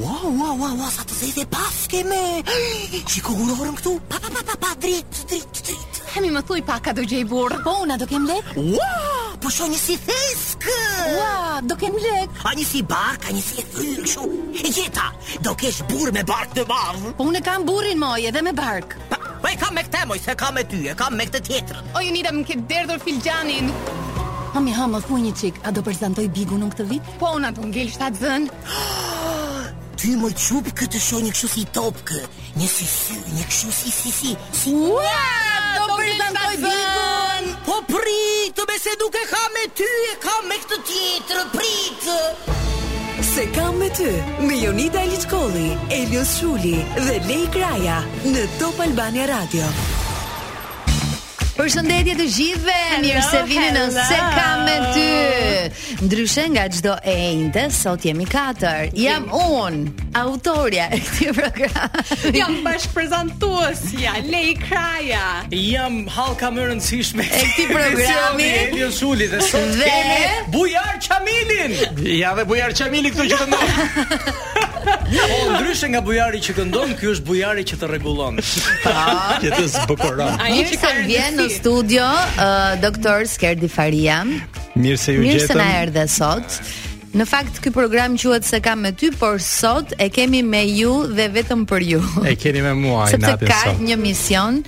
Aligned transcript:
Ua, 0.00 0.16
ua, 0.38 0.48
ua, 0.60 0.70
ua, 0.80 0.88
sa 0.88 1.02
të 1.04 1.16
zezë 1.20 1.42
e 1.42 1.48
paske 1.52 1.98
me 2.08 2.18
Që 2.46 3.16
i 3.18 3.22
kogurë 3.26 3.56
vërëm 3.58 3.74
këtu 3.80 3.92
Pa, 4.08 4.16
pa, 4.22 4.30
pa, 4.32 4.42
pa, 4.48 4.54
pa, 4.62 4.70
drit, 4.80 5.18
drit, 5.28 5.58
drit 5.66 5.98
Hemi 6.14 6.30
më 6.32 6.42
thuj 6.48 6.60
pa 6.64 6.78
ka 6.84 6.94
do 6.96 7.04
gjej 7.04 7.26
burë 7.28 7.58
Po, 7.66 7.74
una 7.84 7.98
do 8.00 8.06
kem 8.08 8.24
lek 8.28 8.54
Ua, 8.56 8.90
po 9.42 9.50
shu 9.52 9.66
një 9.68 9.80
si 9.82 9.98
theskë 10.06 10.76
Ua, 11.18 11.58
do 11.68 11.76
kem 11.80 11.98
lek 12.00 12.40
A 12.48 12.54
një 12.56 12.64
si 12.70 12.80
bark, 12.94 13.26
a 13.28 13.34
një 13.36 13.42
si 13.50 13.66
thyrë 13.74 14.06
shu 14.14 14.24
E 14.62 14.72
jeta, 14.78 15.10
do 15.44 15.52
kesh 15.60 15.82
burë 15.90 16.14
me 16.16 16.24
bark 16.30 16.56
të 16.56 16.64
bavë 16.72 17.12
Po, 17.20 17.28
une 17.28 17.44
kam 17.44 17.68
burin 17.68 18.00
moj 18.00 18.16
edhe 18.30 18.40
me 18.48 18.54
bark 18.64 18.96
Pa, 19.10 19.18
pa 19.20 19.34
po 19.44 19.50
e 19.52 19.58
kam 19.60 19.76
me 19.76 19.84
këte 19.90 20.06
moj, 20.08 20.22
se 20.24 20.38
kam 20.40 20.56
me 20.56 20.64
ty, 20.72 20.86
e 20.88 20.96
kam 20.96 21.18
me 21.18 21.28
këte 21.28 21.42
tjetërë 21.50 21.84
O, 21.98 22.06
ju 22.06 22.16
nida 22.16 22.32
më 22.32 22.46
këtë 22.48 22.68
derdhur 22.70 23.04
fil 23.04 23.20
gjanin 23.28 23.68
ha, 24.56 24.60
më 24.60 25.04
thuj 25.04 25.20
një 25.28 25.36
qik 25.42 25.60
A 25.68 25.74
do 25.74 25.84
përzantoj 25.84 26.30
bigu 26.32 26.56
në 26.56 26.72
këtë 26.72 26.88
vit 26.94 27.12
Po, 27.20 27.34
una 27.36 27.52
do 27.52 27.66
ngell 27.68 27.92
shtatë 27.92 28.24
zënë 28.24 28.90
ty 30.02 30.16
më 30.18 30.32
qup 30.34 30.66
këtë 30.78 30.98
sho 30.98 31.18
një 31.22 31.30
këshu 31.34 31.48
si 31.52 31.62
topke 31.74 32.18
Një 32.58 32.66
si 32.74 32.86
si, 32.90 33.14
një 33.36 33.44
këshu 33.50 33.70
si 33.76 33.90
si 33.98 34.10
si 34.10 34.32
Si 34.60 34.72
mua, 34.74 35.22
do 35.76 35.82
po 35.90 35.94
përdan 36.00 36.34
po 36.38 36.42
të 36.42 36.58
vikon 36.64 37.46
Po 37.68 37.76
pritë, 37.92 38.66
me 38.72 38.76
se 38.82 38.96
duke 39.04 39.22
ka 39.30 39.42
me 39.54 39.64
ty 39.78 39.86
e 40.10 40.18
ka 40.26 40.34
me 40.48 40.58
këtë 40.64 40.80
tjetërë, 40.90 41.44
pritë 41.54 42.18
Se 43.32 43.46
kam 43.54 43.78
me 43.78 43.88
ty, 44.00 44.10
me 44.48 44.58
Jonita 44.64 45.04
Elitkoli, 45.06 45.66
Elios 46.02 46.34
Shuli 46.40 46.76
dhe 47.06 47.18
Lej 47.30 47.46
Kraja 47.54 48.02
Në 48.26 48.46
Top 48.58 48.82
Albania 48.88 49.30
Radio 49.36 49.70
Përshëndetje 51.56 52.12
të 52.16 52.26
gjithëve. 52.32 52.76
Mirë 53.02 53.22
se 53.26 53.40
vini 53.48 53.66
në 53.74 53.80
Se 53.92 54.18
kam 54.36 54.62
me 54.64 54.76
ty. 54.94 55.08
Ndryshe 56.02 56.46
nga 56.54 56.64
çdo 56.72 56.94
enjte, 57.12 57.64
sot 57.76 58.06
jemi 58.08 58.24
katër. 58.28 58.86
Jam 58.96 59.26
unë, 59.28 59.82
autoria 60.22 60.86
e 60.96 61.00
këtij 61.04 61.34
programi. 61.36 62.38
Jam 62.38 62.56
bashkëprezantuesja 62.66 64.14
Lej 64.32 64.54
Kraja. 64.64 65.26
Jam 65.52 66.00
halka 66.16 66.50
më 66.56 66.70
rëndësishme 66.70 67.28
e 67.28 67.44
këtij 67.50 67.68
programi. 67.76 68.50
dhe 68.72 68.92
sot 68.96 69.28
kemi 69.52 70.50
Bujar 70.56 70.96
Çamilin. 71.04 71.72
Ja 72.18 72.32
dhe 72.36 72.48
Bujar 72.48 72.72
Çamili 72.74 73.12
këtu 73.12 73.28
që 73.28 73.42
të 73.42 73.50
ndodh. 73.52 74.68
Po 75.12 75.38
ndryshe 75.54 75.86
nga 75.94 76.00
bujari 76.04 76.38
që 76.42 76.52
këndon, 76.58 76.92
ky 76.98 77.10
është 77.12 77.26
bujari 77.26 77.62
që 77.68 77.78
të 77.80 77.88
rregullon. 77.90 78.38
Që 79.42 79.50
të 79.54 79.66
zbukuron. 79.74 80.40
Ai 80.42 80.62
që 80.68 80.78
kanë 80.82 81.02
vjen 81.08 81.36
në 81.38 81.46
studio, 81.56 82.04
uh, 82.04 82.74
doktor 82.82 83.24
Skerdi 83.30 83.70
Faria. 83.70 84.22
Mirë 84.74 84.98
se 84.98 85.14
ju 85.14 85.22
gjetëm. 85.22 85.34
Mirë 85.34 85.46
se 85.46 85.58
na 85.58 85.68
erdhe 85.82 86.06
sot. 86.10 86.62
Në 87.12 87.26
fakt 87.28 87.58
ky 87.60 87.70
program 87.76 88.14
quhet 88.16 88.46
se 88.48 88.60
kam 88.64 88.84
me 88.86 88.94
ty, 88.96 89.10
por 89.12 89.36
sot 89.44 89.92
e 90.00 90.06
kemi 90.12 90.40
me 90.42 90.62
ju 90.72 90.94
dhe 91.12 91.26
vetëm 91.34 91.66
për 91.68 91.84
ju. 91.90 92.00
E 92.24 92.32
keni 92.40 92.62
me 92.64 92.72
mua 92.86 93.06
natën 93.10 93.20
sot. 93.20 93.44
Sepse 93.44 93.52
ka 93.52 93.74
një 93.84 93.98
mision 94.00 94.62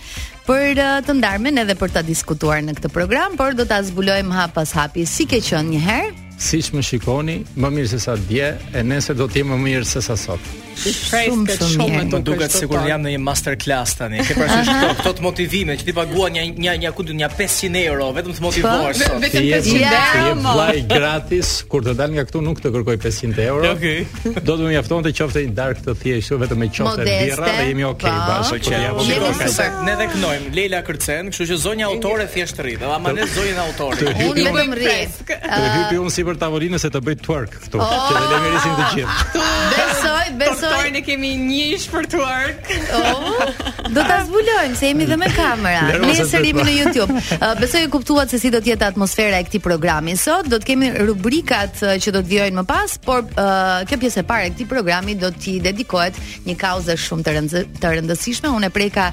për 0.45 0.83
të 1.09 1.19
ndarmen 1.23 1.63
edhe 1.63 1.75
për 1.81 1.95
ta 1.95 2.03
diskutuar 2.05 2.61
në 2.63 2.77
këtë 2.79 2.93
program, 2.93 3.39
por 3.41 3.57
do 3.57 3.65
ta 3.69 3.81
zbulojmë 3.87 4.37
hap 4.37 4.55
pas 4.59 4.75
hapi 4.77 5.07
si 5.09 5.25
ke 5.31 5.41
qenë 5.45 5.73
një 5.73 5.85
herë. 5.89 6.13
Siç 6.39 6.73
më 6.75 6.83
shikoni, 6.83 7.37
më 7.63 7.71
mirë 7.77 7.91
se 7.95 8.01
sa 8.03 8.17
dje, 8.27 8.49
e 8.75 8.83
nëse 8.83 9.15
do 9.17 9.29
të 9.31 9.39
jem 9.43 9.53
më 9.55 9.59
mirë 9.69 9.87
se 9.87 10.01
sa 10.03 10.17
sot. 10.19 10.43
Shumë 10.75 10.99
shumë, 11.07 11.55
shumë, 11.55 11.69
shumë 11.71 11.99
më 12.11 12.19
duket 12.27 12.51
sikur 12.51 12.81
jam 12.89 13.05
në 13.07 13.13
një 13.13 13.21
masterclass 13.23 13.93
tani. 14.01 14.19
Ke 14.27 14.35
këto, 14.35 14.89
këto 14.99 15.13
të 15.21 15.23
motivime 15.23 15.77
që 15.79 15.87
ti 15.87 15.95
paguan 15.95 16.35
një 16.35 16.43
një 16.59 16.73
një 16.83 16.91
kundë 16.99 17.15
një 17.21 17.29
500 17.39 17.79
euro 17.93 18.09
vetëm 18.17 18.35
të 18.35 18.41
po, 18.41 18.45
motivuar 18.49 18.99
sot. 18.99 19.15
Vetëm 19.23 19.47
500 19.47 19.87
euro. 20.19 20.55
Je 20.75 20.83
gratis 20.91 21.53
kur 21.71 21.87
të 21.87 21.95
dal 22.01 22.17
nga 22.17 22.25
këtu 22.27 22.43
nuk 22.43 22.59
të 22.65 22.73
kërkoj 22.75 22.97
500 23.05 23.43
euro. 23.45 23.71
Okej. 23.71 24.35
Do 24.41 24.57
të 24.57 24.59
më 24.67 24.73
jafton 24.75 25.07
të 25.07 25.13
qofte 25.21 25.45
një 25.47 25.55
dark 25.61 25.85
të 25.87 25.95
thjeshtë, 26.03 26.33
jo 26.35 26.41
vetëm 26.43 26.61
me 26.65 26.69
qofte 26.81 27.07
birra 27.07 27.53
dhe 27.61 27.69
jemi 27.71 27.87
okay 27.87 28.11
po. 28.11 28.27
bashkë 28.33 28.91
po 28.99 29.07
që 29.07 29.69
Ne 29.87 29.95
dhe 30.03 30.11
kënojmë 30.17 30.51
Leila 30.59 30.83
Kërcen, 30.91 31.31
kështu 31.31 31.47
që 31.53 31.61
zonja 31.69 31.87
autore 31.87 32.27
thjesht 32.35 32.59
rri, 32.59 32.75
do 32.83 32.91
ta 32.91 32.99
marrë 32.99 33.31
zonjën 33.37 33.63
autore. 33.69 34.17
Unë 34.27 34.51
vetëm 34.51 34.77
rri. 34.83 36.11
si 36.11 36.24
sipër 36.25 36.39
tavolinës 36.41 36.85
se 36.87 36.91
të 36.93 37.01
bëj 37.05 37.15
twerk 37.25 37.55
këtu. 37.67 37.81
Oh. 37.83 37.95
Që 38.09 38.17
ne 38.17 38.29
lëngërisim 38.33 38.79
të 38.79 38.91
gjithë. 38.95 39.47
Besoj, 39.75 40.27
besoj. 40.41 40.71
Tortori 40.75 40.99
e 40.99 41.01
kemi 41.07 41.31
një 41.41 41.57
ish 41.75 41.85
për 41.93 42.07
twerk. 42.13 42.69
Oh. 42.97 43.69
Do 43.95 44.03
ta 44.09 44.21
zbulojmë 44.27 44.77
se 44.79 44.89
jemi 44.91 45.07
dhe 45.09 45.17
me 45.21 45.29
kamera. 45.35 45.83
Nesër 46.03 46.45
jemi 46.49 46.65
në 46.67 46.75
YouTube. 46.79 47.15
Uh, 47.15 47.45
besoj 47.61 47.81
e 47.85 47.89
kuptuat 47.93 48.33
se 48.33 48.39
si 48.43 48.51
do 48.55 48.61
të 48.63 48.73
jetë 48.75 48.87
atmosfera 48.93 49.39
e 49.43 49.47
këtij 49.47 49.63
programi 49.65 50.17
sot. 50.21 50.49
Do 50.51 50.59
të 50.61 50.69
kemi 50.73 50.91
rubrikat 51.09 51.81
uh, 51.85 51.95
që 52.03 52.15
do 52.17 52.23
të 52.25 52.31
vijojnë 52.33 52.59
më 52.61 52.65
pas, 52.71 52.97
por 53.07 53.25
uh, 53.27 53.85
kjo 53.89 53.99
pjesë 54.05 54.23
e 54.23 54.27
parë 54.31 54.47
e 54.49 54.53
këtij 54.55 54.69
programi 54.75 55.17
do 55.21 55.31
t'i 55.35 55.57
dedikohet 55.65 56.19
një 56.49 56.57
kauze 56.61 56.97
shumë 57.07 57.27
të 57.29 57.35
rëndë 57.39 57.65
të 57.83 57.95
rëndësishme. 57.97 58.53
Unë 58.59 58.71
preka 58.75 59.09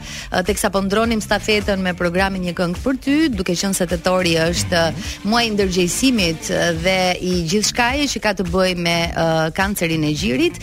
teksa 0.48 0.70
po 0.74 0.82
ndronim 0.86 1.22
stafetën 1.24 1.82
me 1.82 1.96
programin 1.98 2.44
një 2.52 2.56
këngë 2.60 2.84
për 2.84 3.00
ty, 3.06 3.16
duke 3.36 3.56
qenë 3.64 3.78
se 3.78 3.88
tetori 3.96 4.36
është 4.44 4.84
muaji 5.26 5.50
i 5.52 5.56
ndërgjegjësimit 5.56 6.52
dhe 6.84 7.00
i 7.22 7.36
gjithë 7.50 7.70
shkaje 7.72 8.08
që 8.14 8.22
ka 8.24 8.34
të 8.38 8.46
bëjë 8.52 8.80
me 8.82 8.96
uh, 9.10 9.44
kancerin 9.58 10.04
e 10.08 10.14
gjirit. 10.18 10.60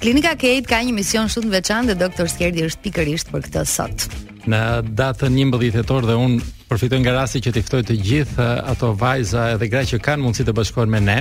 Klinika 0.00 0.32
Kate 0.36 0.64
ka 0.68 0.80
një 0.84 0.94
mision 0.96 1.28
shumë 1.28 1.48
të 1.50 1.56
veçantë 1.58 1.92
dhe 1.92 2.06
doktor 2.06 2.30
Skerdi 2.32 2.64
është 2.70 2.82
pikërisht 2.86 3.32
për 3.34 3.44
këtë 3.48 3.66
sot. 3.68 4.06
Në 4.48 4.60
datën 4.96 5.34
11 5.36 5.66
tetor 5.76 6.06
dhe 6.08 6.14
unë 6.16 6.38
përfitoj 6.70 7.00
nga 7.02 7.12
rasti 7.18 7.42
që 7.44 7.52
t'iftoj 7.52 7.80
ftoj 7.82 7.82
të 7.90 7.96
gjithë 8.06 8.46
ato 8.72 8.94
vajza 8.96 9.42
edhe 9.56 9.68
gra 9.68 9.82
që 9.84 9.98
kanë 10.00 10.22
mundësi 10.24 10.46
të 10.48 10.54
bashkohen 10.56 10.88
me 10.88 11.00
ne. 11.04 11.18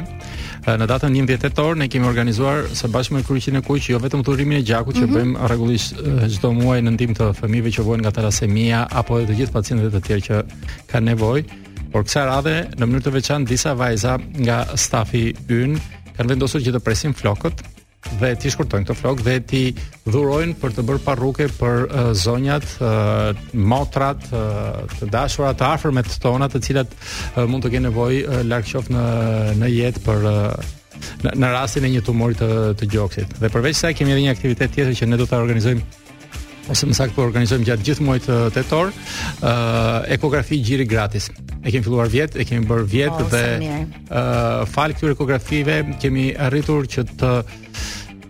Në 0.63 0.87
datën 0.87 1.11
11 1.19 1.41
tetor 1.43 1.75
ne 1.81 1.89
kemi 1.91 2.07
organizuar 2.07 2.69
së 2.71 2.87
bashku 2.93 3.17
me 3.17 3.23
kryqin 3.27 3.59
e 3.59 3.63
kuq, 3.65 3.89
jo 3.91 3.99
vetëm 3.99 4.23
rrimin 4.23 4.61
e 4.61 4.67
gjakut 4.69 4.95
që 4.95 5.03
mm 5.05 5.09
-hmm. 5.09 5.19
bëjmë 5.19 5.47
rregullisht 5.49 6.37
çdo 6.37 6.53
muaj 6.53 6.79
në 6.81 6.91
ndihmë 6.95 7.15
të 7.19 7.25
fëmijëve 7.41 7.71
që 7.75 7.81
vojnë 7.87 8.03
nga 8.05 8.11
talasemia 8.11 8.87
apo 8.99 9.19
të 9.19 9.35
gjithë 9.39 9.53
pacientëve 9.57 9.89
të 9.97 10.05
tjerë 10.07 10.23
që 10.27 10.35
kanë 10.91 11.05
nevojë 11.11 11.43
Por 11.89 12.05
kësaj 12.05 12.25
radhe, 12.29 12.55
në 12.77 12.85
mënyrë 12.85 13.05
të 13.07 13.13
veçantë 13.17 13.49
disa 13.55 13.71
vajza 13.77 14.15
nga 14.45 14.59
stafi 14.77 15.23
ynë 15.33 15.81
kanë 16.17 16.31
vendosur 16.33 16.61
që 16.61 16.73
të 16.75 16.81
presin 16.85 17.13
flokët 17.17 17.63
dhe 18.19 18.29
ti 18.39 18.49
shkurtojnë 18.53 18.85
këto 18.87 18.95
flokë 18.95 19.23
dhe 19.25 19.33
ti 19.49 19.61
dhurojnë 20.13 20.53
për 20.61 20.75
të 20.77 20.83
bërë 20.87 21.01
parruke 21.03 21.47
për 21.57 21.81
uh, 21.87 22.11
zonjat, 22.15 22.63
uh, 22.79 23.35
motrat, 23.73 24.21
uh, 24.31 24.79
të 24.99 25.09
dashura, 25.11 25.49
të 25.59 25.65
afërmet 25.73 26.13
tona, 26.23 26.47
të 26.53 26.61
cilat 26.67 26.93
uh, 26.93 27.43
mund 27.49 27.65
të 27.65 27.73
kenë 27.73 27.87
nevojë 27.89 28.43
uh, 28.45 28.45
në 28.45 29.01
në 29.63 29.71
jetë 29.73 30.05
për 30.05 30.29
uh, 30.29 30.69
në, 31.25 31.35
në 31.41 31.51
rastin 31.57 31.89
e 31.89 31.93
një 31.97 32.05
tumori 32.07 32.39
të 32.39 32.49
të 32.79 32.87
gjoksit. 32.95 33.35
Dhe 33.41 33.51
përveç 33.51 33.81
sa 33.81 33.91
kemi 33.95 34.15
edhe 34.15 34.23
një 34.29 34.37
aktivitet 34.37 34.75
tjetër 34.77 34.95
që 35.01 35.09
ne 35.11 35.19
do 35.19 35.27
ta 35.27 35.41
organizojmë 35.43 36.07
ose 36.71 36.85
më 36.89 36.95
saktë 36.97 37.15
po 37.17 37.25
organizojmë 37.27 37.67
gjatë 37.69 37.87
gjithë 37.89 38.05
muajit 38.07 38.29
tetor, 38.55 38.91
ë 38.91 38.95
uh, 39.41 39.95
ekografi 40.15 40.59
gjiri 40.63 40.85
gratis. 40.91 41.29
E 41.59 41.71
kemi 41.73 41.83
filluar 41.87 42.09
vjet, 42.13 42.37
e 42.39 42.45
kemi 42.47 42.67
bër 42.69 42.83
vjet 42.93 43.17
oh, 43.17 43.31
dhe 43.33 43.43
ë 43.57 43.79
uh, 43.83 44.67
fal 44.69 44.93
këtyre 44.95 45.15
ekografive 45.17 45.79
kemi 46.03 46.29
arritur 46.49 46.87
që 46.89 47.07
të 47.19 47.33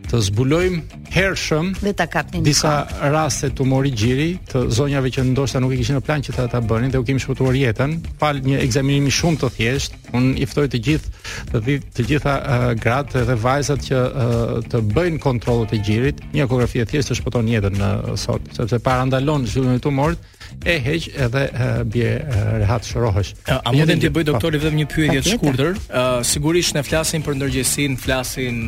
të 0.10 0.20
zbulojmë 0.26 1.09
hershëm 1.14 1.72
dhe 1.82 1.94
ta 1.98 2.06
kapni 2.10 2.42
në 2.42 2.46
disa 2.46 2.74
raste 3.12 3.50
tumori 3.58 3.92
gjiri 3.98 4.28
të 4.52 4.62
zonjave 4.76 5.10
që 5.16 5.26
ndoshta 5.32 5.62
nuk 5.62 5.74
i 5.76 5.80
kishin 5.82 5.98
në 5.98 6.04
plan 6.06 6.24
që 6.26 6.36
ta 6.36 6.46
ta 6.52 6.62
bënin 6.62 6.92
dhe 6.94 7.02
u 7.02 7.06
kemi 7.06 7.22
shpëtuar 7.24 7.58
jetën 7.58 7.96
pal 8.22 8.40
një 8.46 8.62
ekzaminim 8.66 9.10
shumë 9.20 9.42
të 9.44 9.50
thjeshtë 9.58 10.16
un 10.18 10.32
i 10.42 10.48
ftoj 10.50 10.68
të 10.74 10.82
gjithë 10.88 11.54
të 11.54 11.62
gjithë 11.68 11.94
të 12.00 12.06
gjitha 12.14 12.36
uh, 12.40 12.68
gratë 12.82 13.26
dhe 13.30 13.36
vajzat 13.44 13.84
që 13.90 14.02
uh, 14.06 14.58
të 14.70 14.84
bëjnë 14.96 15.22
kontrollet 15.26 15.74
e 15.78 15.82
gjirit 15.90 16.24
një 16.34 16.46
ekografi 16.46 16.82
e 16.84 16.88
thjeshtë 16.90 17.20
shpëton 17.22 17.52
jetën 17.56 17.80
në 17.80 17.92
uh, 18.02 18.18
sot 18.18 18.50
sepse 18.58 18.80
para 18.86 19.06
ndalon 19.10 19.48
zhvillimi 19.50 19.80
i 19.82 19.86
tumorit 19.86 20.36
e 20.66 20.76
heq 20.82 21.10
edhe 21.28 21.44
uh, 21.50 21.82
bie 21.90 22.14
uh, 22.20 22.38
rehat 22.62 22.86
shrohesh 22.88 23.34
a 23.54 23.74
mundi 23.74 23.98
të 24.02 24.14
bëj 24.16 24.28
doktori 24.32 24.62
vetëm 24.64 24.80
një 24.82 24.88
pyetje 24.90 25.24
të 25.26 25.36
shkurtër 25.36 26.24
sigurisht 26.28 26.76
ne 26.78 26.84
flasim 26.84 27.24
për 27.26 27.36
ndërgjegjësinë 27.40 27.98
flasim 28.02 28.60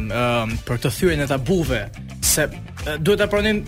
për 0.67 0.79
të 0.85 0.91
thyrën 0.99 1.23
e 1.25 1.27
tabuve 1.31 1.81
se 2.31 2.47
duhet 3.03 3.19
ta 3.21 3.27
pronim 3.29 3.61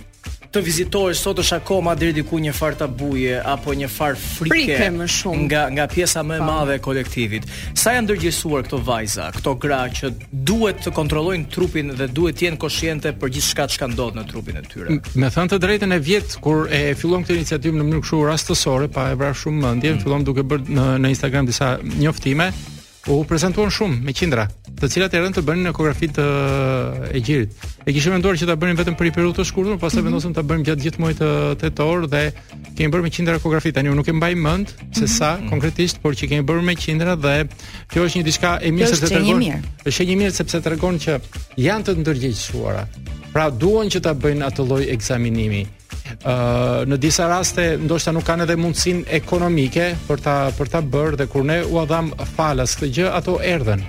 të 0.54 0.62
vizitorës 0.62 1.18
sot 1.18 1.40
është 1.42 1.56
akoma 1.64 1.96
deri 1.98 2.14
diku 2.20 2.38
një 2.38 2.52
far 2.54 2.76
tabuje 2.78 3.36
apo 3.42 3.74
një 3.76 3.88
far 3.90 4.14
frike, 4.22 4.78
më 4.94 5.08
shumë. 5.10 5.46
nga 5.50 5.64
nga 5.74 5.88
pjesa 5.90 6.22
më 6.24 6.36
e 6.36 6.42
po. 6.44 6.50
madhe 6.50 6.76
e 6.78 6.82
kolektivit. 6.88 7.44
Sa 7.74 7.96
janë 7.96 8.06
ndërgjësuar 8.06 8.68
këto 8.68 8.78
vajza, 8.90 9.32
këto 9.34 9.54
gra 9.64 9.82
që 10.00 10.12
duhet 10.32 10.84
të 10.86 10.94
kontrollojnë 10.94 11.50
trupin 11.56 11.88
dhe 11.98 12.06
duhet 12.20 12.38
të 12.38 12.46
jenë 12.48 12.62
koshiente 12.62 13.10
për 13.18 13.34
gjithçka 13.34 13.66
që 13.74 13.90
ndodh 13.96 14.16
në 14.20 14.28
trupin 14.30 14.62
e 14.62 14.64
tyre. 14.68 15.00
Me 15.18 15.32
thënë 15.34 15.50
të 15.56 15.60
drejtën 15.66 15.98
e 15.98 16.00
vjet 16.10 16.38
kur 16.46 16.70
e 16.70 16.84
fillon 17.02 17.26
këtë 17.26 17.40
iniciativë 17.40 17.78
në 17.80 17.84
mënyrë 17.88 18.04
kështu 18.06 18.22
rastësore, 18.30 18.88
pa 18.94 19.10
e 19.10 19.18
vrarë 19.18 19.40
shumë 19.46 19.62
mendje, 19.66 19.96
mm. 19.96 20.04
fillon 20.06 20.24
duke 20.30 20.46
bërë 20.52 20.70
në, 20.70 20.86
në 21.02 21.16
Instagram 21.18 21.50
disa 21.50 21.80
njoftime, 21.98 22.52
u 23.12 23.24
prezantuan 23.28 23.68
shumë 23.74 24.00
me 24.04 24.14
qindra, 24.16 24.46
të 24.80 24.88
cilat 24.94 25.14
erën 25.18 25.34
të 25.36 25.42
bënin 25.44 25.68
ekografi 25.74 26.08
të 26.16 26.24
e 27.12 27.20
gjirit. 27.20 27.58
E 27.84 27.92
kishim 27.92 28.14
menduar 28.16 28.38
që 28.40 28.48
ta 28.48 28.56
bënim 28.60 28.80
vetëm 28.80 28.96
për 29.00 29.10
një 29.10 29.14
periudhë 29.18 29.40
të 29.42 29.46
shkurtër, 29.50 29.80
pastaj 29.82 30.00
mm 30.02 30.06
-hmm. 30.06 30.08
vendosëm 30.08 30.34
ta 30.38 30.44
bënim 30.48 30.64
gjatë 30.68 30.84
gjithë 30.86 31.02
muajit 31.04 31.20
të 31.20 31.30
tetor 31.62 32.08
dhe 32.08 32.22
kemi 32.78 32.90
bërë 32.94 33.04
me 33.04 33.10
qindra 33.12 33.36
ekografi. 33.36 33.72
Tani 33.76 33.90
unë 33.90 34.00
nuk 34.00 34.08
e 34.08 34.14
mbaj 34.16 34.34
mend 34.46 34.68
se 34.96 35.04
mhm. 35.04 35.08
sa 35.20 35.30
mm 35.32 35.36
-hmm. 35.40 35.50
konkretisht, 35.50 35.96
por 36.02 36.14
që 36.16 36.24
kemi 36.30 36.44
bërë 36.48 36.62
me 36.64 36.76
qindra 36.76 37.16
dhe 37.16 37.36
kjo 37.92 38.02
është 38.08 38.18
një 38.20 38.24
diçka 38.30 38.50
e 38.62 38.70
mirë 38.72 38.88
sepse 38.96 39.08
tregon. 39.12 39.42
Është 39.88 39.96
shenjë 39.98 40.16
mirë 40.22 40.32
sepse 40.40 40.58
tregon 40.66 40.96
që 41.04 41.12
janë 41.68 41.84
të 41.86 41.92
ndërgjegjësuara. 42.00 42.84
Pra 43.34 43.46
duan 43.62 43.86
që 43.92 44.00
ta 44.06 44.12
bëjnë 44.24 44.44
atë 44.50 44.62
lloj 44.70 44.84
ekzaminimi 44.96 45.62
ë 46.22 46.30
uh, 46.30 46.84
në 46.88 46.98
disa 47.02 47.26
raste 47.30 47.66
ndoshta 47.82 48.14
nuk 48.14 48.26
kanë 48.28 48.46
edhe 48.46 48.58
mundësinë 48.60 49.04
ekonomike 49.18 49.90
për 50.08 50.22
ta 50.24 50.36
për 50.58 50.72
ta 50.74 50.84
bërë 50.94 51.20
dhe 51.24 51.28
kur 51.32 51.46
ne 51.48 51.60
u 51.66 51.82
dham 51.90 52.12
falas 52.38 52.78
këtë 52.80 52.92
gjë 53.00 53.12
ato 53.18 53.38
erdhen. 53.42 53.82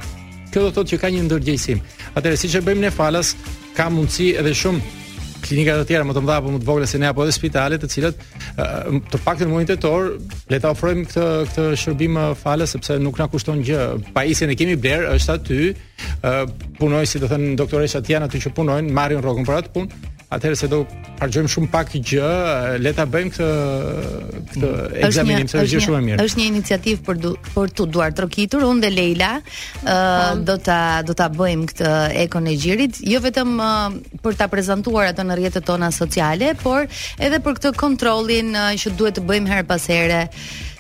Kjo 0.51 0.67
do 0.69 0.73
thotë 0.77 0.95
që 0.95 1.01
ka 1.03 1.11
një 1.13 1.25
ndërgjegjësim. 1.29 1.81
Atëherë 2.17 2.39
siç 2.41 2.57
e 2.57 2.63
bëjmë 2.65 2.87
ne 2.89 2.93
falas 2.95 3.35
ka 3.77 3.89
mundësi 3.93 4.33
edhe 4.41 4.55
shumë 4.55 5.03
klinika 5.45 5.75
të 5.77 5.83
tjera 5.91 6.07
më 6.09 6.15
të 6.17 6.21
mëdha 6.25 6.39
apo 6.41 6.53
më 6.55 6.59
të 6.63 6.69
vogla 6.71 6.87
se 6.89 6.99
ne 7.03 7.09
apo 7.11 7.21
edhe 7.27 7.35
spitale 7.37 7.77
të 7.77 7.89
cilat 7.93 8.17
uh, 8.17 8.95
të 9.13 9.19
paktën 9.27 9.51
mundin 9.51 9.69
të 9.69 9.77
tor 9.83 10.15
le 10.49 10.61
ta 10.63 10.71
ofrojmë 10.73 11.03
këtë 11.11 11.27
këtë 11.51 11.67
shërbim 11.83 12.17
falas 12.41 12.73
sepse 12.73 12.97
nuk 13.05 13.21
na 13.21 13.27
kushton 13.29 13.61
gjë. 13.69 13.83
Pajisjen 14.17 14.55
e 14.55 14.57
kemi 14.57 14.79
bler, 14.81 15.05
është 15.19 15.37
aty. 15.37 15.61
Uh, 16.25 16.43
punojnë 16.81 17.07
si 17.11 17.21
do 17.21 17.29
thënë 17.29 17.55
doktoresha 17.61 18.01
Tiana 18.03 18.27
aty 18.31 18.41
që 18.47 18.55
punojnë, 18.57 18.91
marrin 18.97 19.21
rrogën 19.25 19.45
për 19.49 19.61
atë 19.61 19.75
punë. 19.77 20.13
Atëherë 20.35 20.59
se 20.59 20.69
do 20.71 20.81
harxojmë 21.23 21.51
shumë 21.53 21.69
pak 21.71 21.93
gjë, 21.95 22.31
le 22.83 22.91
ta 22.97 23.05
bëjmë 23.11 23.33
këtë 23.35 23.47
këtë 24.51 24.71
mm. 24.71 24.97
ekzaminim 25.09 25.51
se 25.51 25.61
është 25.63 25.83
shumë 25.87 25.99
e 26.01 26.05
mirë. 26.09 26.25
Është 26.25 26.41
një 26.41 26.47
iniciativë 26.51 27.03
për 27.07 27.21
du, 27.23 27.31
për 27.55 27.73
tu 27.79 27.87
duar 27.95 28.15
trokitur, 28.19 28.65
unë 28.67 28.83
dhe 28.87 28.91
Leila 28.97 29.29
ë 29.39 29.87
uh, 29.87 30.43
do 30.49 30.57
ta 30.67 30.81
do 31.07 31.15
ta 31.21 31.29
bëjmë 31.39 31.69
këtë 31.71 31.93
ekon 32.25 32.51
e 32.51 32.57
gjirit, 32.61 32.99
jo 33.15 33.23
vetëm 33.25 33.55
uh, 33.61 33.97
për 34.25 34.39
ta 34.43 34.51
prezantuar 34.53 35.13
atë 35.13 35.29
në 35.31 35.39
rrjetet 35.41 35.69
tona 35.71 35.93
sociale, 35.95 36.55
por 36.65 36.89
edhe 37.23 37.41
për 37.47 37.61
këtë 37.61 37.75
kontrollin 37.79 38.51
uh, 38.59 38.69
që 38.79 38.97
duhet 38.99 39.21
të 39.21 39.29
bëjmë 39.31 39.55
her 39.55 39.67
pas 39.71 39.87
here 39.95 40.25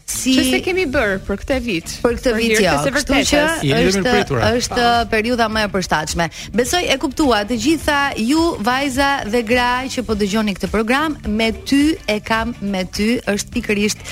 si 0.06 0.34
se 0.50 0.58
kemi 0.64 0.84
bër 0.92 1.14
për 1.24 1.38
këtë 1.40 1.56
vit. 1.64 1.92
Për 2.04 2.16
këtë 2.18 2.32
vit 2.36 2.52
jo. 2.54 2.72
Kështu 2.84 3.20
që 3.30 3.40
është 3.74 4.40
është 4.58 4.88
periudha 5.10 5.46
më 5.48 5.62
e 5.66 5.70
përshtatshme. 5.72 6.26
Besoj 6.58 6.82
e 6.92 6.96
kuptua 7.00 7.40
të 7.48 7.56
gjitha 7.62 8.00
ju 8.20 8.42
vajza 8.66 9.14
dhe 9.32 9.40
gra 9.48 9.68
që 9.90 10.04
po 10.04 10.16
dëgjoni 10.20 10.54
këtë 10.58 10.70
program, 10.74 11.16
me 11.26 11.48
ty 11.64 11.96
e 12.06 12.18
kam 12.24 12.52
me 12.60 12.82
ty 12.84 13.14
është 13.32 13.54
pikërisht 13.56 14.04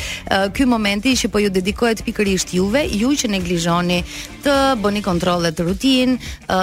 ky 0.57 0.67
momenti 0.69 1.13
që 1.19 1.31
po 1.35 1.43
ju 1.45 1.53
dedikohet 1.53 2.03
pikërisht 2.07 2.55
juve, 2.57 2.87
ju 2.89 3.13
që 3.13 3.31
neglizhoni 3.37 4.01
të 4.47 4.57
bëni 4.83 5.05
kontrolle 5.05 5.53
të 5.55 5.69
rutinë, 5.69 6.19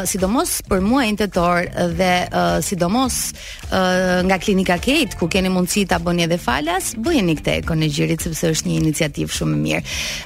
sidomos 0.10 0.58
për 0.70 0.82
muajin 0.90 1.20
tetor 1.22 1.68
dhe 2.02 2.12
sidomos 2.66 3.22
nga 3.70 4.42
klinika 4.42 4.80
Kate 4.82 5.20
ku 5.20 5.30
keni 5.32 5.54
mundësi 5.54 5.86
ta 5.92 6.02
bëni 6.02 6.26
edhe 6.26 6.42
falas, 6.42 6.96
bëjeni 6.98 7.38
këtë 7.40 7.60
ekon 7.62 7.86
e 7.86 7.94
sepse 8.20 8.50
është 8.56 8.68
një 8.68 8.78
iniciativë 8.84 9.19
shumë 9.28 9.58
mirë. 9.64 9.82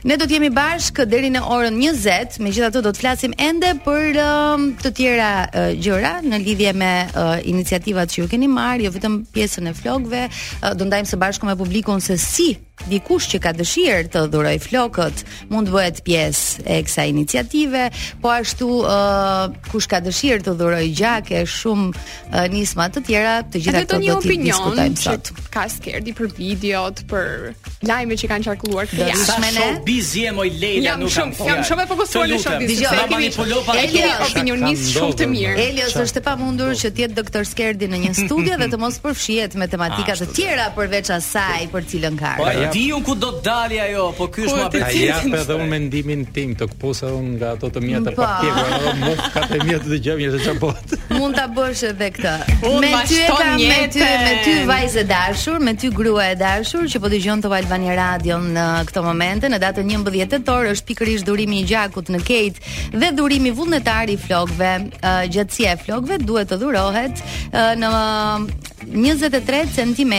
Ne 0.10 0.18
do 0.20 0.28
të 0.28 0.38
jemi 0.38 0.50
bashkë 0.54 1.06
deri 1.10 1.30
në 1.34 1.42
orën 1.56 1.78
20, 1.80 2.38
megjithatë 2.44 2.82
do 2.86 2.92
të 2.94 3.02
flasim 3.02 3.34
ende 3.40 3.72
për 3.86 4.20
um, 4.24 4.68
të 4.84 4.92
tjera 4.98 5.32
uh, 5.48 5.70
gjëra 5.80 6.16
në 6.28 6.42
lidhje 6.44 6.76
me 6.78 6.92
uh, 7.10 7.36
iniciativat 7.50 8.12
që 8.14 8.22
ju 8.26 8.30
keni 8.34 8.52
marrë, 8.52 8.88
jo 8.90 8.94
vetëm 8.98 9.22
pjesën 9.34 9.72
e 9.72 9.76
flokëve, 9.80 10.28
uh, 10.30 10.70
do 10.78 10.90
ndajmë 10.90 11.10
së 11.14 11.20
bashku 11.26 11.50
me 11.50 11.56
publikun 11.60 12.02
se 12.04 12.18
si 12.22 12.52
dikush 12.90 13.30
që 13.32 13.40
ka 13.44 13.52
dëshirë 13.56 14.08
të 14.12 14.22
dhuroj 14.34 14.56
flokët 14.66 15.22
mund 15.54 15.70
të 15.70 15.74
bëhet 15.76 16.00
pjesë 16.04 16.64
e 16.74 16.80
kësaj 16.84 17.06
iniciative, 17.12 17.84
po 18.20 18.32
ashtu 18.34 18.68
uh, 18.82 19.54
kush 19.72 19.86
ka 19.92 20.02
dëshirë 20.04 20.44
të 20.50 20.56
dhuroj 20.60 20.82
gjakë, 20.98 21.44
shumë 21.48 21.88
uh, 21.94 22.42
nisma 22.52 22.90
të 22.92 23.04
tjera, 23.08 23.36
të 23.54 23.62
gjitha 23.64 23.84
këto 23.86 24.00
do 24.04 24.18
të 24.26 24.38
diskutojmë 24.42 25.04
sot. 25.04 25.32
Ka 25.54 25.68
skerdi 25.72 26.16
për 26.18 26.34
videot, 26.40 27.04
për 27.08 27.54
lajmet 27.88 28.20
që 28.24 28.32
kanë 28.34 28.50
qarkulluar 28.50 28.90
këtë 28.92 29.08
javë. 29.14 29.30
Shumë 29.30 29.80
bizje 29.88 30.34
moj 30.36 30.50
Leila 30.64 30.98
nuk 31.00 31.14
kam. 31.14 31.32
Jam 31.46 31.64
shumë 31.70 31.86
e 31.86 31.90
fokusuar 31.94 32.28
në 32.34 32.42
shumë 32.48 32.70
bizje. 32.74 32.92
Ne 33.00 33.32
kemi 33.32 34.12
opinionist 34.28 34.92
shumë 34.98 35.18
të 35.22 35.30
mirë. 35.38 35.54
Elios 35.70 35.96
është 36.04 36.20
e 36.20 36.26
pamundur 36.28 36.74
që 36.84 36.92
të 36.98 37.06
jetë 37.06 37.18
doktor 37.22 37.48
skerdi 37.48 37.88
në 37.94 38.04
një 38.10 38.14
studio 38.26 38.60
dhe 38.60 38.68
të 38.74 38.82
mos 38.82 39.00
përfshihet 39.06 39.56
me 39.62 39.70
tematika 39.72 40.18
të 40.20 40.30
tjera 40.36 40.68
përveç 40.76 41.14
asaj 41.22 41.68
për 41.72 41.90
cilën 41.94 42.20
ka 42.20 42.36
di 42.74 42.90
un 42.92 43.04
ku 43.06 43.14
do 43.16 43.30
të 43.36 43.42
dalë 43.46 43.78
ajo, 43.86 44.06
po 44.18 44.26
ky 44.34 44.48
është 44.48 44.56
më 44.58 44.62
apetit. 44.66 44.88
Ai 44.88 45.02
jap 45.06 45.34
edhe 45.40 45.58
un 45.62 45.68
mendimin 45.70 46.24
tim 46.34 46.56
të 46.58 46.66
kupos 46.72 47.04
unë 47.06 47.18
un 47.20 47.28
nga 47.38 47.52
ato 47.54 47.70
të 47.76 47.82
mia 47.84 48.00
të 48.02 48.14
papjekur, 48.18 48.74
edhe 48.78 48.88
un 48.90 49.22
ka 49.36 49.44
të 49.52 49.60
mia 49.68 49.80
të 49.84 49.92
dëgjoj 49.92 50.16
mirë 50.22 50.32
se 50.34 50.40
çfarë 50.48 51.00
Mund 51.20 51.38
ta 51.38 51.46
bësh 51.58 51.84
edhe 51.92 52.08
këtë. 52.16 52.34
me 52.82 53.04
ty 53.12 53.20
e 53.22 53.30
ka 53.30 53.52
me 53.62 53.78
ty 53.94 54.10
me 54.26 54.34
ty 54.46 54.56
vajzë 54.72 55.06
dashur, 55.14 55.60
me 55.68 55.76
ty 55.80 55.92
grua 56.00 56.26
e 56.32 56.36
dashur 56.42 56.90
që 56.92 57.04
po 57.04 57.14
dëgjon 57.14 57.46
të 57.46 57.52
Albani 57.60 57.94
Radio 58.00 58.40
në 58.42 58.66
këtë 58.90 59.06
moment, 59.06 59.46
në 59.54 59.62
datën 59.66 59.94
11 59.94 60.26
tetor 60.34 60.72
është 60.74 60.90
pikërisht 60.90 61.30
durimi 61.30 61.62
i 61.62 61.68
gjakut 61.70 62.10
në 62.10 62.24
Kate 62.26 62.66
dhe 62.98 63.12
durimi 63.18 63.54
vullnetar 63.54 64.10
i 64.10 64.18
flokëve. 64.18 64.74
Uh, 65.04 65.24
gjatësia 65.34 65.76
e 65.76 65.80
flokëve 65.84 66.18
duhet 66.26 66.50
të 66.50 66.58
dhurohet 66.62 67.22
uh, 67.22 67.74
në 67.78 67.90
23 68.88 69.72
cm. 69.76 70.14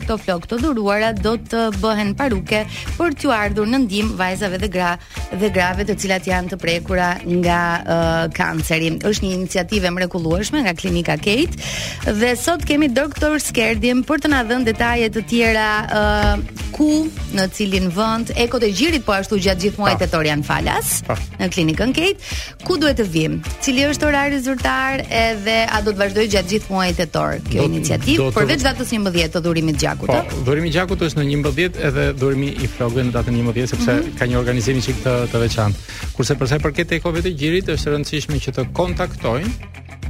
Këto 0.00 0.16
flokë 0.22 0.50
të 0.52 0.58
dhuruara 0.64 1.10
do 1.16 1.34
të 1.38 1.66
bëhen 1.82 2.12
paruke 2.18 2.62
për 2.96 3.14
t'ju 3.18 3.32
ardhur 3.34 3.68
në 3.70 3.80
ndim 3.84 4.12
vajzave 4.18 4.58
dhe 4.62 4.68
gra 4.72 4.92
dhe 5.40 5.50
grave 5.52 5.84
të 5.88 5.96
cilat 6.00 6.26
janë 6.26 6.52
të 6.54 6.58
prekura 6.62 7.10
nga 7.38 7.60
uh, 7.78 8.20
kanceri. 8.36 8.92
Është 9.06 9.24
një 9.26 9.32
iniciativë 9.38 9.92
mrekullueshme 9.98 10.62
nga 10.64 10.74
Klinika 10.78 11.18
Kate 11.20 12.14
dhe 12.20 12.32
sot 12.38 12.64
kemi 12.68 12.88
doktor 12.92 13.38
Skerdim 13.42 14.04
për 14.08 14.24
të 14.24 14.32
na 14.32 14.42
dhënë 14.48 14.68
detaje 14.70 15.10
të 15.14 15.24
tjera 15.30 15.68
uh, 15.88 16.32
ku 16.76 16.88
në 17.36 17.48
cilin 17.56 17.90
vend 17.94 18.32
e 18.36 18.48
kod 18.50 18.64
e 18.66 18.70
gjirit 18.72 19.04
po 19.06 19.14
ashtu 19.18 19.38
gjatë 19.42 19.66
gjithë 19.66 19.82
muajit 19.82 20.02
tetor 20.06 20.26
janë 20.28 20.46
falas 20.46 20.98
pa. 21.06 21.16
në 21.42 21.50
klinikën 21.54 21.94
Kate 21.96 22.64
ku 22.64 22.76
duhet 22.80 22.98
të 23.00 23.08
vim 23.12 23.38
cili 23.64 23.86
është 23.88 24.08
orari 24.08 24.40
zyrtar 24.44 25.04
edhe 25.08 25.58
a 25.68 25.82
do 25.84 25.92
të 25.96 26.02
vazhdoj 26.04 26.28
gjatë 26.34 26.54
gjithë 26.54 26.72
muajit 26.72 27.00
tetor 27.02 27.38
kjo 27.50 27.64
iniciativë 27.68 27.97
ti, 28.04 28.16
përveç 28.34 28.64
datës 28.66 28.90
11 28.94 29.28
të 29.32 29.42
dhurimit 29.44 29.78
gjakut, 29.80 30.10
po, 30.10 30.42
Dhurimi 30.46 30.70
i 30.70 30.74
gjakut 30.74 31.02
është 31.06 31.20
në 31.20 31.26
11 31.30 31.80
edhe 31.88 32.04
dhurimi 32.20 32.50
i 32.66 32.70
flogëve 32.70 33.06
në 33.08 33.14
datën 33.14 33.38
11 33.42 33.70
sepse 33.74 33.92
mm 33.92 34.00
-hmm. 34.00 34.18
ka 34.18 34.26
një 34.32 34.38
organizim 34.40 34.78
i 34.78 34.82
çik 34.82 35.02
të, 35.04 35.14
të 35.32 35.42
veçantë. 35.42 35.86
Kurse 36.16 36.34
përse 36.34 36.38
për 36.40 36.46
sa 36.48 36.56
i 36.56 36.58
përket 36.58 36.88
tekove 36.88 37.22
të 37.22 37.30
gjirit, 37.38 37.64
është 37.68 37.88
rëndësishme 37.94 38.36
që 38.44 38.50
të 38.56 38.66
kontaktojnë 38.72 39.52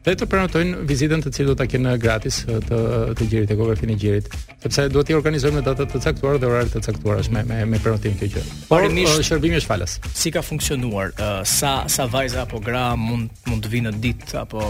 dhe 0.07 0.13
të 0.15 0.27
pranojnë 0.31 0.86
vizitën 0.88 1.19
të 1.24 1.31
cilën 1.36 1.50
do 1.51 1.56
ta 1.59 1.65
kenë 1.68 1.98
gratis 2.00 2.39
të 2.48 2.77
të 3.19 3.25
gjerit 3.31 3.51
e 3.51 3.56
kokëfin 3.59 3.92
e 3.92 3.95
gjerit, 4.00 4.30
sepse 4.63 4.86
duhet 4.94 5.09
të 5.09 5.18
organizojmë 5.18 5.63
data 5.65 5.83
të 5.89 6.00
caktuara 6.06 6.39
dhe 6.39 6.48
orare 6.48 6.69
të 6.71 6.81
caktuara 6.86 7.25
me 7.36 7.43
me, 7.50 7.58
me 7.74 7.82
pranim 7.84 8.15
të 8.22 8.29
gjë. 8.36 8.43
Por 8.70 8.88
nis 8.96 9.17
shërbimi 9.27 9.60
është 9.60 9.72
falas. 9.74 9.98
Si 10.15 10.32
ka 10.32 10.43
funksionuar? 10.48 11.12
Uh, 11.20 11.41
sa 11.43 11.72
sa 11.98 12.08
vajza 12.13 12.46
apo 12.46 12.62
gra 12.63 12.86
mund 13.00 13.27
mund 13.50 13.65
të 13.67 13.74
vinë 13.75 13.91
në 13.98 14.01
ditë 14.05 14.39
apo 14.46 14.63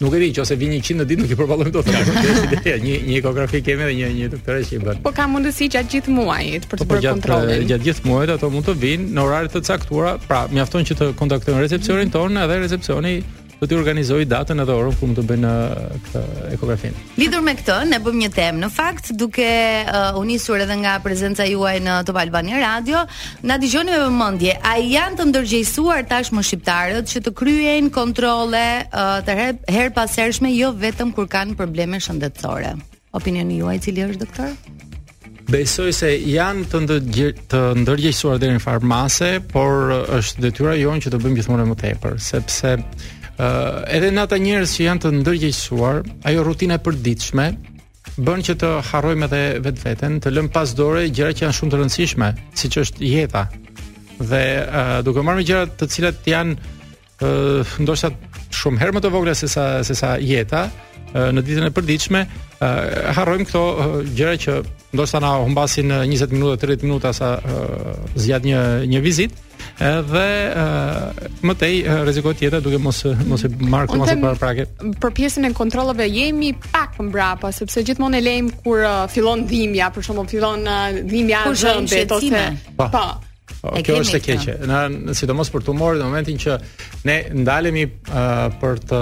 Nuk 0.03 0.13
e 0.15 0.19
di, 0.23 0.29
nëse 0.45 0.55
vinë 0.63 0.77
100 0.81 1.01
në 1.01 1.05
ditë 1.09 1.21
nuk 1.23 1.31
i 1.31 1.37
përballojmë 1.41 1.73
dot. 1.77 1.87
një 2.85 2.97
një 3.09 3.19
ekografi 3.23 3.61
kemi 3.65 3.87
dhe 3.89 3.95
një 4.01 4.11
një 4.19 4.29
doktore 4.35 4.65
që 4.69 4.77
i 4.77 4.81
bën. 4.85 5.01
Po 5.05 5.13
ka 5.17 5.29
mundësi 5.31 5.69
gjatë 5.75 5.93
gjithë 5.95 6.15
muajit 6.17 6.69
për 6.71 6.81
të 6.83 6.87
po, 6.87 6.89
po, 6.89 6.99
bërë 6.99 7.13
kontrollin. 7.17 7.55
Eh, 7.57 7.65
gjatë 7.71 7.89
gjithë 7.89 8.09
muajit 8.11 8.35
ato 8.37 8.51
mund 8.53 8.69
të 8.69 8.77
vinë 8.83 9.09
në 9.17 9.25
orare 9.25 9.51
të 9.55 9.65
caktuara, 9.69 10.17
pra 10.29 10.43
mjafton 10.53 10.87
që 10.91 10.99
të 11.01 11.11
kontaktojnë 11.21 11.65
recepcionin 11.65 12.15
tonë 12.15 12.45
edhe 12.47 12.61
recepcioni 12.67 13.15
do 13.61 13.67
t'i 13.71 13.77
organizoj 13.79 14.25
datën 14.29 14.63
edhe 14.65 14.75
orën 14.75 14.95
ku 14.99 15.07
mund 15.09 15.19
të 15.21 15.25
bëjnë 15.29 15.51
uh, 15.51 15.99
këtë 16.07 16.23
ekografinë. 16.57 17.03
Lidhur 17.21 17.45
me 17.47 17.55
këtë, 17.59 17.77
ne 17.93 18.01
bëmë 18.03 18.23
një 18.25 18.31
temë 18.35 18.63
në 18.65 18.71
fakt, 18.75 19.13
duke 19.21 19.47
uh, 19.47 20.07
u 20.19 20.23
uh, 20.23 20.29
nisur 20.29 20.63
edhe 20.65 20.77
nga 20.81 20.97
prezenca 21.05 21.47
juaj 21.49 21.77
në 21.85 21.99
Top 22.09 22.19
Albani 22.23 22.59
Radio, 22.63 23.05
na 23.47 23.59
dëgjoni 23.63 23.95
me 23.95 24.03
vëmendje, 24.09 24.57
a 24.59 24.75
janë 24.83 25.21
të 25.21 25.29
ndërgjegjësuar 25.33 26.07
tashmë 26.11 26.47
shqiptarët 26.51 27.11
që 27.13 27.25
të 27.29 27.35
kryejnë 27.43 27.95
kontrole 27.95 28.65
uh, 28.85 29.19
të 29.27 29.39
her, 29.41 29.57
her 29.79 29.93
pas 29.95 30.19
hershme 30.21 30.51
jo 30.57 30.73
vetëm 30.79 31.15
kur 31.17 31.31
kanë 31.33 31.57
probleme 31.61 32.01
shëndetësore. 32.03 32.75
Opinioni 33.15 33.61
juaj 33.63 33.79
i 33.79 33.85
cili 33.89 34.09
është 34.09 34.25
doktor? 34.27 34.55
Besoj 35.45 35.91
se 35.93 36.09
janë 36.25 36.63
të 36.73 36.79
ndërgjë, 36.87 37.27
të 37.53 37.59
ndërgjegjësuar 37.83 38.39
deri 38.41 38.55
në 38.57 38.63
farmace, 38.65 39.33
por 39.53 39.93
uh, 39.93 40.01
është 40.19 40.47
detyra 40.49 40.77
jonë 40.81 41.05
që 41.05 41.13
të 41.13 41.21
bëjmë 41.23 41.37
gjithmonë 41.43 41.67
më 41.69 41.77
tepër, 41.83 42.17
sepse 42.31 42.73
Uh, 43.35 43.83
edhe 43.91 44.13
në 44.15 44.23
ata 44.29 44.37
njerëz 44.39 44.73
që 44.77 44.85
janë 44.87 45.03
të 45.03 45.11
ndërgjegjësuar, 45.19 45.97
ajo 46.31 46.43
rutina 46.47 46.77
e 46.79 46.83
përditshme 46.87 47.47
bën 48.23 48.43
që 48.47 48.55
të 48.63 48.69
harrojmë 48.93 49.27
edhe 49.27 49.41
vetveten, 49.65 50.21
të 50.23 50.31
lëmë 50.37 50.53
pas 50.55 50.71
dore 50.79 51.09
gjëra 51.11 51.35
që 51.35 51.43
janë 51.49 51.57
shumë 51.59 51.73
të 51.75 51.81
rëndësishme, 51.81 52.29
siç 52.61 52.79
është 52.85 53.09
jeta. 53.11 53.43
Dhe 54.23 54.39
uh, 54.39 54.93
duke 55.03 55.25
marrë 55.27 55.43
gjërat 55.49 55.75
të 55.81 55.89
cilat 55.91 56.23
janë 56.31 56.55
uh, 56.55 57.75
ndoshta 57.83 58.13
shumë 58.55 58.79
herë 58.85 58.95
më 58.95 59.03
të 59.03 59.13
vogla 59.17 59.35
se 59.35 59.51
sa 59.51 59.67
se 59.83 59.99
sa 59.99 60.13
jeta 60.23 60.69
uh, 60.71 61.33
në 61.35 61.43
ditën 61.49 61.67
e 61.67 61.73
përditshme, 61.75 62.21
uh, 62.29 63.09
harrojmë 63.19 63.49
këto 63.51 63.65
uh, 63.67 63.97
gjëra 64.15 64.39
që 64.47 64.61
ndoshta 64.95 65.23
na 65.27 65.35
humbasin 65.43 65.91
20 66.05 66.31
minuta, 66.39 66.63
30 66.69 66.87
minuta 66.87 67.11
sa 67.13 67.35
uh, 67.43 68.15
zgjat 68.15 68.47
një 68.47 68.63
një 68.95 69.03
vizitë 69.09 69.44
edhe 69.83 70.27
uh, 70.55 71.27
më 71.43 71.55
tej 71.59 71.75
uh, 71.81 71.89
eh, 71.89 72.03
rrezikohet 72.07 72.41
jeta 72.45 72.61
duke 72.63 72.79
mos 72.79 73.01
mos 73.27 73.43
e 73.43 73.51
marr 73.59 73.89
kënaqësi 73.91 74.21
për 74.23 74.39
prake. 74.43 74.67
Për 75.03 75.15
pjesën 75.19 75.49
e 75.49 75.53
kontrollave 75.57 76.07
jemi 76.07 76.53
pak 76.71 77.01
mbrapa 77.03 77.51
sepse 77.53 77.83
gjithmonë 77.87 78.21
e 78.21 78.23
lejm 78.23 78.51
kur 78.63 78.85
uh, 78.87 79.05
fillon 79.11 79.43
dhimbja, 79.51 79.89
për 79.95 80.07
shkakun 80.07 80.31
fillon 80.31 80.67
uh, 80.67 80.99
dhimbja 81.03 81.43
e 81.51 81.55
zhëndet 81.65 82.15
ose 82.19 82.45
pa. 82.79 82.87
Po. 82.95 83.05
Po. 83.65 83.73
kjo 83.83 83.99
është 84.05 84.19
e 84.21 84.25
keqe. 84.29 84.55
Na 84.71 84.85
sidomos 85.17 85.51
për 85.53 85.65
tumorin 85.71 86.03
në 86.03 86.07
momentin 86.13 86.39
që 86.47 86.59
ne 87.11 87.19
ndalemi 87.43 87.89
uh, 87.91 88.51
për 88.63 88.85
të 88.93 89.01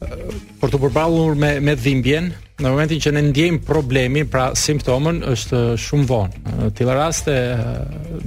për 0.00 0.70
të 0.72 0.78
përballur 0.80 1.34
me 1.38 1.48
me 1.62 1.74
dhimbjen, 1.76 2.30
në 2.64 2.70
momentin 2.72 3.02
që 3.04 3.10
ne 3.12 3.20
ndjejm 3.28 3.58
problemin, 3.68 4.24
pra 4.32 4.46
simptomën 4.56 5.18
është 5.28 5.60
shumë 5.78 6.06
vonë. 6.08 6.54
Në 6.78 6.96
raste 6.96 7.34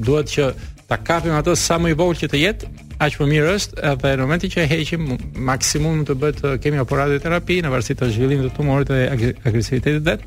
duhet 0.06 0.30
që 0.30 0.52
ta 0.88 0.98
kapim 1.04 1.36
atë 1.38 1.54
sa 1.60 1.78
më 1.82 1.94
i 1.94 1.98
vogël 2.00 2.20
që 2.24 2.30
të 2.32 2.40
jetë, 2.42 2.70
aq 3.06 3.18
më 3.22 3.28
mirë 3.34 3.54
është, 3.60 3.80
edhe 3.92 4.14
në 4.20 4.26
momentin 4.28 4.54
që 4.54 4.66
e 4.66 4.70
heqim 4.74 5.10
maksimum 5.52 6.04
të 6.08 6.16
bëhet 6.22 6.44
kemi 6.64 6.82
operatë 6.84 7.22
terapi 7.24 7.62
në 7.64 7.72
varësi 7.74 7.96
të 8.02 8.10
zhvillimit 8.16 8.50
të 8.50 8.58
tumorit 8.58 8.92
dhe 8.92 9.04
agresivitetit 9.46 10.04
vet 10.04 10.24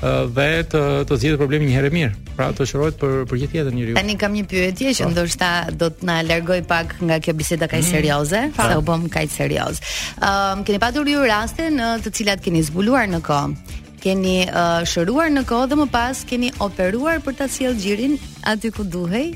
dhe 0.00 0.62
të 0.72 0.80
të 1.10 1.16
zgjidhë 1.22 1.36
problemin 1.42 1.68
një 1.68 1.74
herë 1.76 1.88
mirë. 1.92 2.12
Pra 2.38 2.46
të 2.56 2.64
shërohet 2.70 2.94
për 3.02 3.18
për 3.28 3.40
gjithë 3.42 3.58
jetën 3.58 3.74
njeriu. 3.76 3.96
Tani 3.98 4.14
kam 4.22 4.32
një 4.32 4.46
pyetje 4.48 4.94
që 4.96 5.04
po. 5.04 5.10
ndoshta 5.12 5.50
do 5.82 5.90
të 5.92 6.08
na 6.08 6.14
largoj 6.24 6.62
pak 6.70 6.94
nga 7.04 7.18
kjo 7.20 7.34
biseda 7.36 7.68
kaq 7.68 7.82
mm. 7.82 7.90
serioze, 7.90 8.40
mm, 8.46 8.56
se 8.56 8.78
u 8.80 8.84
bëm 8.88 9.04
kaq 9.12 9.28
serioz. 9.34 9.82
Ëm 10.16 10.62
um, 10.62 10.64
keni 10.64 10.80
patur 10.80 11.12
ju 11.12 11.20
raste 11.28 11.68
në 11.76 11.90
të 12.06 12.14
cilat 12.16 12.40
keni 12.46 12.64
zbuluar 12.70 13.10
në 13.12 13.20
kohë 13.28 13.76
keni 14.00 14.38
uh, 14.48 14.80
shëruar 14.88 15.28
në 15.36 15.42
kohë 15.44 15.68
dhe 15.68 15.76
më 15.82 15.88
pas 15.92 16.24
keni 16.24 16.48
operuar 16.64 17.20
për 17.20 17.36
ta 17.36 17.48
sjellë 17.52 18.14
aty 18.54 18.72
ku 18.72 18.88
duhej 18.88 19.34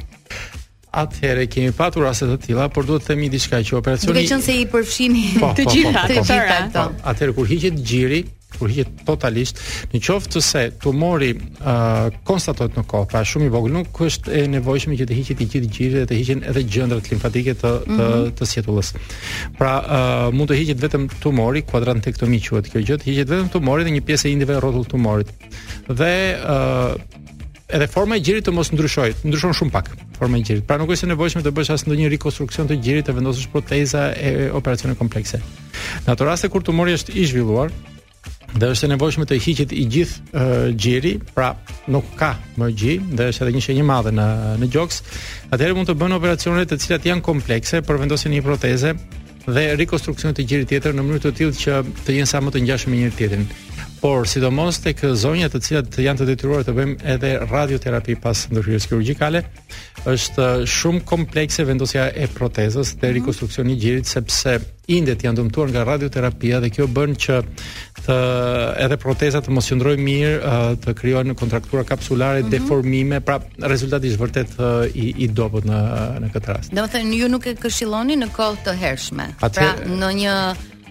Atëherë 0.94 1.44
kemi 1.50 1.72
patur 1.74 2.06
raste 2.06 2.28
të 2.30 2.36
tilla, 2.46 2.68
por 2.70 2.86
duhet 2.86 3.02
të 3.04 3.10
themi 3.14 3.28
diçka 3.32 3.58
që 3.66 3.80
operacioni. 3.80 4.14
Duke 4.14 4.30
qenë 4.30 4.46
se 4.46 4.54
i 4.60 4.64
përfshini 4.70 5.22
po, 5.36 5.48
po 5.48 5.50
të 5.58 5.66
po, 5.66 5.72
gjitha 5.74 5.90
po, 5.90 6.00
po, 6.00 6.14
po, 6.14 6.30
të 6.30 6.38
gjitha 6.38 6.62
ato. 6.68 6.86
Atëherë 7.12 7.34
kur 7.38 7.48
hiqet 7.50 7.80
gjiri, 7.90 8.20
kur 8.54 8.70
hiqet 8.70 9.00
totalisht, 9.08 9.58
në 9.90 10.00
qoftë 10.06 10.42
se 10.46 10.62
tumori 10.84 11.32
uh, 11.34 12.14
konstatohet 12.28 12.78
në 12.78 12.84
kohë, 12.92 13.08
pra 13.10 13.24
shumë 13.26 13.48
i 13.48 13.52
vogël, 13.56 13.74
nuk 13.80 13.98
është 14.06 14.36
e 14.38 14.44
nevojshme 14.52 14.98
që 15.00 15.08
të 15.10 15.18
hiqet 15.18 15.42
i 15.42 15.48
gjithë 15.56 15.72
gjiri 15.78 15.98
dhe 15.98 16.06
të 16.12 16.20
hiqen 16.20 16.44
edhe 16.52 16.62
gjëndrat 16.76 17.10
limfatike 17.10 17.56
të 17.56 17.60
të, 17.64 17.74
mm 17.88 17.98
-hmm. 17.98 18.30
të 18.38 18.50
sjetullës. 18.52 18.92
Pra 19.58 19.72
uh, 19.82 20.28
mund 20.38 20.52
të 20.54 20.60
hiqet 20.62 20.78
vetëm 20.86 21.08
tumori, 21.22 21.64
kuadrantektomi 21.72 22.38
quhet 22.46 22.70
kjo 22.70 22.86
gjë, 22.86 22.96
të 23.02 23.10
hiqet 23.10 23.28
vetëm 23.34 23.50
tumori 23.56 23.82
dhe 23.88 23.92
një 23.98 24.06
pjesë 24.06 24.28
e 24.30 24.36
indive 24.36 24.60
rrotull 24.62 24.86
tumorit. 24.94 25.34
Dhe 25.98 26.14
uh, 26.38 27.18
edhe 27.72 27.86
forma 27.88 28.16
e 28.16 28.20
gjirit 28.20 28.44
të 28.48 28.52
mos 28.54 28.70
ndryshoj, 28.74 29.14
ndryshon 29.24 29.54
shumë 29.56 29.72
pak 29.72 29.88
forma 30.18 30.38
e 30.40 30.44
gjirit. 30.44 30.66
Pra 30.68 30.76
nuk 30.80 30.90
është 30.92 31.06
e 31.08 31.12
nevojshme 31.14 31.40
të 31.44 31.52
bësh 31.56 31.72
as 31.72 31.86
ndonjë 31.88 32.10
rikonstruksion 32.12 32.68
të 32.70 32.76
gjirit, 32.84 33.06
të 33.08 33.14
vendosësh 33.16 33.48
proteza 33.52 34.08
e 34.20 34.50
operacione 34.56 34.96
komplekse. 34.98 35.40
Në 36.04 36.12
ato 36.14 36.28
raste 36.28 36.50
kur 36.52 36.64
tumori 36.66 36.96
është 36.98 37.16
i 37.16 37.24
zhvilluar, 37.30 37.72
dhe 38.54 38.68
është 38.74 38.86
e 38.86 38.90
nevojshme 38.94 39.26
të 39.26 39.38
hiqet 39.42 39.72
i 39.80 39.84
gjithë 39.90 40.28
uh, 40.30 40.68
gjiri, 40.78 41.14
pra 41.34 41.54
nuk 41.90 42.12
ka 42.20 42.34
më 42.60 42.68
gji, 42.78 42.94
dhe 43.18 43.30
është 43.32 43.46
edhe 43.46 43.54
një 43.56 43.64
shenjë 43.66 43.82
e 43.82 43.88
madhe 43.88 44.12
në 44.14 44.28
në 44.60 44.68
gjoks, 44.74 45.00
atëherë 45.56 45.78
mund 45.80 45.90
të 45.90 45.96
bëhen 45.98 46.18
operacione 46.20 46.64
të 46.68 46.78
cilat 46.84 47.08
janë 47.08 47.24
komplekse 47.26 47.80
për 47.88 48.02
vendosjen 48.04 48.34
e 48.34 48.38
një 48.38 48.46
proteze 48.46 48.92
dhe 49.44 49.64
rikonstruksion 49.80 50.32
të 50.36 50.44
gjirit 50.50 50.70
tjetër 50.70 50.94
në 50.96 51.02
mënyrë 51.04 51.24
të 51.26 51.32
tillë 51.40 51.58
që 51.62 51.80
të 52.06 52.14
jenë 52.16 52.30
sa 52.30 52.38
më 52.40 52.54
të 52.54 52.62
ngjashëm 52.64 52.94
me 52.94 53.00
njëri 53.00 53.18
tjetrin 53.18 53.42
por 54.04 54.20
sidomos 54.28 54.76
tek 54.84 55.00
zonjat 55.16 55.54
të 55.56 55.58
cilat 55.64 55.94
janë 55.96 56.20
të 56.20 56.24
detyruar 56.28 56.64
të 56.66 56.72
bëjmë 56.76 56.96
edhe 57.14 57.28
radioterapi 57.48 58.18
pas 58.20 58.42
ndërhyrjes 58.52 58.84
kirurgjikale, 58.90 59.40
është 60.04 60.48
shumë 60.68 61.00
komplekse 61.08 61.64
vendosja 61.64 62.10
e 62.12 62.26
protezës 62.36 62.90
dhe 63.00 63.08
mhm. 63.08 63.14
rikonstruksioni 63.16 63.72
i 63.72 63.80
gjirit 63.80 64.04
sepse 64.10 64.58
indet 64.92 65.24
janë 65.24 65.38
dëmtuar 65.38 65.72
nga 65.72 65.86
radioterapia 65.88 66.60
dhe 66.60 66.68
kjo 66.74 66.84
bën 66.92 67.16
që 67.24 67.38
të 68.04 68.18
edhe 68.84 68.98
proteza 69.00 69.40
të 69.40 69.56
mos 69.56 69.70
qëndrojë 69.72 70.02
mirë, 70.10 70.34
të 70.84 70.92
krijohen 71.00 71.32
në 71.32 71.38
kontraktura 71.40 71.86
kapsulare 71.88 72.42
mm 72.42 72.46
-hmm. 72.46 72.50
deformime, 72.58 73.16
pra 73.24 73.38
rezultati 73.72 74.12
është 74.12 74.22
vërtet 74.26 74.50
i 74.92 75.06
i 75.24 75.28
dobët 75.38 75.64
në 75.70 75.80
në 76.26 76.28
këtë 76.36 76.48
rast. 76.52 76.68
Domethënë 76.76 77.14
ju 77.22 77.26
nuk 77.32 77.44
e 77.48 77.56
këshilloni 77.64 78.14
në 78.20 78.28
kohë 78.36 78.60
të 78.66 78.72
hershme. 78.82 79.24
Pra 79.40 79.72
në 80.00 80.08
një 80.20 80.32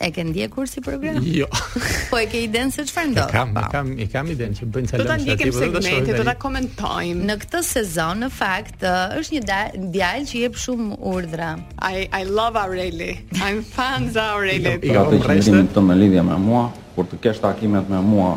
E 0.00 0.10
ke 0.10 0.24
ndjekur 0.26 0.66
si 0.68 0.80
program? 0.82 1.18
Jo. 1.22 1.46
Po 2.10 2.18
e 2.18 2.24
ke 2.26 2.40
iden 2.42 2.70
se 2.74 2.82
çfarë 2.82 3.12
ndodh? 3.14 3.30
Kam, 3.30 3.52
pa. 3.54 3.68
kam, 3.70 3.92
i 3.94 4.08
kam 4.10 4.26
iden 4.32 4.50
që 4.58 4.66
bëjnë 4.74 4.90
çfarë. 4.90 5.04
Do 5.04 5.06
ta 5.06 5.16
ndjekim 5.22 5.52
segmentet, 5.54 6.16
do 6.18 6.24
ta 6.26 6.34
komentojmë. 6.44 7.28
Në 7.28 7.36
këtë 7.44 7.60
sezon 7.68 8.24
në 8.26 8.30
fakt 8.34 8.82
është 8.88 9.36
një 9.36 9.60
djalë 9.94 10.24
që 10.32 10.40
jep 10.42 10.58
shumë 10.64 10.98
urdhra. 11.12 11.52
I 11.78 12.08
I 12.20 12.24
love 12.26 12.58
Aureli. 12.58 13.12
I'm 13.38 13.62
fans 13.62 14.18
of 14.18 14.34
Aureli. 14.34 14.74
I 14.88 14.98
ka 14.98 15.04
të 15.12 15.22
gjithë 15.28 15.62
të 15.76 15.86
me 15.86 15.98
lidhja 16.00 16.26
me 16.26 16.40
mua, 16.42 16.64
kur 16.96 17.06
të 17.14 17.22
kesh 17.28 17.38
takimet 17.44 17.88
me 17.94 18.02
mua 18.02 18.34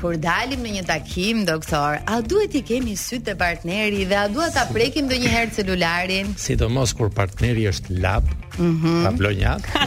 Kur 0.00 0.18
dalim 0.20 0.64
në 0.66 0.72
një 0.74 0.82
takim, 0.90 1.40
doktor 1.48 1.96
A 2.04 2.18
duhet 2.20 2.52
i 2.60 2.60
kemi 2.68 2.98
sytë 3.00 3.24
të 3.30 3.36
partneri 3.40 4.02
Dhe 4.10 4.18
a 4.20 4.26
duhet 4.32 4.52
t'a 4.58 4.66
prekim 4.74 5.08
dhe 5.08 5.16
celularin? 5.56 6.34
Sidomos 6.36 6.90
Si 6.92 6.92
mos 6.92 6.92
kur 7.00 7.08
partneri 7.16 7.64
është 7.72 7.96
lab 8.02 8.28
mm 8.58 9.08
-hmm. 9.08 9.16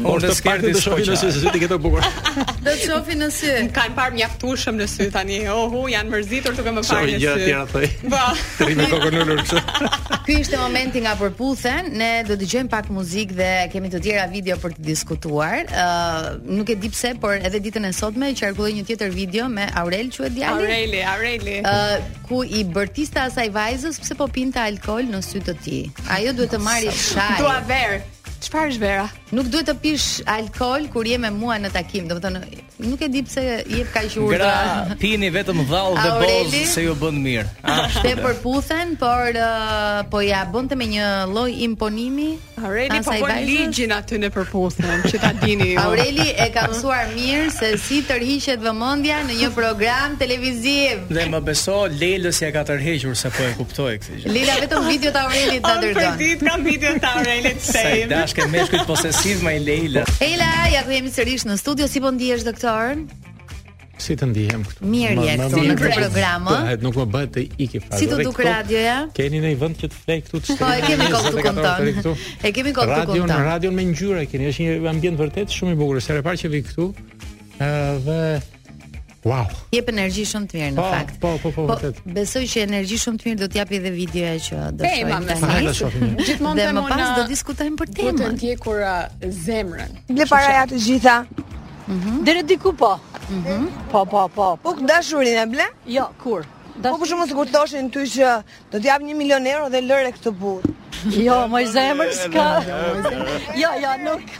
Por 0.00 0.22
të 0.24 0.32
parë 0.46 0.72
të 0.74 0.80
shohim 0.80 1.12
se 1.20 1.29
se 1.32 1.40
syti 1.42 1.60
këto 1.64 1.78
bukur. 1.82 2.00
Do 2.64 2.66
të 2.66 2.76
shofi 2.84 3.16
në 3.18 3.28
sy. 3.34 3.50
Më 3.66 3.72
kanë 3.76 3.96
parë 3.96 4.16
mjaftueshëm 4.18 4.78
në 4.80 4.86
sy 4.90 5.06
tani. 5.14 5.40
Ohu, 5.54 5.84
janë 5.90 6.12
mërzitur 6.12 6.56
duke 6.58 6.74
më 6.76 6.84
parë 6.88 7.06
në 7.06 7.18
sy. 7.18 7.24
Jo, 7.24 7.34
ja, 7.46 7.62
ra 7.62 7.68
thoj. 7.70 7.86
Po. 8.12 8.20
Tri 8.60 8.76
me 8.78 8.86
kokën 8.90 9.16
ulur. 9.24 9.42
Ky 10.26 10.36
ishte 10.44 10.58
momenti 10.60 11.02
nga 11.04 11.14
përputhen. 11.18 11.90
Ne 12.00 12.10
do 12.28 12.36
dëgjojmë 12.40 12.72
pak 12.72 12.90
muzikë 12.94 13.38
dhe 13.40 13.50
kemi 13.74 13.92
të 13.92 14.02
tjera 14.04 14.26
video 14.32 14.58
për 14.62 14.76
të 14.78 14.84
diskutuar. 14.90 15.58
Ë, 15.64 15.86
uh, 15.86 16.38
nuk 16.60 16.70
e 16.74 16.78
di 16.84 16.92
pse, 16.92 17.14
por 17.22 17.36
edhe 17.40 17.60
ditën 17.66 17.88
e 17.88 17.92
sotme 17.96 18.30
qarkulloi 18.40 18.76
një 18.80 18.86
tjetër 18.90 19.12
video 19.16 19.48
me 19.52 19.68
Aurel 19.80 20.10
quhet 20.14 20.36
djali. 20.36 20.68
Aureli, 20.68 21.02
Aureli. 21.14 21.58
Ë, 21.62 21.74
uh, 21.96 22.14
ku 22.28 22.44
i 22.44 22.64
bërtista 22.68 23.26
asaj 23.30 23.50
vajzës 23.56 24.00
pse 24.04 24.16
po 24.18 24.28
pinte 24.32 24.60
alkool 24.62 25.08
në 25.10 25.22
sy 25.26 25.42
të 25.46 25.56
tij. 25.64 25.82
Ajo 26.18 26.36
duhet 26.38 26.54
të 26.54 26.62
marrë 26.68 26.94
shaj. 27.08 27.36
Dua 27.42 27.58
ver. 27.70 28.00
Çfarë 28.40 28.70
është 28.72 28.80
vera? 28.80 29.08
Nuk 29.36 29.48
duhet 29.52 29.68
të 29.68 29.74
pish 29.82 30.06
alkol 30.28 30.86
kur 30.90 31.06
je 31.06 31.18
me 31.22 31.28
mua 31.32 31.58
në 31.60 31.68
takim, 31.74 32.06
domethënë 32.10 32.40
nuk 32.80 33.02
e 33.04 33.08
di 33.12 33.20
pse 33.22 33.42
jep 33.68 33.90
kaq 33.92 34.14
urtë. 34.16 34.38
Gra, 34.38 34.96
pini 35.02 35.28
vetëm 35.34 35.60
dhall 35.68 35.98
dhe 36.00 36.12
boz 36.22 36.54
se 36.72 36.84
ju 36.86 36.94
bën 37.02 37.18
mirë. 37.24 37.44
Ashtu. 37.74 38.02
Te 38.06 38.14
përputhen, 38.18 38.94
por 39.00 39.36
uh, 39.36 40.00
po 40.12 40.22
ja 40.24 40.40
bënte 40.50 40.78
me 40.80 40.88
një 40.94 41.08
lloj 41.34 41.50
imponimi. 41.68 42.30
Aureli 42.60 42.98
po 43.04 43.12
bën 43.20 43.42
ligjin 43.46 43.92
aty 43.98 44.18
në 44.22 44.32
përputhen 44.34 45.04
që 45.06 45.20
ta 45.22 45.30
dini. 45.44 45.74
Aureli 45.82 46.30
e 46.34 46.48
ka 46.54 46.64
mësuar 46.72 47.12
mirë 47.14 47.52
se 47.58 47.70
si 47.84 48.00
tërhiqet 48.08 48.64
vëmendja 48.64 49.20
në 49.28 49.36
një 49.42 49.52
program 49.56 50.16
televiziv. 50.22 51.04
Dhe 51.12 51.28
më 51.32 51.42
beso, 51.50 51.76
Lelës 52.00 52.40
ja 52.46 52.50
ka 52.56 52.64
tërhequr 52.72 53.14
se 53.20 53.30
po 53.36 53.44
e 53.46 53.52
kuptoj 53.60 53.92
këtë 54.00 54.18
gjë. 54.24 54.34
Lila 54.34 54.56
vetëm 54.64 54.88
video 54.90 55.12
të 55.14 55.22
Aurelit 55.26 55.62
ta 55.68 55.76
dërgon. 55.84 56.00
Po 56.00 56.24
ditë 56.24 56.48
kam 56.50 56.66
videot 56.70 57.00
të 57.04 57.14
Aurelit 57.18 57.60
të 57.76 58.24
bashkë 58.30 58.46
me 58.46 58.58
meshkujt 58.60 58.86
posesiv 58.86 59.40
me 59.42 59.52
Leila. 59.58 60.04
Leila, 60.20 60.48
ja 60.72 60.84
ku 60.86 60.92
jemi 60.94 61.10
sërish 61.10 61.44
në 61.48 61.56
studio, 61.58 61.88
si 61.90 61.98
po 62.02 62.10
ndihesh 62.14 62.44
doktor? 62.46 63.00
Si 64.00 64.14
të 64.16 64.28
ndihem 64.30 64.62
këtu? 64.68 64.86
Mirë 64.88 65.24
je 65.26 65.32
këtu 65.40 65.62
në 65.66 65.74
këtë 65.80 65.90
program. 65.98 66.46
Po, 66.46 66.58
nuk 66.84 67.00
më 67.02 67.06
bëhet 67.16 67.32
të 67.34 67.42
ikë 67.66 67.80
fare. 67.88 67.98
Si 68.00 68.06
të 68.08 68.20
duk 68.22 68.38
radioja? 68.46 68.94
Keni 69.18 69.42
në 69.42 69.50
vend 69.60 69.82
që 69.82 69.90
të 69.92 69.98
flej 70.04 70.20
këtu 70.28 70.42
të 70.44 70.52
shtrihet. 70.52 70.62
Po, 70.62 70.70
e 70.70 70.86
kemi 70.86 71.08
kokë 71.16 71.34
të 71.34 71.44
konton. 71.48 71.82
E 72.50 72.54
kemi 72.58 72.74
kokë 72.78 73.00
të 73.00 73.10
konton. 73.10 73.26
Radio, 73.26 73.42
radio 73.50 73.74
me 73.80 73.88
ngjyrë 73.90 74.24
keni. 74.30 74.52
Është 74.54 74.68
një 74.68 74.92
ambient 74.94 75.20
vërtet 75.26 75.58
shumë 75.58 75.74
i 75.74 75.80
bukur. 75.82 75.98
Sa 76.06 76.14
e 76.16 76.22
parë 76.28 76.44
që 76.44 76.52
vi 76.54 76.62
këtu, 76.70 76.88
ë 77.66 77.70
dhe 78.06 78.20
Wow. 79.24 79.44
Jep 79.74 79.88
energji 79.92 80.22
shumë 80.24 80.46
të 80.48 80.56
mirë 80.56 80.72
në 80.74 80.80
po, 80.80 80.86
fakt. 80.94 81.16
Po, 81.22 81.30
po, 81.42 81.50
po, 81.52 81.64
Po, 81.68 81.90
besoj 82.16 82.42
që 82.48 82.62
energji 82.64 82.96
shumë 83.02 83.20
të 83.20 83.28
mirë 83.28 83.40
do 83.42 83.48
t'japi 83.52 83.76
edhe 83.76 83.90
videoja 83.92 84.38
që 84.46 84.60
do 84.78 84.84
të 84.84 84.92
shohim 84.94 85.26
tani. 85.28 85.50
Hajde 85.50 85.74
të 85.76 86.26
Gjithmonë 86.28 86.62
dhe 86.62 86.68
më 86.78 86.84
pas 86.88 87.10
do 87.18 87.24
diskutojmë 87.28 87.80
për 87.82 87.92
temën. 87.92 88.16
Do 88.16 88.24
të 88.24 88.32
ndjekur 88.38 88.82
zemrën. 89.44 89.92
Le 90.16 90.28
para 90.32 90.54
ja 90.56 90.62
të 90.70 90.80
gjitha. 90.86 91.18
Mhm. 91.90 92.16
Deri 92.30 92.46
diku 92.48 92.72
po. 92.80 92.94
Mhm. 93.34 93.68
Po, 93.92 94.06
po, 94.08 94.24
po. 94.38 94.48
Po 94.64 94.72
dashurin 94.88 95.36
e 95.44 95.46
ble? 95.52 95.68
Jo, 95.98 96.08
kur? 96.24 96.48
Po 96.80 96.96
për 97.02 97.12
shumë 97.12 97.28
sigur 97.34 97.52
thoshin 97.52 97.92
ty 97.92 98.06
që 98.16 98.32
do 98.72 98.78
të 98.80 98.86
jap 98.88 99.04
1 99.04 99.16
milion 99.20 99.50
euro 99.56 99.68
dhe 99.68 99.84
lëre 99.84 100.14
këtë 100.16 100.32
burr. 100.40 100.64
Jo, 101.12 101.42
moj 101.48 101.66
zemër 101.76 102.16
s'ka. 102.16 102.48
Jo, 103.62 103.74
jo, 103.84 103.92
nuk. 104.06 104.38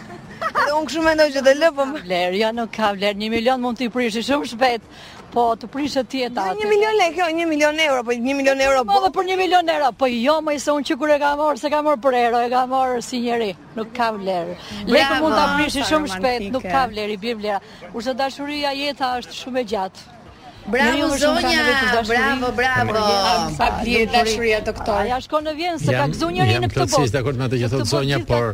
Edhe 0.51 0.73
unë 0.75 0.89
kështu 0.91 1.03
mendoj 1.05 1.29
që 1.37 1.43
të 1.47 1.53
lë, 1.59 1.69
po 1.77 1.85
vler, 1.95 2.35
jo 2.39 2.49
nuk 2.57 2.71
ka 2.75 2.91
vler, 2.99 3.15
1 3.15 3.31
milion 3.33 3.61
mund 3.63 3.79
të 3.79 3.89
prish 3.95 4.19
shumë 4.27 4.49
shpejt. 4.53 4.93
Po 5.31 5.45
të 5.55 5.69
prish 5.71 5.95
atë 6.01 6.23
jetë 6.25 6.43
atë. 6.43 6.65
1 6.65 6.71
milion 6.73 6.97
lekë, 6.99 7.19
jo, 7.21 7.27
1 7.31 7.47
milion 7.53 7.77
euro, 7.85 8.01
po 8.09 8.15
1 8.17 8.35
milion 8.35 8.63
euro. 8.67 8.81
Po 8.89 9.03
për 9.19 9.29
1 9.31 9.39
milion 9.39 9.71
euro, 9.77 9.93
po 10.01 10.09
jo, 10.11 10.39
më 10.43 10.57
se 10.59 10.75
unë 10.75 10.97
kur 10.99 11.11
e 11.15 11.21
kam 11.23 11.39
marr, 11.39 11.61
se 11.61 11.71
kam 11.71 11.87
marr 11.87 12.01
për 12.03 12.17
euro, 12.25 12.41
e 12.43 12.51
kam 12.51 12.73
marr 12.75 12.99
si 13.07 13.21
njeri, 13.23 13.53
Nuk 13.79 13.93
ka 13.95 14.09
vler. 14.17 14.57
Lekë 14.91 15.21
mund 15.23 15.39
ta 15.39 15.47
prish 15.55 15.79
shumë 15.93 16.11
shpejt, 16.17 16.49
nuk 16.57 16.67
ka 16.67 16.83
vler, 16.91 17.13
i 17.15 17.21
bie 17.23 17.37
vlera. 17.39 17.61
Kurse 17.93 18.17
dashuria 18.19 18.75
jeta 18.81 19.13
është 19.23 19.39
shumë 19.45 19.63
e 19.63 19.69
gjatë. 19.75 20.07
Bravo 20.71 21.15
zonja, 21.19 21.61
bravo, 22.07 22.51
bravo. 22.59 23.51
Sa 23.57 23.71
vjen 23.87 24.11
dashuria 24.13 24.59
doktor? 24.67 25.05
Ja 25.09 25.17
shkon 25.25 25.47
në 25.49 25.55
Vjenë 25.63 25.81
se 25.87 25.95
ka 25.97 26.05
gëzuar 26.13 26.35
njëri 26.39 26.59
në 26.61 26.69
këtë 26.75 26.77
botë. 26.77 26.81
Jam 26.81 26.95
plotësisht 26.99 27.17
dakord 27.21 27.39
me 27.41 27.47
atë 27.49 27.63
që 27.63 27.71
thot 27.73 27.89
zonja, 27.91 28.19
por 28.29 28.51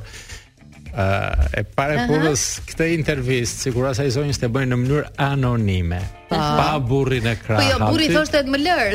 Eh, 0.97 1.61
e 1.61 1.63
pare 1.77 2.07
punës 2.09 2.33
uh 2.33 2.35
-huh. 2.35 2.63
këtë 2.71 2.85
intervist, 2.97 3.61
sigur 3.65 3.85
asaj 3.91 4.07
zonjës 4.15 4.39
të 4.41 4.49
bëjnë 4.55 4.71
në 4.73 4.77
mënyrë 4.83 5.09
anonime. 5.27 5.99
Pa, 6.31 6.39
pa 6.61 6.69
burrin 6.89 7.27
e 7.27 7.35
krah. 7.37 7.59
Po 7.59 7.65
jo, 7.73 7.77
burri 7.93 8.07
thoshte 8.17 8.41
më 8.55 8.59
lër. 8.65 8.89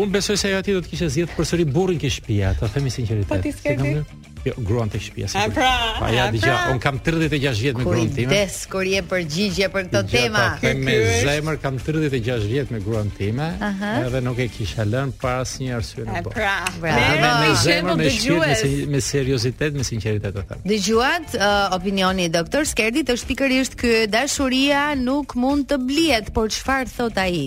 Unë 0.00 0.10
besoj 0.16 0.36
se 0.36 0.48
aty 0.60 0.70
do 0.76 0.80
të 0.84 0.88
kishe 0.90 1.06
zgjidh 1.12 1.32
përsëri 1.36 1.64
burrin 1.74 1.98
ke 2.02 2.08
shtëpia, 2.14 2.48
ta 2.58 2.64
themi 2.74 2.90
sinqeritet. 2.90 3.28
Po 3.32 3.40
ti 3.44 3.50
s'ke 3.52 4.04
Jo, 4.42 4.52
gruan 4.66 4.90
të 4.90 4.98
shpia 4.98 5.28
si 5.30 5.38
Pra, 5.54 5.68
pa, 6.00 6.08
ja, 6.10 6.24
dija, 6.34 6.54
pra. 6.66 6.78
kam 6.82 6.96
36 7.04 7.60
vjetë 7.62 7.78
me 7.78 7.84
gruan 7.86 8.08
time 8.10 8.30
Kujdes, 8.32 8.56
kur 8.72 8.86
je 8.90 9.02
përgjigje 9.06 9.68
për 9.70 9.84
këto 9.86 10.00
tema 10.10 10.46
Kjo 10.58 10.72
me 10.82 10.96
zemër 11.22 11.60
kam 11.62 11.76
36 11.78 12.48
vjetë 12.50 12.74
me 12.74 12.80
gruan 12.82 13.10
time 13.18 13.46
Edhe 14.08 14.22
nuk 14.26 14.40
e 14.42 14.48
kisha 14.52 14.86
lënë 14.88 15.14
Para 15.22 15.44
një 15.62 15.76
arsye 15.76 16.06
në 16.08 16.24
bërë 16.26 16.34
Pra, 16.34 16.56
pra. 16.82 16.96
Me, 16.96 17.30
me 17.44 17.52
zemër, 17.62 17.94
me 18.02 18.10
shqirë, 18.16 18.40
me, 18.40 18.72
me 18.96 19.00
seriositet, 19.06 19.78
me 19.78 19.86
sinceritet 19.86 20.42
Dhe 20.66 20.80
gjuat, 20.88 21.38
uh, 21.38 21.76
opinioni 21.78 22.26
doktor 22.34 22.66
Skerdit 22.66 23.14
është 23.14 23.30
pikërisht 23.30 23.78
kë 23.78 23.94
Dashuria 24.10 24.88
nuk 24.98 25.36
mund 25.38 25.70
të 25.70 25.78
bliet 25.86 26.32
Por 26.34 26.50
qëfar 26.50 26.90
thot 26.96 27.22
a 27.22 27.28
i? 27.30 27.46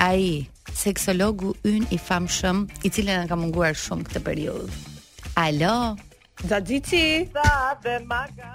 A 0.00 0.14
i, 0.16 0.32
seksologu 0.72 1.52
yn 1.68 1.84
i 1.92 2.00
famshëm 2.00 2.64
I 2.88 2.94
cilën 2.96 3.26
e 3.28 3.28
ka 3.28 3.36
munguar 3.36 3.76
shumë 3.76 4.08
këtë 4.08 4.24
periudhë 4.32 4.82
Alo? 5.36 5.96
Zadzici. 6.48 7.28
Zadzici. 7.32 8.46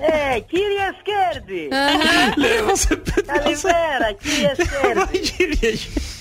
É, 0.00 0.40
queria 0.42 0.90
esquerda. 0.90 1.52
Uhum. 1.52 2.42
Leva 2.42 2.76
você. 2.76 2.94
libera, 2.94 4.14
tá 4.14 4.14
queria 4.14 4.52
esquerda. 4.52 5.06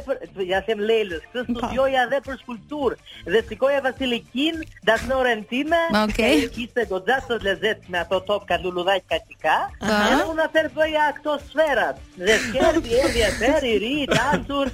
ja 0.47 0.61
se 0.65 0.75
më 0.77 0.87
lelë 0.89 1.19
studioja 1.29 2.03
edhe 2.07 2.19
për 2.25 2.39
skulptur 2.41 2.95
dhe 3.27 3.41
sikojë 3.49 3.81
Vasilikin 3.85 4.61
da 4.89 4.95
Norton 5.09 5.43
tine 5.51 5.81
më 5.93 6.01
okay 6.09 6.41
kështu 6.55 6.85
do 6.93 6.99
të 7.07 7.15
asoj 7.19 7.39
lezet 7.45 7.87
me 7.93 8.01
ato 8.01 8.19
topka 8.27 8.55
katuludaj 8.55 8.97
katika 9.13 9.57
unë 9.81 10.25
do 10.25 10.35
të 10.39 10.49
përdorja 10.65 11.07
këto 11.19 11.37
sferat 11.49 12.01
dhe 12.17 12.39
mbi 12.79 12.99
e 12.99 13.13
di 13.13 13.23
i 13.71 13.77
ri 13.85 13.95
dancur 14.11 14.73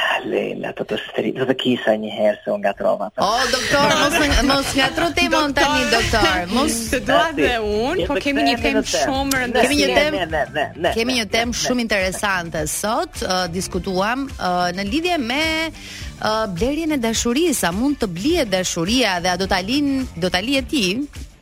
Lela, 0.27 0.71
të 0.77 0.83
të 0.89 0.97
shtri, 1.01 1.31
do 1.37 1.45
të 1.49 1.55
kisha 1.61 1.93
një 1.99 2.11
herë 2.13 2.37
se 2.43 2.51
unë 2.53 2.63
gatrova. 2.65 3.07
O, 3.17 3.27
oh, 3.27 3.41
doktor, 3.51 3.93
mos 4.01 4.37
mos 4.49 4.71
ngatro 4.77 5.07
te 5.17 5.25
montani 5.33 5.85
doktor. 5.91 6.45
Mos 6.55 6.75
të 6.91 6.99
dua 7.07 7.31
dhe 7.37 7.51
unë, 7.63 8.07
po 8.09 8.17
kemi 8.21 8.45
një 8.49 8.55
temë 8.65 8.83
shumë 8.95 9.41
rëndësishme. 9.41 9.97
Kemi 10.01 10.21
një 10.21 10.45
temë, 10.57 10.93
kemi 10.97 11.17
një 11.19 11.27
temë 11.35 11.59
shumë 11.63 11.85
interesante 11.85 12.65
sot, 12.71 13.21
uh, 13.25 13.45
diskutuam 13.51 14.27
uh, 14.37 14.67
në 14.77 14.87
lidhje 14.91 15.17
me 15.21 15.41
uh, 15.69 16.45
blerjen 16.55 16.95
e 16.97 16.99
dashurisë, 17.07 17.67
a 17.69 17.73
mund 17.75 17.99
të 18.01 18.11
blie 18.17 18.45
dashuria 18.49 19.17
dhe 19.23 19.33
a 19.33 19.37
do 19.39 19.47
ta 19.49 19.61
alin, 19.63 20.01
do 20.17 20.29
ta 20.29 20.41
e 20.43 20.61
ti 20.61 20.85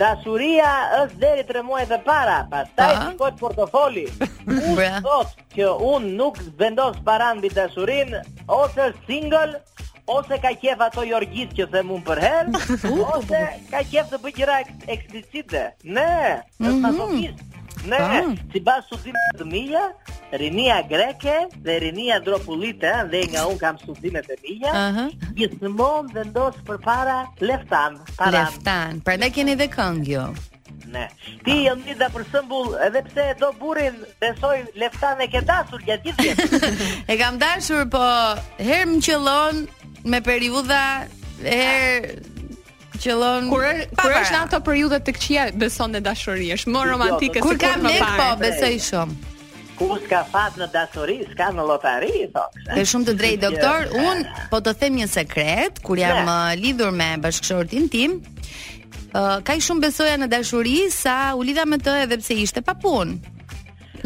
dashuria 0.00 0.72
është 1.02 1.20
deri 1.22 1.44
tre 1.48 1.62
muaj 1.64 1.84
dhe 1.92 2.00
para 2.08 2.38
Pastaj 2.52 2.92
pa? 3.18 3.30
portofoli 3.40 4.06
Unë 4.70 4.92
sot 5.04 5.36
që 5.56 5.68
unë 5.92 6.16
nuk 6.16 6.40
vendos 6.60 6.96
mbi 7.40 7.48
dashurin 7.52 8.16
Ose 8.48 8.92
single, 9.06 9.60
Όσε 10.18 10.38
κακέφα 10.40 10.88
το 10.88 11.02
Ιωργίς 11.02 11.46
και 11.52 11.62
ο 11.62 11.68
Θεμούν 11.70 12.02
Περχέλ 12.02 12.46
Όσε 13.16 13.38
κακέφα 13.70 14.08
το 14.10 14.18
πήγερα 14.22 14.52
εξπλησίτε 14.86 15.76
Ναι, 15.82 16.12
θα 16.82 16.94
το 16.94 17.04
πεις 17.10 17.34
Ναι, 17.90 17.98
τσιμπάς 18.50 18.82
σου 18.88 18.98
δίνω 19.02 19.20
τη 19.38 19.44
μίλια 19.54 19.84
Ρινία 20.30 20.84
Γκρέκε, 20.86 21.34
δε 21.62 21.76
Ρινία 21.76 22.20
Ντροπουλίτε, 22.22 22.88
αν 22.92 23.08
δεν 23.10 23.30
καούν 23.32 23.56
καμ 23.56 23.76
σου 23.84 23.94
δίνετε 24.00 24.34
μίλια 24.44 24.72
Γισμόν 25.34 26.02
δεν 26.12 26.32
τόσ 26.32 26.54
προπάρα 26.64 27.32
λεφτάν 27.38 28.02
Λεφτάν, 28.30 29.02
πρέπει 29.02 29.20
να 29.20 29.28
κάνει 29.28 29.54
δε 29.54 29.66
ναι. 30.94 31.06
Τι 31.44 31.50
ονίδα 31.50 32.08
προ 32.12 32.22
σύμπουλ, 32.32 32.68
δεν 32.92 33.02
ψε 33.08 33.22
εδώ 33.34 33.52
μπορεί 33.58 33.90
να 34.18 34.28
σώει 34.40 34.64
λεφτά 34.74 35.16
να 35.18 35.24
κεντάσουν, 35.24 35.80
γιατί 35.84 36.14
δεν. 36.16 36.34
Εγκαμτάσουν, 37.06 37.88
πω, 37.88 37.98
χέρμ 38.64 38.98
κελών, 38.98 39.54
me 40.04 40.20
periudha 40.24 41.06
e 41.42 42.20
qëllon 43.00 43.48
kur 43.52 43.64
kur 43.98 44.14
është 44.22 44.38
ato 44.44 44.60
periudha 44.64 44.98
të 45.04 45.14
qetë 45.16 45.58
beson 45.60 45.94
në 45.94 46.02
dashuri 46.04 46.50
është 46.56 46.72
më 46.72 46.82
jo, 46.82 46.86
romantike 46.94 47.40
po, 47.42 47.52
se 47.52 47.58
kur 47.58 47.66
ka 47.66 48.14
po 48.16 48.36
besoj 48.42 48.74
shumë 48.90 49.20
Kus 49.80 50.02
ka 50.10 50.18
fat 50.28 50.58
në 50.60 50.66
dashuri 50.74 51.14
s'ka 51.30 51.46
në 51.56 51.62
lotari 51.68 52.26
thoksë 52.34 52.66
është 52.74 52.88
shumë 52.92 53.06
të 53.08 53.14
drejt 53.22 53.44
doktor 53.46 53.86
jo. 53.88 54.02
un 54.10 54.18
po 54.52 54.58
të 54.60 54.74
them 54.82 54.98
një 55.00 55.06
sekret 55.14 55.78
kur 55.84 55.96
jam 56.00 56.24
eh, 56.24 56.54
lidhur 56.64 56.92
me 56.96 57.12
bashkëshortin 57.24 57.88
tim 57.92 58.20
Uh, 59.10 59.40
ka 59.42 59.56
i 59.58 59.62
shumë 59.62 59.80
besoja 59.88 60.12
në 60.22 60.28
dashuri 60.30 60.84
sa 60.94 61.32
u 61.34 61.40
lidha 61.42 61.64
me 61.66 61.80
të 61.82 61.94
edhe 62.04 62.14
pse 62.20 62.36
ishte 62.44 62.60
pa 62.62 62.76
punë. 62.78 63.16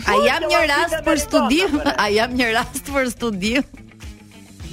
A 0.08 0.14
jam 0.24 0.46
një 0.48 0.60
rast 0.70 1.02
për 1.04 1.20
studim? 1.20 1.74
A 2.06 2.06
jam 2.08 2.32
një 2.38 2.46
rast 2.56 2.88
për 2.88 3.10
studim? 3.12 3.60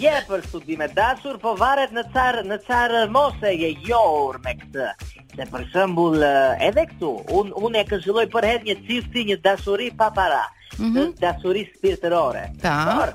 je 0.01 0.11
për 0.27 0.41
studime 0.49 0.87
dashur, 0.97 1.37
po 1.37 1.51
varet 1.59 1.91
në 1.93 2.03
çfarë 2.09 2.41
në 2.49 2.57
çfarë 2.65 3.01
mose 3.13 3.51
je 3.53 3.71
jor 3.85 4.39
me 4.45 4.55
këtë. 4.57 4.87
Se 5.35 5.45
për 5.51 5.67
shembull 5.73 6.23
eh, 6.27 6.63
edhe 6.67 6.87
këtu, 6.89 7.11
un 7.37 7.51
un 7.61 7.77
e 7.79 7.83
këshilloj 7.89 8.25
për 8.33 8.47
herë 8.49 8.67
një 8.71 8.77
çifti, 8.87 9.25
një 9.29 9.37
dashuri 9.45 9.91
pa 10.01 10.09
para. 10.17 10.41
Mm 10.81 10.91
-hmm. 10.91 11.07
Dashuri 11.21 11.65
spirtërore. 11.75 12.45
Ta. 12.63 12.77
Por, 12.91 13.09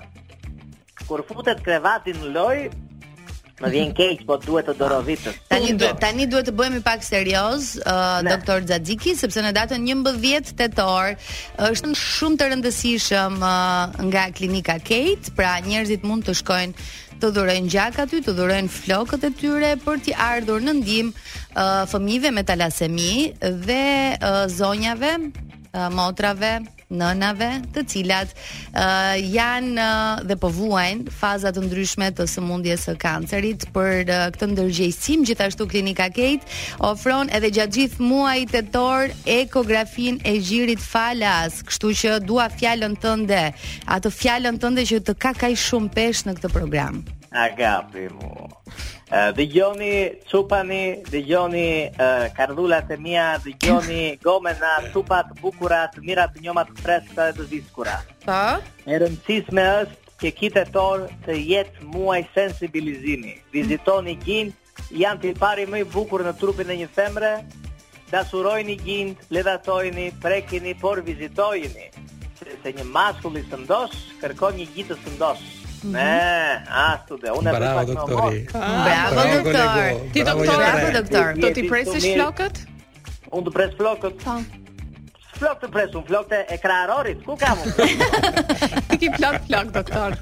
kur 1.08 1.24
futet 1.28 1.62
krevatin 1.66 2.20
në 2.22 2.32
loj, 2.38 2.56
Më 3.56 3.68
vjen 3.72 3.92
keq, 3.96 4.24
po 4.28 4.36
duhet 4.36 4.66
të 4.68 4.74
dorovitë. 4.76 5.32
Tani 5.48 5.70
duhet, 5.80 5.96
tani 6.02 6.26
duhet 6.28 6.44
të 6.50 6.52
bëhemi 6.58 6.82
pak 6.84 7.04
serioz, 7.06 7.70
uh, 7.88 8.18
doktor 8.26 8.60
Xaxhiki, 8.68 9.14
sepse 9.16 9.40
në 9.46 9.52
datën 9.56 9.80
11 9.88 10.50
tetor 10.58 11.14
është 11.70 11.94
shumë 11.96 12.36
të 12.42 12.50
rëndësishëm 12.52 13.38
uh, 13.40 13.96
nga 14.10 14.26
klinika 14.36 14.76
Kate, 14.84 15.32
pra 15.38 15.54
njerëzit 15.64 16.04
mund 16.04 16.28
të 16.28 16.36
shkojnë 16.42 16.88
të 17.22 17.30
dhurojnë 17.32 17.72
gjak 17.72 17.96
aty, 18.04 18.20
të 18.26 18.36
dhurojnë 18.36 18.68
flokët 18.76 19.24
e 19.24 19.32
tyre 19.40 19.72
për 19.86 20.02
t'i 20.04 20.12
ardhur 20.20 20.60
në 20.66 20.76
ndihmë 20.82 21.14
uh, 21.16 21.86
fëmijëve 21.88 22.34
me 22.36 22.44
talasemi 22.44 23.08
dhe 23.64 23.80
uh, 24.20 24.44
zonjave, 24.52 25.14
uh, 25.32 25.88
motrave, 25.96 26.58
nënave, 26.90 27.48
të 27.74 27.82
cilat 27.90 28.30
uh, 28.30 29.16
janë 29.18 29.72
uh, 29.74 30.26
dhe 30.26 30.36
po 30.38 30.50
vuajnë 30.54 31.10
faza 31.14 31.50
të 31.54 31.64
ndryshme 31.66 32.12
të 32.14 32.26
sëmundjes 32.30 32.84
së 32.86 32.94
kancerit 33.02 33.64
për 33.74 34.12
uh, 34.12 34.20
këtë 34.36 34.48
ndërgjegjësim, 34.52 35.24
gjithashtu 35.26 35.66
Klinika 35.70 36.06
Kate 36.14 36.46
ofron 36.86 37.32
edhe 37.34 37.50
gjatë 37.58 37.78
gjithë 37.78 38.06
muajit 38.06 38.54
tetor 38.54 39.10
ekografin 39.38 40.20
e 40.22 40.36
gjirit 40.38 40.82
falas, 40.84 41.58
kështu 41.66 41.92
që 42.04 42.14
dua 42.26 42.46
fjalën 42.54 42.94
tënde, 43.02 43.42
atë 43.98 44.14
fjalën 44.20 44.62
tënde 44.62 44.86
që 44.92 45.02
të 45.10 45.18
ka 45.18 45.34
kaj 45.42 45.56
shumë 45.68 45.94
peshë 45.98 46.30
në 46.30 46.38
këtë 46.38 46.54
program. 46.54 47.02
Agapi 47.44 48.08
mu. 48.16 48.30
Uh, 49.12 49.30
dhe 49.36 49.44
gjoni 49.54 49.92
qupani, 50.30 50.82
dhe 51.12 52.26
kardullat 52.38 52.90
e 52.90 52.96
mija, 53.04 53.38
dhe 53.44 53.52
gjoni 53.62 54.18
gomena, 54.24 54.72
qupat, 54.92 55.26
bukurat, 55.42 55.92
mirat, 56.06 56.32
njomat, 56.42 56.68
freska 56.82 57.24
dhe 57.28 57.32
të 57.38 57.44
viskura. 57.52 57.96
Pa? 58.24 58.42
Po? 58.58 58.90
E 58.90 58.98
rëndësisme 59.02 59.64
është 59.82 60.14
që 60.20 60.32
kite 60.40 60.64
torë 60.74 61.06
të 61.26 61.36
jetë 61.52 61.86
muaj 61.92 62.22
sensibilizimi. 62.34 63.36
Vizitoni 63.52 64.16
gjinë, 64.24 64.56
janë 65.04 65.20
të 65.22 65.34
pari 65.38 65.68
më 65.70 65.84
i 65.84 65.86
bukur 65.94 66.24
në 66.26 66.34
trupin 66.40 66.72
e 66.72 66.76
një 66.82 66.88
femre, 66.98 67.32
dasurojni 68.10 68.78
gjinë, 68.86 69.14
ledatojni, 69.36 70.08
prekini, 70.24 70.74
por 70.82 71.02
vizitojni. 71.06 71.92
Se, 72.40 72.58
se 72.64 72.72
një 72.80 72.88
maskulli 72.96 73.44
së 73.50 73.62
ndosh, 73.66 74.02
kërkoj 74.24 74.52
një 74.58 74.68
gjitë 74.78 74.98
së 75.04 75.14
ndosh. 75.18 75.46
Ne, 75.82 76.64
a, 76.70 76.84
studio, 77.04 77.32
unë 77.36 77.50
e 77.50 77.52
bëj 77.52 77.60
Bravo, 77.60 77.82
doktori. 77.90 78.38
Ah, 78.56 79.10
bravo, 79.12 79.42
doktor. 79.44 79.98
Ti 80.14 80.22
doktor, 80.24 80.54
bravo, 80.62 80.86
doktor. 80.94 81.32
Do 81.42 81.50
ti 81.52 81.66
presish 81.68 82.06
flokët? 82.16 82.60
Unë 83.36 83.44
do 83.44 83.52
pres 83.52 83.74
flokët. 83.80 84.16
Pa. 84.24 84.38
Po. 84.40 84.64
e 85.36 85.52
të 85.60 85.68
presun, 85.68 86.00
flok 86.08 86.30
të 86.30 86.36
ekrarorit, 86.54 87.18
ku 87.26 87.34
kam 87.36 87.58
unë? 87.60 87.74
Ti 88.88 88.96
ki 89.02 89.10
flok, 89.18 89.34
flok, 89.50 89.72
doktor. 89.74 90.14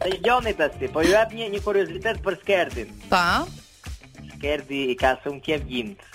Se 0.00 0.08
i 0.08 0.16
gjoni 0.24 0.54
të 0.56 0.70
si, 0.78 0.88
po 0.94 1.02
ju 1.04 1.12
e 1.12 1.26
një, 1.34 1.50
një 1.52 1.60
kuriositet 1.60 2.22
për 2.24 2.38
skerdin. 2.40 2.94
Pa? 3.10 3.22
Po. 3.34 4.30
Skerdi 4.32 4.80
i 4.94 4.96
ka 4.98 5.12
së 5.22 5.30
më 5.36 5.42
kjev 5.44 5.68
gjimt. 5.74 6.06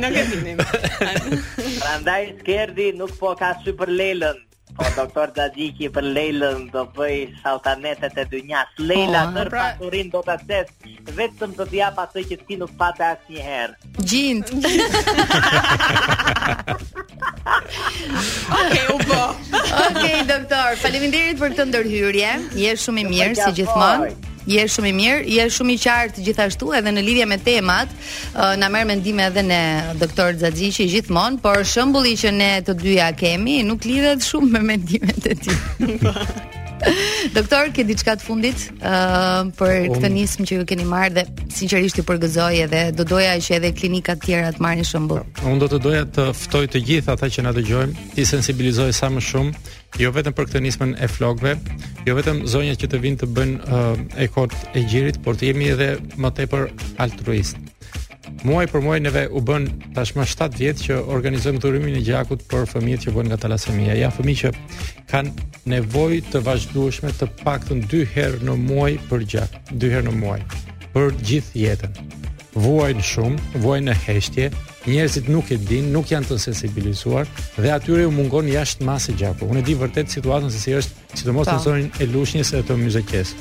Nuk 0.00 0.16
e 0.16 0.28
dinim. 0.32 0.64
Prandaj 0.70 2.22
skerdi 2.40 2.88
nuk 3.02 3.12
po 3.20 3.36
ka 3.38 3.52
për 3.68 3.92
lelën. 4.00 4.40
O 4.80 4.82
po, 4.82 4.94
doktor 4.96 5.28
Gjadiki 5.36 5.90
për 5.92 6.06
Lejlën 6.16 6.62
do 6.72 6.82
bëj 6.96 7.16
saltanetet 7.44 8.16
e 8.16 8.24
dynjas. 8.32 8.64
Lejla 8.80 9.26
oh, 9.28 9.34
po, 9.34 9.42
pra... 9.52 9.60
pasurin 9.74 10.08
do 10.14 10.20
të 10.28 10.34
ses 10.46 10.66
vetëm 11.18 11.50
të 11.58 11.64
t'ja 11.72 11.88
pasoj 11.98 12.22
që 12.30 12.36
ti 12.48 12.54
nuk 12.62 12.72
pate 12.80 13.04
asë 13.10 13.26
një 13.36 13.42
herë. 13.50 13.74
Gjind. 14.00 14.44
ok, 18.56 18.72
u 18.94 18.96
po 19.04 19.20
ok, 19.84 20.02
doktor, 20.32 20.68
faleminderit 20.80 21.36
për 21.44 21.50
të 21.60 21.62
ndërhyrje. 21.74 22.30
Je 22.64 22.70
shumë 22.86 22.98
i 23.04 23.06
mirë, 23.12 23.36
si 23.44 23.50
gjithmonë. 23.60 24.29
Je 24.50 24.62
shumë 24.74 24.88
i 24.90 24.94
mirë, 24.98 25.18
je 25.30 25.44
shumë 25.54 25.74
i 25.76 25.80
qartë 25.84 26.22
gjithashtu 26.26 26.70
edhe 26.74 26.90
në 26.94 27.04
lidhje 27.08 27.26
me 27.32 27.36
temat, 27.46 27.90
na 28.62 28.70
merr 28.74 28.88
mendime 28.90 29.28
edhe 29.30 29.44
ne 29.50 29.60
doktor 30.02 30.34
Xaxhiçi 30.40 30.88
gjithmonë, 30.94 31.38
por 31.44 31.62
shembulli 31.74 32.16
që 32.24 32.34
ne 32.40 32.50
të 32.66 32.74
dyja 32.84 33.12
kemi 33.22 33.60
nuk 33.70 33.86
lidhet 33.92 34.24
shumë 34.26 34.50
me 34.56 34.64
mendimet 34.72 35.28
e 35.28 35.36
tij. 35.44 36.48
Doktor, 37.36 37.68
ke 37.76 37.84
diçka 37.86 38.14
të 38.18 38.24
fundit 38.24 38.60
uh, 38.80 39.48
për 39.58 39.74
um, 39.88 39.94
këtë 39.96 40.10
nismë 40.14 40.46
që 40.48 40.60
ju 40.60 40.66
keni 40.70 40.86
marrë 40.88 41.12
dhe 41.18 41.24
sinqerisht 41.52 42.00
ju 42.00 42.04
përgëzoj 42.08 42.62
edhe 42.66 42.82
do 42.96 43.04
doja 43.08 43.34
që 43.42 43.56
edhe 43.58 43.72
klinika 43.76 44.16
të 44.16 44.26
tjera 44.30 44.52
të 44.56 44.64
marrin 44.64 44.86
shembull. 44.88 45.24
Uh, 45.40 45.50
unë 45.54 45.60
do 45.66 45.70
të 45.74 45.80
doja 45.86 46.06
të 46.16 46.28
ftoj 46.44 46.70
të 46.72 46.82
gjithë 46.90 47.14
ata 47.16 47.30
që 47.34 47.44
na 47.48 47.52
dëgjojnë, 47.56 48.06
të 48.16 48.26
sensibilizoj 48.32 48.92
sa 48.96 49.10
më 49.12 49.24
shumë, 49.28 49.64
jo 50.02 50.12
vetëm 50.14 50.36
për 50.38 50.48
këtë 50.48 50.62
nismën 50.70 50.94
e 51.04 51.10
flokëve, 51.12 51.56
jo 52.08 52.16
vetëm 52.18 52.44
zonjat 52.54 52.80
që 52.84 52.92
të 52.94 53.02
vinë 53.04 53.22
të 53.24 53.30
bëjnë 53.38 53.58
uh, 53.64 54.24
ekot 54.28 54.56
e 54.80 54.86
gjirit, 54.88 55.20
por 55.24 55.36
të 55.40 55.50
jemi 55.52 55.68
edhe 55.74 55.92
më 56.16 56.32
tepër 56.40 56.70
altruistë 57.02 57.69
muaj 58.44 58.66
për 58.72 58.80
muaj 58.84 58.98
neve 59.02 59.22
u 59.36 59.40
bën 59.44 59.66
tashmë 59.94 60.24
7 60.28 60.56
vjet 60.58 60.78
që 60.84 60.98
organizojmë 61.12 61.60
dhurimin 61.60 61.96
e 61.98 62.02
gjakut 62.04 62.40
për 62.48 62.64
fëmijët 62.70 63.04
që 63.04 63.12
vijnë 63.14 63.30
nga 63.34 63.38
talasemia. 63.42 63.96
Ja 64.00 64.10
fëmijë 64.14 64.38
që 64.40 64.52
kanë 65.10 65.48
nevojë 65.74 66.22
të 66.32 66.40
vazhdueshme 66.46 67.12
të 67.18 67.28
paktën 67.42 67.82
2 67.92 68.02
herë 68.14 68.40
në 68.48 68.54
muaj 68.62 68.94
për 69.10 69.26
gjak, 69.34 69.58
2 69.76 69.92
herë 69.92 70.08
në 70.08 70.14
muaj 70.22 70.40
për 70.94 71.12
gjithë 71.20 71.64
jetën. 71.64 72.02
Vuajnë 72.60 73.04
shumë, 73.12 73.44
vuajnë 73.62 73.88
në 73.92 73.96
heshtje, 74.06 74.48
njerëzit 74.88 75.28
nuk 75.30 75.52
e 75.54 75.60
dinë, 75.70 75.92
nuk 75.94 76.10
janë 76.10 76.32
të 76.32 76.40
sensibilizuar 76.48 77.28
dhe 77.60 77.72
atyre 77.76 78.08
u 78.08 78.14
mungon 78.14 78.48
jashtë 78.50 78.88
masë 78.88 79.16
gjaku. 79.20 79.50
Unë 79.52 79.60
e 79.62 79.68
di 79.68 79.76
vërtet 79.78 80.10
situatën 80.16 80.50
se 80.50 80.64
si 80.64 80.74
është, 80.74 81.10
sidomos 81.20 81.46
po. 81.46 81.56
në 81.58 81.66
zonën 81.66 81.92
e 82.02 82.08
Lushnjës 82.10 82.54
e 82.58 82.62
të 82.66 82.78
Myzekës. 82.82 83.34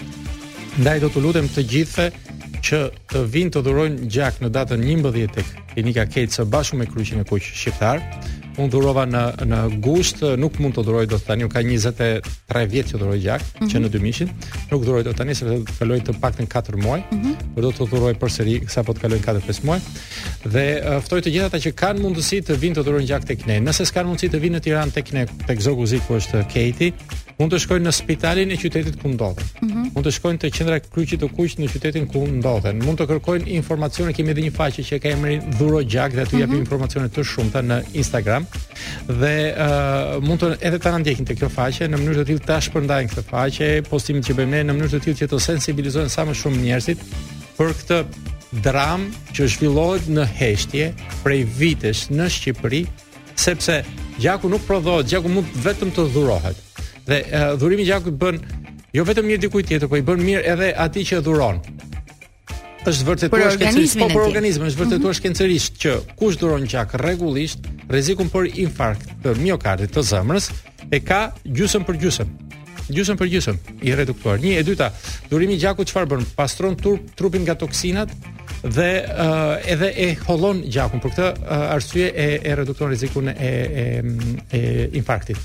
Ndaj 0.83 0.99
do 1.01 1.09
të 1.09 1.23
lutem 1.25 1.49
të 1.55 1.63
gjithëve 1.73 2.28
që 2.63 2.79
të 3.11 3.21
vinë 3.31 3.51
të 3.55 3.61
dhurojnë 3.65 4.07
gjak 4.11 4.39
në 4.43 4.49
datën 4.55 4.83
11 4.83 5.27
tek 5.35 5.51
Klinika 5.73 6.05
Kec 6.11 6.35
së 6.35 6.45
bashku 6.49 6.77
me 6.79 6.87
Kryqin 6.89 7.21
e 7.21 7.25
Kuq 7.27 7.43
Shqiptar. 7.45 8.01
Unë 8.59 8.73
dhurova 8.73 9.05
në 9.07 9.21
në 9.47 9.59
gusht, 9.85 10.19
nuk 10.41 10.57
mund 10.59 10.75
të 10.75 10.83
dhuroj 10.83 11.05
dot 11.11 11.23
tani, 11.27 11.45
Unë 11.47 11.53
ka 11.53 11.61
23 11.63 12.63
vjet 12.73 12.89
që 12.91 12.99
dhuroj 12.99 13.19
gjak 13.23 13.43
mm 13.43 13.47
-hmm. 13.47 13.71
që 13.71 13.75
mhm. 13.77 13.85
në 13.87 13.93
2000. 13.95 14.33
Nuk 14.71 14.83
dhuroj 14.85 15.03
dot 15.07 15.17
tani 15.17 15.35
sepse 15.35 15.77
kaloj 15.79 15.99
të 16.01 16.13
paktën 16.23 16.47
4 16.47 16.81
muaj, 16.83 16.99
mm 17.11 17.21
-hmm. 17.21 17.61
do 17.61 17.71
të 17.71 17.85
dhuroj 17.89 18.13
përsëri 18.21 18.57
sa 18.73 18.83
po 18.83 18.93
të 18.93 18.99
kaloj 19.01 19.19
4-5 19.27 19.63
muaj. 19.65 19.79
Dhe 20.53 20.67
ftoj 21.05 21.19
të 21.21 21.29
gjithë 21.35 21.47
ata 21.47 21.57
që 21.65 21.71
kanë 21.81 21.99
mundësi 22.03 22.37
të 22.47 22.53
vinë 22.63 22.75
të 22.75 22.83
dhurojnë 22.85 23.07
gjak 23.09 23.23
tek 23.25 23.45
ne. 23.47 23.55
Nëse 23.65 23.85
s'kan 23.85 24.05
mundësi 24.07 24.27
të 24.33 24.37
vinë 24.43 24.55
në 24.57 24.61
Tiranë 24.65 24.91
tek 24.93 25.07
ne, 25.13 25.25
tek 25.47 25.61
Zogu 25.65 25.85
Zik 25.85 26.01
ku 26.07 26.13
është 26.19 26.39
Keti, 26.53 26.89
mund 27.39 27.53
të 27.55 27.59
shkojnë 27.63 27.85
në 27.87 27.91
spitalin 27.95 28.49
e 28.51 28.55
qytetit 28.59 28.97
ku 28.99 29.09
ndodhen. 29.13 29.47
Mm 29.61 29.67
-hmm. 29.67 29.85
Mund 29.95 30.07
të 30.07 30.11
shkojnë 30.17 30.39
te 30.43 30.49
qendra 30.51 30.79
kryqi 30.83 31.17
të 31.21 31.29
kuq 31.35 31.53
në 31.61 31.69
qytetin 31.71 32.07
ku 32.11 32.25
ndodhen. 32.27 32.81
Mund 32.83 32.99
të 32.99 33.05
kërkojnë 33.13 33.47
informacione, 33.55 34.13
kemi 34.13 34.33
edhe 34.33 34.43
një 34.47 34.53
faqe 34.59 34.83
që 34.83 34.99
ka 35.01 35.13
emrin 35.15 35.39
Dhuro 35.59 35.79
Gjak 35.91 36.13
dhe 36.15 36.21
aty 36.25 36.35
mm 36.35 36.37
-hmm. 36.37 36.41
japim 36.43 36.55
mhm. 36.57 36.63
informacione 36.65 37.07
të 37.09 37.21
shumta 37.31 37.59
në 37.69 37.77
Instagram. 38.01 38.43
Dhe 39.19 39.35
uh, 39.51 40.23
mund 40.27 40.39
të 40.43 40.55
edhe 40.67 40.79
ta 40.83 40.97
ndjekin 40.97 41.25
te 41.25 41.33
kjo 41.35 41.49
faqe 41.57 41.85
në 41.89 41.95
mënyrë 42.01 42.19
të 42.21 42.25
tillë 42.29 42.45
ta 42.49 42.57
shpërndajnë 42.65 43.09
këtë 43.13 43.23
faqe, 43.31 43.69
postimet 43.89 44.23
që 44.27 44.31
bëjmë 44.37 44.51
ne 44.55 44.61
në 44.67 44.73
mënyrë 44.75 44.93
të 44.95 44.99
tillë 45.07 45.17
që 45.21 45.25
të 45.31 45.37
sensibilizojnë 45.49 46.09
sa 46.15 46.21
më 46.27 46.33
shumë 46.41 46.59
njerëzit 46.67 46.97
për 47.57 47.67
këtë 47.79 47.97
dram 48.65 49.01
që 49.35 49.41
zhvillohet 49.53 50.03
në 50.15 50.25
heshtje 50.39 50.93
prej 51.23 51.41
vitesh 51.59 52.01
në 52.17 52.25
Shqipëri, 52.35 52.81
sepse 53.35 53.83
gjaku 54.21 54.49
nuk 54.49 54.61
prodhohet, 54.67 55.05
gjaku 55.09 55.27
mund 55.29 55.47
vetëm 55.65 55.89
të 55.95 56.03
dhurohet. 56.13 56.68
Dhe 57.09 57.23
uh, 57.31 57.57
dhurimi 57.57 57.81
i 57.85 57.89
gjakut 57.89 58.13
bën 58.21 58.37
jo 58.93 59.03
vetëm 59.05 59.25
mirë 59.31 59.43
dikujt 59.47 59.67
tjetër, 59.71 59.89
po 59.89 59.97
i 59.97 60.03
bën 60.05 60.19
mirë 60.25 60.43
edhe 60.53 60.67
atij 60.85 61.07
që 61.11 61.19
dhuron. 61.25 61.57
Është 62.87 63.07
vërtetuar 63.07 63.53
shkencërisht, 63.55 63.97
po 64.01 64.07
për 64.13 64.25
organizmin 64.29 64.69
është 64.69 64.79
vërtetuar 64.83 64.99
mm 64.99 65.07
-hmm. 65.07 65.19
shkencërisht 65.21 65.73
që 65.83 65.95
kush 66.21 66.37
dhuron 66.41 66.67
gjak 66.71 66.93
rregullisht, 67.01 67.65
rrezikun 67.89 68.29
për 68.33 68.43
infarkt 68.65 69.05
të 69.23 69.35
miokardit 69.43 69.91
të 69.95 70.01
zemrës 70.11 70.45
e 70.95 70.99
ka 71.09 71.21
gjysmë 71.57 71.85
për 71.89 71.97
gjysmë 72.05 72.25
gjysëm 72.95 73.17
për 73.21 73.27
gjysëm 73.33 73.55
i 73.87 73.91
reduktuar. 73.95 74.37
Një 74.41 74.53
e 74.59 74.63
dyta, 74.65 74.87
dhurimi 75.29 75.53
i 75.53 75.59
gjakut 75.63 75.87
çfarë 75.89 76.07
bën? 76.11 76.23
Pastron 76.35 76.75
turp, 76.75 77.01
trupin 77.15 77.43
nga 77.45 77.53
toksinat 77.55 78.09
dhe 78.75 78.89
uh, 79.05 79.71
edhe 79.73 79.89
e 79.93 80.07
hollon 80.27 80.57
gjakun. 80.73 80.99
Për 81.03 81.11
këtë 81.13 81.27
uh, 81.37 81.75
arsye 81.75 82.05
e, 82.09 82.27
e 82.43 82.51
redukton 82.55 82.87
rrezikun 82.89 83.25
e, 83.29 83.33
e, 83.41 84.03
e 84.57 84.89
infarktit. 84.99 85.37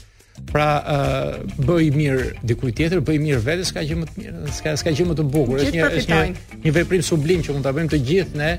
Pra 0.50 0.68
uh, 0.82 1.28
bëj 1.62 1.90
mirë 1.94 2.24
dikujt 2.50 2.74
tjetër, 2.80 3.02
bëj 3.06 3.20
mirë 3.22 3.38
vetes, 3.46 3.70
ka 3.74 3.84
gjë 3.86 3.98
më 4.00 4.08
të 4.10 4.22
mirë, 4.24 4.50
s'ka 4.58 4.72
s'ka 4.80 4.92
gjë 4.98 5.06
më 5.12 5.16
të 5.20 5.26
bukur. 5.30 5.60
Është 5.62 5.76
një 5.76 5.90
është 6.02 6.10
një, 6.14 6.58
një 6.66 6.72
veprim 6.74 7.04
sublim 7.06 7.44
që 7.46 7.54
mund 7.54 7.66
ta 7.68 7.72
bëjmë 7.78 7.92
të 7.94 8.00
gjithë 8.08 8.40
ne 8.42 8.50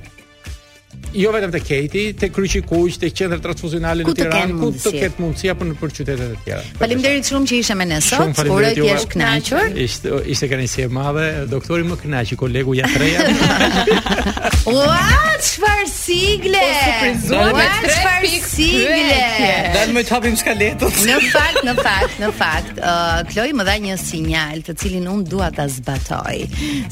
jo 1.14 1.32
vetëm 1.32 1.52
te 1.52 1.60
Keti, 1.64 2.04
te 2.20 2.30
Kryqi 2.34 2.62
Kuq, 2.68 2.98
te 3.00 3.10
Qendra 3.16 3.38
Transfuzionale 3.44 4.04
në 4.04 4.14
Tiranë, 4.20 4.56
ku 4.60 4.70
të 4.84 4.92
ket 4.98 5.20
mundësia 5.22 5.54
për 5.58 5.70
në 5.70 5.76
qytetet 5.80 6.22
e 6.24 6.38
tjera. 6.44 6.62
Faleminderit 6.82 7.30
shumë 7.32 7.50
që 7.52 7.60
ishe 7.64 7.76
me 7.80 7.88
ne 7.90 8.00
sot. 8.04 8.40
Kurë 8.46 8.72
ti 8.76 8.84
jesh 8.90 9.06
kënaqur? 9.14 9.76
Ishte 9.86 10.20
ishte 10.34 10.50
kanë 10.52 10.66
kënaqësi 10.66 10.84
e 10.84 10.90
madhe, 10.96 11.26
doktori 11.52 11.88
më 11.88 11.98
kënaq, 12.04 12.34
kolegu 12.42 12.76
ja 12.78 12.90
treja. 12.92 13.28
Uat, 14.72 15.46
çfar 15.48 15.86
sigle? 15.94 16.60
Po 16.60 17.14
surprizuar 17.22 18.28
sigle. 18.50 19.24
Dan 19.78 19.96
më 19.96 20.06
hapim 20.12 20.36
skaletën. 20.42 21.00
Në 21.08 21.18
fakt, 21.32 21.62
në 21.64 21.78
fakt, 21.80 22.20
në 22.26 22.34
fakt, 22.42 22.84
uh, 22.84 23.22
Kloj 23.32 23.50
më 23.56 23.70
dha 23.72 23.78
një 23.88 23.98
sinjal 24.04 24.66
të 24.68 24.78
cilin 24.84 25.08
unë 25.16 25.30
dua 25.32 25.50
ta 25.56 25.70
zbatoj, 25.72 26.38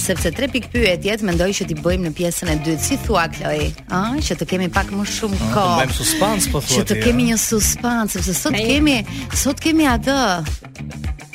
sepse 0.02 0.32
tre 0.38 0.48
pikë 0.54 0.72
pyetjet 0.74 1.26
mendoj 1.28 1.52
që 1.60 1.68
ti 1.70 1.78
bëjmë 1.84 2.08
në 2.08 2.16
pjesën 2.18 2.54
e 2.54 2.58
dytë. 2.66 2.82
Si 2.84 2.98
thua 3.06 3.28
Kloj? 3.36 3.60
ë, 3.94 4.24
që 4.26 4.36
të 4.42 4.46
kemi 4.50 4.68
pak 4.74 4.90
më 4.96 5.06
shumë 5.16 5.40
kohë. 5.54 5.88
Të 5.92 5.98
suspans, 6.00 6.48
po 6.54 6.62
thua. 6.62 6.80
Që 6.80 6.86
të 6.92 6.98
kemi 7.04 7.28
një 7.32 7.38
suspans, 7.42 8.16
sepse 8.18 8.36
sot 8.38 8.58
kemi, 8.58 8.98
sot 9.38 9.62
kemi 9.64 9.88
atë 9.90 10.16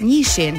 nishin. 0.08 0.58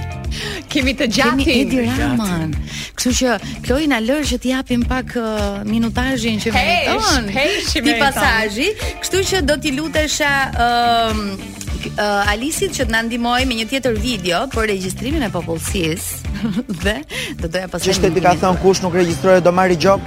Kemi 0.69 0.93
të 0.99 1.07
gjatin. 1.09 1.43
Kemi 1.43 1.59
Edi 1.65 1.85
Raman. 1.87 2.51
Kështu 2.97 3.13
që 3.19 3.37
Kloi 3.65 3.87
na 3.91 3.99
lër 4.03 4.25
që 4.33 4.39
t'japim 4.43 4.83
pak 4.87 5.15
uh, 5.19 5.45
minutazhin 5.67 6.39
që 6.43 6.53
meriton. 6.55 7.29
Hey, 7.33 7.57
hey, 7.61 7.85
ti 7.87 7.95
pasazhi. 8.01 8.67
Kështu 9.03 9.23
që 9.31 9.41
do 9.49 9.57
t'i 9.63 9.71
lutesha 9.79 10.33
ë 10.51 10.75
um, 11.09 11.25
uh, 11.39 12.31
Alisit 12.35 12.75
që 12.77 12.89
të 12.89 12.93
na 12.95 13.03
ndihmoj 13.07 13.41
me 13.49 13.61
një 13.61 13.69
tjetër 13.73 13.99
video 14.03 14.43
për 14.53 14.69
regjistrimin 14.73 15.27
e 15.29 15.31
popullsisë 15.33 16.37
dhe 16.83 16.97
do 17.41 17.47
doja 17.51 17.71
pasaj. 17.71 17.89
Çështë 17.93 18.13
ti 18.19 18.27
ka 18.27 18.35
thon 18.43 18.59
kush 18.63 18.83
nuk 18.85 18.99
regjistrohet 19.01 19.47
do 19.47 19.51
marr 19.55 19.71
i 19.71 19.79
gjop 19.79 20.03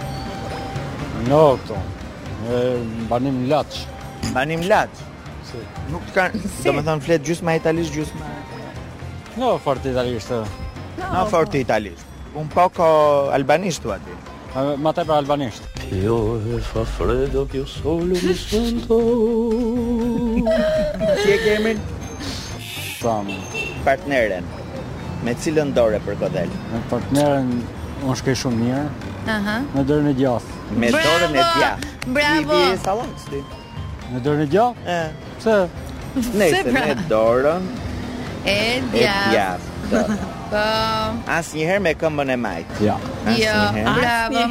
no, 1.28 1.42
këto. 1.58 1.76
E 2.50 3.06
banim 3.08 3.46
latsh. 3.48 3.84
Banim 4.34 4.64
latsh? 4.72 5.02
Si. 5.48 5.60
Nuk 5.92 6.04
të 6.10 6.16
kanë... 6.16 6.40
Do 6.64 6.72
me 6.76 6.82
thonë 6.86 7.04
fletë 7.04 7.30
gjusë 7.30 7.46
ma 7.46 7.54
italisht, 7.58 7.94
gjusë 7.94 8.18
ma... 8.18 8.30
Jo, 9.36 9.44
no, 9.44 9.50
fort 9.64 9.86
italisht. 9.88 10.32
Jo, 10.32 10.40
no, 10.98 11.06
po. 11.06 11.26
fort 11.36 11.54
italisht. 11.56 12.02
Un 12.38 12.48
poko 12.52 12.76
ko 12.76 13.30
albanisht, 13.38 13.84
va 13.88 13.98
ti. 14.00 14.16
Ma 14.84 14.92
te 14.96 15.04
albanisht. 15.08 15.64
Jo, 15.92 16.18
e 16.38 16.58
fa 16.66 16.82
fredo, 16.96 17.44
kjo 17.52 17.64
solu 17.68 18.16
më 18.16 18.34
sëndo. 18.36 18.98
si 21.20 21.34
e 21.34 21.38
kemi? 21.44 21.74
Sam. 22.98 23.30
Partneren. 23.86 24.48
Me 25.22 25.36
cilën 25.38 25.68
ndore 25.70 26.00
për 26.02 26.16
këtë 26.18 26.42
Me 26.74 26.78
partneren, 26.90 27.50
unë 28.02 28.18
shkej 28.20 28.38
shumë 28.42 28.58
mirë. 28.64 29.10
Aha. 29.26 29.62
Me 29.74 29.84
dorën 29.84 30.06
e 30.06 30.14
djath. 30.14 30.44
Me 30.76 30.86
dorën 30.90 31.28
e 31.28 31.32
djath. 31.32 31.84
Bravo. 32.12 32.34
Mi 32.58 32.70
bie 32.70 32.76
salon, 32.82 33.04
sti. 33.26 33.42
Me 34.12 34.20
dorën 34.20 34.40
e 34.40 34.46
djath? 34.48 34.74
Ëh. 34.86 35.08
Pse? 35.38 35.68
Nëse 36.34 36.64
me 36.64 36.72
pra? 36.72 36.94
dorën 37.08 37.62
e 38.44 38.80
djath. 38.90 39.02
E 39.02 39.32
djath. 39.32 40.30
Po. 40.52 40.62
Asë 41.32 41.56
njëherë 41.62 41.80
me 41.80 41.92
këmbën 41.96 42.30
e 42.34 42.36
majtë 42.42 42.78
Jo. 42.84 42.98
njëherë 43.24 43.92
Bravo. 43.96 44.42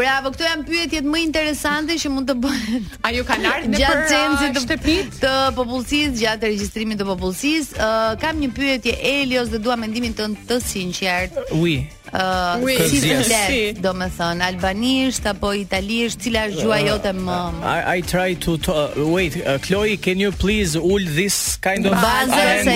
Bravo. 0.00 0.30
Këto 0.32 0.46
janë 0.48 0.64
pyetjet 0.68 1.04
më 1.12 1.18
interesante 1.26 1.96
që 2.00 2.10
mund 2.14 2.28
të 2.30 2.36
bëhen. 2.40 2.84
A 3.04 3.10
ju 3.12 3.22
kanë 3.28 3.46
ardhur 3.52 3.76
gjatë 3.80 4.04
censit 4.08 4.46
uh, 4.48 4.52
të 4.56 4.62
shtëpit 4.66 5.18
të 5.20 5.32
popullsisë 5.58 6.16
gjatë 6.22 6.48
regjistrimit 6.52 7.02
të 7.02 7.08
popullsisë? 7.10 7.72
Uh, 7.76 8.12
kam 8.22 8.40
një 8.40 8.48
pyetje 8.56 8.96
Elios 9.12 9.52
dhe 9.52 9.60
dua 9.66 9.76
mendimin 9.76 10.16
tënd 10.16 10.40
të 10.48 10.60
sinqert. 10.64 11.36
Ui. 11.58 11.82
Uh, 12.12 12.60
oui. 12.60 12.74
si 12.90 12.98
yes. 13.08 13.78
do 13.80 13.92
me 13.96 14.04
thënë 14.12 14.44
albanisht 14.44 15.24
apo 15.30 15.52
italisht 15.56 16.20
cila 16.20 16.42
është 16.50 16.60
gjua 16.60 16.76
uh, 16.76 16.88
jote 16.90 17.12
më 17.16 17.36
I, 17.70 17.76
I 17.94 18.02
try 18.04 18.34
to, 18.36 18.58
to 18.60 18.68
uh, 18.68 19.00
wait 19.08 19.38
uh, 19.40 19.56
Chloe 19.64 19.96
can 19.96 20.20
you 20.20 20.28
please 20.30 20.76
All 20.76 21.00
this 21.00 21.56
kind 21.64 21.86
of 21.88 21.94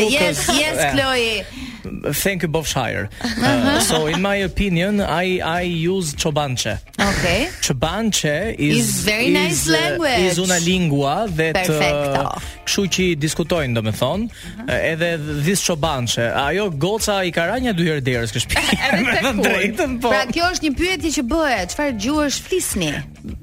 yes 0.08 0.40
yes 0.56 0.80
Chloe 0.94 1.44
thank 2.12 2.42
you 2.42 2.48
Bob 2.48 2.66
Uh, 2.76 3.78
so 3.80 4.06
in 4.06 4.20
my 4.22 4.34
opinion, 4.36 5.00
I 5.00 5.38
I 5.62 5.88
use 5.94 6.16
çobanche. 6.16 6.78
Okay. 7.00 7.48
Çobanche 7.62 8.54
is 8.58 8.76
is 8.78 9.06
very 9.06 9.28
nice 9.30 9.52
is, 9.62 9.68
uh, 9.68 9.72
language. 9.72 10.26
Is 10.32 10.38
una 10.38 10.54
lingua 10.64 11.26
that 11.36 11.68
uh, 11.70 12.40
kështu 12.66 12.84
që 12.96 13.04
diskutojnë 13.22 13.74
domethën, 13.76 14.26
uh-huh. 14.28 14.68
uh, 14.68 14.90
edhe 14.90 15.18
this 15.44 15.64
çobanche. 15.64 16.26
Ajo 16.34 16.70
goca 16.78 17.22
i 17.24 17.30
ka 17.32 17.46
rënë 17.52 17.74
dy 17.78 17.86
herë 17.90 18.04
derës 18.06 18.34
kë 18.34 19.34
drejtën 19.46 19.98
po. 20.02 20.10
Pra 20.10 20.24
kjo 20.32 20.50
është 20.56 20.68
një 20.68 20.74
pyetje 20.80 21.10
që 21.20 21.26
bëhet, 21.30 21.74
çfarë 21.74 21.96
gjuhë 22.02 22.26
është 22.30 22.46
flisni? 22.48 22.92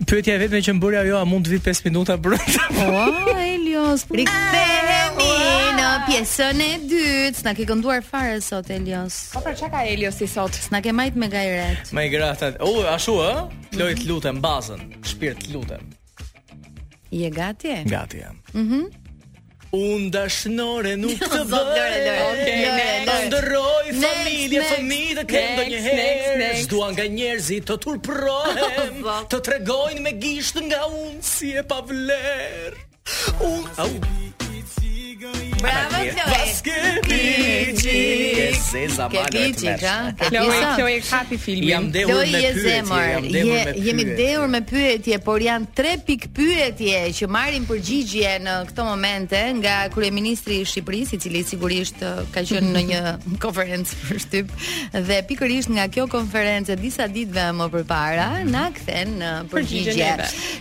Pyetja 0.10 0.36
e 0.40 0.62
që 0.70 0.74
mbori 0.78 0.98
ajo 1.04 1.18
a 1.22 1.26
mund 1.26 1.48
të 1.48 1.56
vi 1.56 1.60
5 1.70 1.86
minuta 1.88 2.18
brenda. 2.18 2.68
Oh, 2.72 3.32
Elios. 3.40 4.04
Rikthehemi 4.12 5.32
në 5.80 5.90
pjesën 6.08 6.62
e 6.62 6.74
dytë. 6.92 7.44
Na 7.44 7.54
ke 7.58 7.66
kënduar 7.68 8.04
fare 8.04 8.33
fare 8.34 8.42
sot 8.42 8.70
Elios. 8.70 9.30
Po 9.34 9.40
pra 9.40 9.54
çka 9.56 9.70
ka 9.72 9.84
Elios 9.86 10.22
i 10.22 10.28
sot? 10.28 10.54
S'na 10.56 10.82
ke 10.82 10.92
majt 10.94 11.16
me 11.16 11.28
gajret. 11.30 11.92
Me 11.94 12.08
gratat. 12.10 12.56
U, 12.62 12.80
uh, 12.80 12.94
ashtu 12.94 13.16
ë? 13.22 13.32
Eh? 13.32 13.78
Lojt 13.80 14.04
lutem 14.08 14.42
bazën. 14.44 14.80
Shpirt 15.06 15.48
lutem. 15.54 15.90
Je 17.10 17.30
gati? 17.30 17.78
Gati 17.90 18.18
jam. 18.24 18.42
Mhm. 18.54 18.64
Mm 18.78 19.00
Unë 19.74 20.12
dashnore 20.14 20.92
nuk 21.02 21.16
të 21.18 21.26
vë. 21.30 21.46
Zotë 21.50 21.78
lërë 21.78 22.02
lërë 22.06 22.26
okay, 22.30 23.24
Ndëroj 23.24 23.88
familje 23.98 24.62
Familje 24.70 25.16
të 25.18 25.24
kem 25.32 25.56
do 25.58 25.64
njëherë 25.72 26.50
Zdua 26.62 26.90
nga 26.94 27.08
njerëzit 27.16 27.66
të 27.72 27.80
turprohem 27.86 29.02
po. 29.02 29.18
Të 29.34 29.40
tregojnë 29.50 30.06
me 30.06 30.14
gisht 30.22 30.62
nga 30.68 30.84
unë 30.94 31.26
Si 31.26 31.56
e 31.58 31.66
pavler 31.72 32.78
Unë 33.50 34.43
Bravo 35.64 35.96
Chloe. 35.96 36.14
Basket 36.38 37.08
Beach. 37.08 38.56
Se 38.60 38.88
sa 38.92 39.06
madhe. 39.08 39.24
Ke 39.32 39.44
ditë 39.56 39.76
ka? 39.80 39.94
Chloe, 40.28 40.56
Chloe 40.78 40.96
happy 41.08 41.38
film. 41.40 41.70
Jam 41.70 41.86
dhe 41.94 42.02
me 42.10 42.18
pyetje, 42.28 42.66
jam 42.68 43.24
dhe 43.24 43.44
unë 43.48 43.76
Jemi 43.86 44.06
dhëur 44.18 44.50
me 44.52 44.60
pyetje, 44.68 45.20
por 45.24 45.40
janë 45.44 45.70
tre 45.78 45.94
pikë 46.10 46.32
pyetje 46.36 46.98
që 47.20 47.30
marrin 47.32 47.68
përgjigje 47.70 48.34
në 48.44 48.58
këto 48.74 48.86
momente 48.90 49.40
nga 49.62 49.78
kryeministri 49.94 50.60
i 50.66 50.66
Shqipërisë, 50.68 51.16
i 51.18 51.22
cili 51.28 51.46
sigurisht 51.48 52.04
ka 52.36 52.44
qenë 52.52 52.74
në 52.76 52.84
një 52.92 53.00
konferencë 53.46 54.00
për 54.02 54.22
shtyp 54.26 54.54
dhe 55.08 55.22
pikërisht 55.32 55.72
nga 55.78 55.88
kjo 55.96 56.10
konferencë 56.12 56.76
disa 56.84 57.08
ditëve 57.14 57.48
më 57.62 57.70
parë 57.94 58.28
na 58.52 58.66
kthen 58.76 59.16
në 59.24 59.32
përgjigje. 59.56 60.12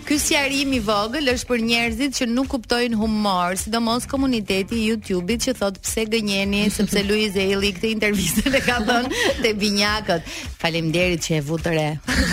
Ky 0.07 0.21
sqarim 0.29 0.77
i 0.79 0.83
vogël 0.93 1.33
është 1.35 1.51
për 1.53 1.67
njerëzit 1.73 2.21
që 2.23 2.31
nuk 2.37 2.53
kuptojnë 2.55 3.01
humor, 3.03 3.59
sidomos 3.61 4.07
komuniteti 4.11 4.79
i 4.79 4.88
YouTube-it 4.92 5.46
që 5.48 5.55
thot 5.59 5.78
pse 5.83 6.05
gënjeni 6.12 6.64
sepse 6.72 7.02
Luiz 7.07 7.37
e 7.38 7.46
Eli 7.55 7.70
këtë 7.76 7.90
intervistën 7.96 8.57
e 8.59 8.62
ka 8.64 8.78
thënë 8.85 9.24
te 9.42 9.52
binjakët. 9.59 10.26
Faleminderit 10.62 11.24
që 11.26 11.37
e 11.38 11.40
vutë 11.48 11.72
re. 11.74 11.87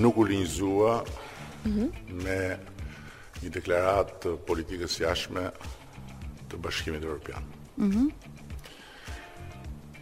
nuk 0.00 0.16
u 0.18 0.26
linjëzua 0.30 1.04
mm 1.04 1.70
-hmm. 1.70 2.24
me 2.24 2.38
një 3.42 3.50
deklarat 3.56 4.12
të 4.22 4.34
politikës 4.48 4.98
jashme 5.00 5.46
të 6.50 6.58
bashkimit 6.64 7.04
e 7.04 7.08
Europian. 7.08 7.46
Mm 7.80 8.10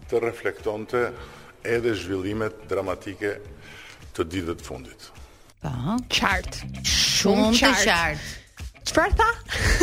të 0.10 0.22
reflektonte 0.24 1.04
edhe 1.76 1.94
zhvillimet 1.98 2.64
dramatike 2.72 3.36
të 4.16 4.26
ditëve 4.32 4.56
të 4.62 4.70
fundit. 4.70 5.10
Po, 5.64 5.74
qartë. 6.16 6.70
Shumë 6.90 7.50
qartë. 7.60 8.38
Çfarë 8.88 9.14
tha? 9.18 9.28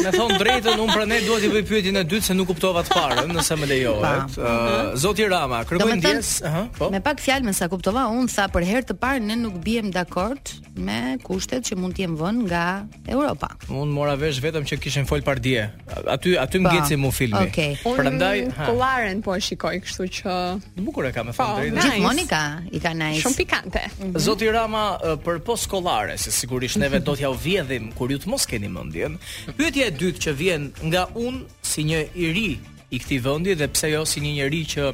Me 0.05 0.11
thon 0.15 0.33
drejtën, 0.41 0.81
unë 0.81 0.95
prandaj 0.95 1.19
dua 1.27 1.41
i 1.45 1.51
bëj 1.53 1.65
pyetjen 1.69 1.99
e 2.01 2.03
dytë 2.09 2.27
se 2.31 2.35
nuk 2.37 2.49
kuptova 2.49 2.83
të 2.85 2.95
parën, 2.95 3.33
nëse 3.35 3.57
më 3.61 3.69
lejohet. 3.71 4.37
Uh, 4.41 4.95
Zoti 4.99 5.27
Rama, 5.29 5.61
kërkoj 5.69 5.93
ndjes, 5.99 6.31
ëh, 6.43 6.49
uh 6.49 6.55
-huh, 6.55 6.71
po. 6.79 6.89
Me 6.93 7.01
pak 7.05 7.21
fjalë 7.21 7.45
me 7.45 7.53
sa 7.53 7.69
kuptova, 7.69 8.07
un 8.09 8.27
tha 8.27 8.45
për 8.49 8.63
herë 8.65 8.87
të 8.89 8.95
parë 8.97 9.21
ne 9.21 9.37
nuk 9.37 9.55
biem 9.65 9.91
dakord 9.93 10.41
me 10.77 11.17
kushtet 11.23 11.63
që 11.69 11.75
mund 11.77 11.95
të 11.97 12.01
jem 12.03 12.17
vënë 12.17 12.41
nga 12.49 12.65
Europa. 13.09 13.49
Un 13.69 13.89
mora 13.91 14.17
vesh 14.17 14.39
vetëm 14.41 14.65
që 14.65 14.79
kishin 14.81 15.07
fol 15.07 15.23
par 15.23 15.39
dije. 15.41 15.71
Aty 16.09 16.39
aty 16.39 16.59
më 16.59 16.69
ngjeci 16.73 16.97
mu 16.97 17.11
filmi. 17.11 17.47
Okay. 17.49 17.77
Prandaj 17.97 18.39
Kollaren 18.67 19.23
po 19.23 19.35
e 19.37 19.41
shikoj, 19.41 19.81
kështu 19.85 20.03
që 20.17 20.31
e 20.79 20.81
bukur 20.81 21.05
e 21.07 21.13
ka 21.13 21.23
me 21.25 21.33
po, 21.33 21.45
thon 21.45 21.57
drejtë. 21.61 21.85
Nice. 21.85 22.01
Monika, 22.03 22.61
i 22.73 22.81
ka 22.81 22.93
nice. 22.95 23.21
Shumë 23.23 23.37
pikante. 23.37 23.81
Mm 23.89 24.13
-hmm. 24.13 24.19
Zoti 24.21 24.49
Rama 24.51 24.99
për 25.25 25.39
poskollare, 25.39 26.19
se 26.19 26.31
sigurisht 26.31 26.77
neve 26.77 26.99
do 26.99 27.15
t'ja 27.17 27.29
u 27.29 27.35
vjedhim 27.35 27.93
kur 27.99 28.13
ju 28.13 28.19
të 28.19 28.27
mos 28.29 28.47
keni 28.47 28.69
vendin. 28.95 29.19
Pyetja 29.57 29.87
e 29.87 29.95
dytë 29.99 30.23
që 30.23 30.35
vjen 30.39 30.69
nga 30.93 31.07
unë 31.15 31.43
si 31.67 31.85
një 31.89 32.05
i 32.15 32.31
ri 32.37 32.49
i 32.95 33.01
këtij 33.03 33.21
vendi 33.25 33.57
dhe 33.59 33.69
pse 33.73 33.91
jo 33.95 34.05
si 34.07 34.21
një 34.23 34.33
njerëz 34.39 34.69
që 34.75 34.91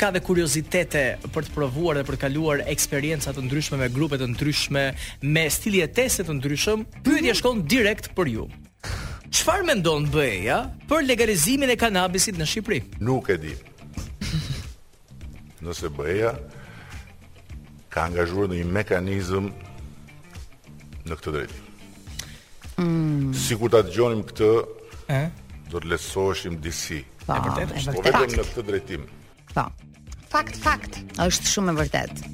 ka 0.00 0.10
dhe 0.14 0.22
kuriozitete 0.24 1.04
për 1.34 1.44
të 1.50 1.54
provuar 1.54 1.96
dhe 2.00 2.06
për 2.08 2.16
të 2.18 2.22
kaluar 2.26 2.62
eksperjenca 2.72 3.32
të 3.36 3.44
ndryshme 3.46 3.76
me 3.82 3.88
grupe 3.92 4.16
të 4.18 4.30
ndryshme, 4.32 4.84
me 5.22 5.44
stile 5.52 5.82
jetese 5.84 6.24
të 6.24 6.38
ndryshëm, 6.38 6.86
pyetja 7.04 7.34
shkon 7.38 7.64
direkt 7.68 8.10
për 8.16 8.32
ju. 8.34 8.46
Çfarë 9.30 9.66
mendon 9.68 10.06
BE-ja 10.10 10.62
për 10.90 11.04
legalizimin 11.06 11.70
e 11.70 11.76
kanabisit 11.78 12.38
në 12.40 12.48
Shqipëri? 12.50 12.80
Nuk 13.04 13.28
e 13.30 13.36
di. 13.38 13.52
Nëse 15.62 15.90
BE-ja 15.94 16.32
ka 17.92 18.08
angazhuar 18.08 18.48
një 18.50 18.64
mekanizëm 18.74 19.52
në 21.06 21.12
këtë 21.20 21.34
drejtim. 21.36 21.68
Mm. 22.82 23.32
Si 23.36 23.56
kur 23.60 23.72
ta 23.74 23.82
dëgjonim 23.84 24.22
këtë 24.30 24.50
ë 25.12 25.20
do 25.70 25.80
të 25.84 25.90
lësoheshim 25.92 26.56
disi 26.64 27.02
Është 27.28 27.52
vërtet, 27.52 27.58
e 27.60 27.64
po, 27.66 27.72
vërtet. 27.76 27.92
Po 27.92 28.04
vetëm 28.06 28.30
në 28.32 28.44
këtë 28.50 28.64
drejtim. 28.70 29.02
Po. 29.54 29.64
Fakt, 30.30 30.56
fakt. 30.62 30.98
Është 31.22 31.50
shumë 31.52 31.74
e 31.74 31.76
vërtet. 31.80 32.24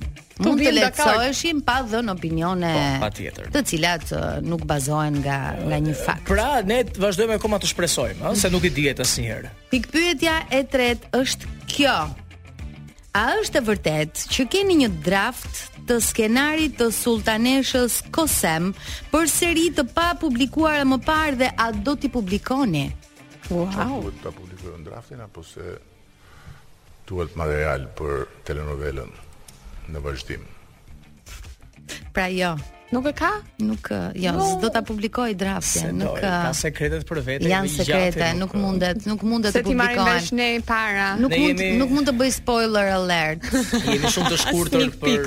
Mund 0.45 0.61
të 0.61 0.73
lësoheshim 0.77 1.63
pa 1.67 1.79
dhënë 1.91 2.13
opinione 2.13 2.71
po, 3.03 3.09
të 3.57 3.63
cilat 3.73 4.11
uh, 4.13 4.27
nuk 4.45 4.67
bazohen 4.69 5.19
nga 5.25 5.37
nga 5.65 5.79
një 5.83 5.95
fakt. 5.99 6.27
Pra 6.29 6.61
ne 6.69 6.83
vazhdojmë 7.01 7.39
akoma 7.41 7.59
të 7.63 7.71
shpresojmë, 7.73 8.21
ëh, 8.29 8.37
se 8.41 8.51
nuk 8.53 8.69
i 8.69 8.73
dihet 8.79 9.01
asnjëherë. 9.03 9.51
Pikpyetja 9.73 10.39
e 10.59 10.63
tretë 10.73 11.13
është 11.25 11.55
kjo. 11.73 11.97
A 13.17 13.27
është 13.41 13.59
e 13.59 13.65
vërtet 13.67 14.27
që 14.37 14.47
keni 14.53 14.79
një 14.85 14.91
draft 15.07 15.65
të 15.87 15.97
skenarit 16.03 16.77
të 16.81 16.89
sultaneshës 16.95 18.01
Kosem 18.15 18.71
për 19.13 19.31
seri 19.31 19.69
të 19.77 19.85
pa 19.95 20.11
publikuar 20.21 20.85
më 20.91 21.01
parë 21.07 21.39
dhe 21.43 21.51
a 21.67 21.71
do 21.73 21.95
t'i 21.97 22.11
publikoni? 22.13 22.87
Wow! 23.51 23.67
Qa 23.71 23.87
të 24.25 24.33
publikuar 24.39 24.79
në 24.81 24.87
draftin, 24.89 25.23
apo 25.25 25.45
se 25.47 25.77
tuhet 27.07 27.37
material 27.39 27.87
për 27.99 28.25
telenovelën 28.49 29.13
në 29.95 30.03
vazhdim? 30.07 30.47
Pra 32.15 32.27
jo, 32.33 32.55
Nuk 32.95 33.03
e 33.11 33.11
ka? 33.19 33.29
Nuk, 33.67 33.89
jo, 34.15 34.31
no, 34.37 34.45
s'do 34.61 34.69
ta 34.71 34.79
publikoj 34.87 35.33
draftin, 35.35 35.89
se 35.89 35.89
nuk 35.91 36.21
ka 36.23 36.53
sekretet 36.55 37.03
për 37.09 37.19
vete. 37.27 37.49
Janë 37.51 37.73
sekrete, 37.73 38.29
nuk, 38.39 38.53
nuk 38.55 38.63
mundet, 38.63 39.01
nuk 39.11 39.25
mundet 39.27 39.57
të 39.59 39.65
publikohen. 39.67 39.89
Se 39.91 39.97
ti 39.97 39.99
marim 39.99 40.23
vesh 40.23 40.31
ne 40.39 40.47
para. 40.69 41.09
Nuk 41.19 41.35
ne 41.35 41.41
mund, 41.43 41.65
jemi... 41.65 41.81
nuk 41.83 41.91
mund 41.91 42.13
të 42.13 42.15
bëj 42.23 42.31
spoiler 42.39 42.93
alert. 42.95 43.49
jemi 43.91 44.07
shumë 44.15 44.31
të 44.31 44.39
shkurtër 44.45 44.95
për 45.03 45.27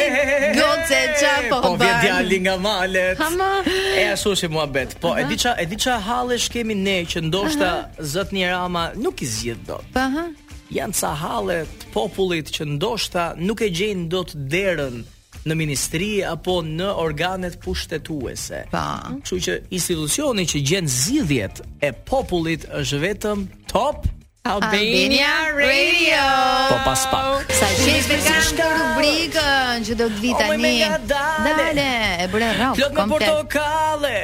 Gocë 0.55 1.01
çapo. 1.19 1.61
Po 1.61 1.75
vjen 1.79 1.95
djali 2.03 2.39
nga 2.39 2.57
malet. 2.57 3.21
Ama 3.21 3.63
e 3.97 4.11
ashtu 4.13 4.35
si 4.35 4.47
muhabet. 4.47 4.89
Po 5.01 5.09
e 5.17 5.23
di 5.29 5.37
ç'a 5.37 5.53
e 5.63 5.65
di 5.71 5.75
ç'a 5.83 5.97
hallesh 6.07 6.49
kemi 6.53 6.75
ne 6.85 6.97
që 7.11 7.19
ndoshta 7.29 7.71
zot 8.13 8.29
një 8.35 8.47
rama 8.55 8.83
nuk 9.03 9.17
i 9.21 9.25
zgjidh 9.35 9.63
dot. 9.69 9.85
Po, 9.93 9.99
aha. 9.99 10.25
Janë 10.77 10.95
ca 10.99 11.11
halle 11.23 11.57
të 11.81 11.89
popullit 11.95 12.47
që 12.55 12.63
ndoshta 12.77 13.25
nuk 13.47 13.59
e 13.61 13.69
gjejnë 13.77 14.05
dot 14.13 14.29
derën 14.53 15.01
në 15.49 15.57
ministri 15.59 16.09
apo 16.31 16.59
në 16.63 16.87
organet 17.03 17.57
pushtetuese. 17.63 18.65
Pa. 18.71 18.85
Po. 19.07 19.19
Kështu 19.25 19.39
që 19.47 19.57
institucioni 19.75 20.47
që 20.47 20.63
gjen 20.71 20.87
zgjidhjet 20.97 21.57
e 21.89 21.93
popullit 22.07 22.67
është 22.79 23.01
vetëm 23.07 23.47
top 23.73 24.07
Albania 24.41 25.53
Radio. 25.53 26.25
Po 26.73 26.81
pas 26.81 27.05
pak. 27.13 27.45
Sa 27.53 27.67
jesh 27.85 28.09
me 28.09 28.17
këtë 28.25 28.69
rubrikën 28.73 29.85
që 29.85 29.93
do 30.01 30.07
të 30.09 30.17
vi 30.17 30.31
tani. 30.33 30.71
Dale, 31.05 31.91
e 32.25 32.25
bëre 32.25 32.47
rrap. 32.57 32.73
Plot 32.73 32.97
me 32.97 33.05
portokalle. 33.13 34.17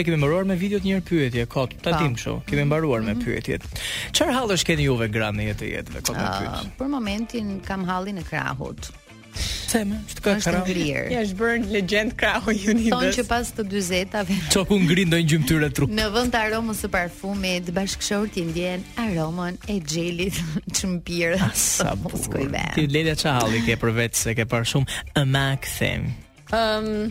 i 0.00 0.04
kemi 0.04 0.16
mbaruar 0.22 0.48
me 0.50 0.56
videot 0.60 0.82
një 0.86 1.00
pyetje 1.10 1.46
kot, 1.46 1.76
ta 1.84 1.94
po. 1.94 2.02
dim 2.02 2.16
kështu. 2.18 2.34
Kemi 2.50 2.64
mbaruar 2.70 3.06
me 3.06 3.14
mhm. 3.14 3.24
pyetjet. 3.24 3.68
Çfarë 4.12 4.34
hallësh 4.40 4.66
keni 4.70 4.88
juve 4.88 5.08
granë 5.14 5.46
jetë 5.52 5.70
jetëve 5.76 6.02
kot 6.02 6.18
uh, 6.18 6.66
Për 6.78 6.90
momentin 6.96 7.54
kam 7.66 7.86
hallin 7.92 8.18
e 8.18 8.26
krahut. 8.26 8.90
Se 9.40 9.80
më, 9.88 9.98
që 10.10 10.16
të 10.18 10.22
ka 10.22 10.32
krahë. 10.36 10.40
Ashtë 10.40 10.52
të 10.52 10.62
ngrirë. 10.66 11.02
Ja, 11.14 11.20
është 11.24 11.36
bërë 11.38 11.68
legend 11.74 12.14
krahë 12.20 12.52
i 12.52 12.64
unibës. 12.72 12.90
Tonë 12.92 13.12
që 13.16 13.24
pas 13.30 13.52
të 13.56 13.64
dy 13.72 13.82
zetave. 13.86 14.36
Që 14.52 14.64
ku 14.70 14.78
ngrirë 14.82 15.06
në 15.14 15.20
njëmë 15.28 15.48
tyre 15.52 15.70
truk. 15.78 15.94
Në 16.00 16.08
vënd 16.16 16.34
të 16.34 16.42
aromës 16.48 16.82
së 16.84 16.90
parfumit, 16.92 17.70
bashkëshorë 17.78 18.32
të 18.36 18.44
ndjen 18.50 18.84
aromën 19.06 19.58
e 19.72 19.78
gjelit 19.94 20.42
që 20.78 20.90
më 20.92 21.00
pyrë. 21.08 21.38
Asa, 21.48 21.94
bukur. 22.04 22.44
Ti 22.76 22.88
lelja 22.92 23.16
që 23.24 23.36
halli 23.38 23.64
ke 23.68 23.78
për 23.82 23.96
vetë 24.02 24.22
se 24.26 24.36
ke 24.38 24.48
për 24.52 24.68
shumë, 24.74 25.00
a 25.20 25.24
ma 25.34 25.46
këthemi. 25.64 26.12
Ëm. 26.52 27.06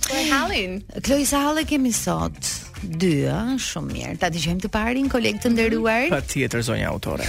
Kloj 0.06 0.30
Hallin. 0.30 0.82
Kloj 1.01 1.26
sa 1.26 1.39
Halle 1.49 1.64
kemi 1.66 1.89
sot? 1.89 2.38
Dy, 3.01 3.26
shumë 3.58 3.89
mirë. 3.89 4.12
Ta 4.22 4.28
dëgjojmë 4.30 4.62
të 4.66 4.70
parin 4.70 5.08
kolegtë 5.10 5.47
të 5.47 5.49
nderuar. 5.56 6.03
Patjetër 6.14 6.62
zonja 6.68 6.91
autore. 6.93 7.26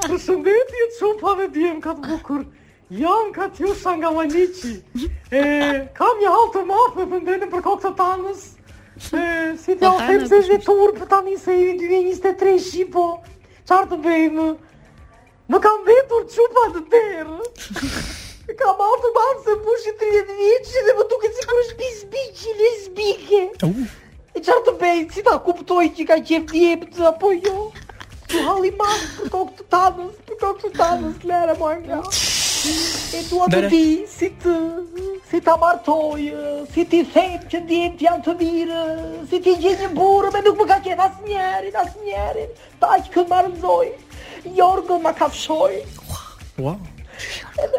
Përshëndetje, 0.00 0.88
shumë 0.98 1.20
pa 1.20 1.34
me 1.38 1.46
diem 1.54 1.78
ka 1.84 1.94
bukur. 2.00 2.42
Jam 2.98 3.30
ka 3.36 3.46
ti 3.54 3.68
usha 3.70 3.94
nga 4.00 4.10
Maniqi. 4.16 4.72
E 5.30 5.44
kam 6.00 6.18
një 6.24 6.34
halë 6.34 6.50
të 6.56 6.64
mafë, 6.72 7.06
për 7.06 7.24
vendin 7.30 7.46
për 7.54 7.64
kokë 7.68 7.84
të 7.86 7.94
tanës. 8.02 8.44
E 9.06 9.30
si 9.62 9.78
të 9.78 9.92
ofrem 9.94 10.26
se 10.32 10.42
të 10.66 10.76
për 10.98 11.10
tani 11.14 11.38
se 11.46 11.54
i 11.54 11.64
vjen 11.78 12.10
23 12.10 12.58
shi 12.70 12.86
po. 12.96 13.06
Çfarë 13.62 13.90
të 13.94 14.02
bëjmë? 14.08 14.48
Nuk 15.54 15.62
kam 15.68 15.82
vetur 15.86 16.26
çupa 16.34 16.66
të 16.74 16.86
derë. 16.90 17.76
Ka 18.54 18.72
ma 18.78 18.86
të 19.02 19.10
se 19.44 19.54
pushi 19.62 19.92
30 20.00 20.28
vjeqë 20.40 20.82
dhe 20.86 20.92
më 20.98 21.04
duke 21.10 21.30
si 21.36 21.46
kërë 21.50 21.62
shbi 21.70 21.88
zbiqë, 22.82 23.40
le 23.58 23.86
E 24.38 24.42
qa 24.44 24.54
të 24.64 24.74
bejtë, 24.80 25.14
si 25.16 25.22
ta 25.26 25.32
kuptoj 25.42 25.84
që 25.96 26.06
ka 26.10 26.18
qef 26.28 26.46
të 26.54 27.06
apo 27.08 27.32
jo? 27.34 27.54
Tu 28.30 28.38
halli 28.46 28.70
manë 28.78 29.08
për 29.18 29.32
kokë 29.34 29.54
të 29.58 29.64
tanës, 29.72 30.12
për 30.28 30.38
kokë 30.44 30.62
të 30.66 30.70
tanës, 30.78 31.18
lere 31.30 31.56
ma 31.58 31.70
nga. 31.80 31.98
E 33.18 33.24
tu 33.30 33.40
atë 33.46 33.62
di, 33.72 33.82
si 34.10 34.28
të, 34.44 34.56
si 35.30 35.40
të 35.42 35.54
martojë, 35.62 36.54
si 36.74 36.86
ti 36.92 37.02
thejtë 37.14 37.50
që 37.52 37.60
ndihem 37.64 37.94
të 37.98 38.06
janë 38.08 38.24
të 38.26 38.34
mirë, 38.44 38.82
si 39.30 39.42
ti 39.46 39.56
gjithë 39.64 39.88
një 39.88 39.92
burë, 39.98 40.32
me 40.36 40.44
nuk 40.46 40.60
më 40.62 40.68
ka 40.74 40.78
qef 40.86 41.04
asë 41.08 41.32
njerit, 41.32 41.80
asë 41.82 42.06
njerit, 42.06 42.62
ta 42.82 42.94
që 43.02 43.14
këtë 43.16 43.30
marëmzoj, 43.34 43.90
jorgën 44.60 45.02
ma 45.06 45.16
kafshoj. 45.22 45.72
Wow. 46.04 46.76
Wow. 46.76 46.80
Edhe, 47.56 47.78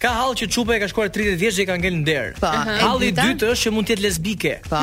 Ka 0.00 0.08
hall 0.16 0.32
që 0.32 0.46
çupa 0.48 0.74
e 0.74 0.80
ka 0.80 0.86
shkuar 0.88 1.10
30 1.12 1.34
vjeç 1.36 1.56
dhe 1.60 1.66
ka 1.68 1.74
ngel 1.76 1.98
në 2.00 2.04
derë. 2.06 2.30
Pa. 2.40 2.50
Halli 2.80 3.10
i 3.10 3.14
dytë 3.16 3.50
është 3.52 3.66
që 3.66 3.72
mund 3.76 3.88
të 3.90 3.94
jetë 3.94 4.04
lesbike. 4.06 4.52
Pa. 4.72 4.78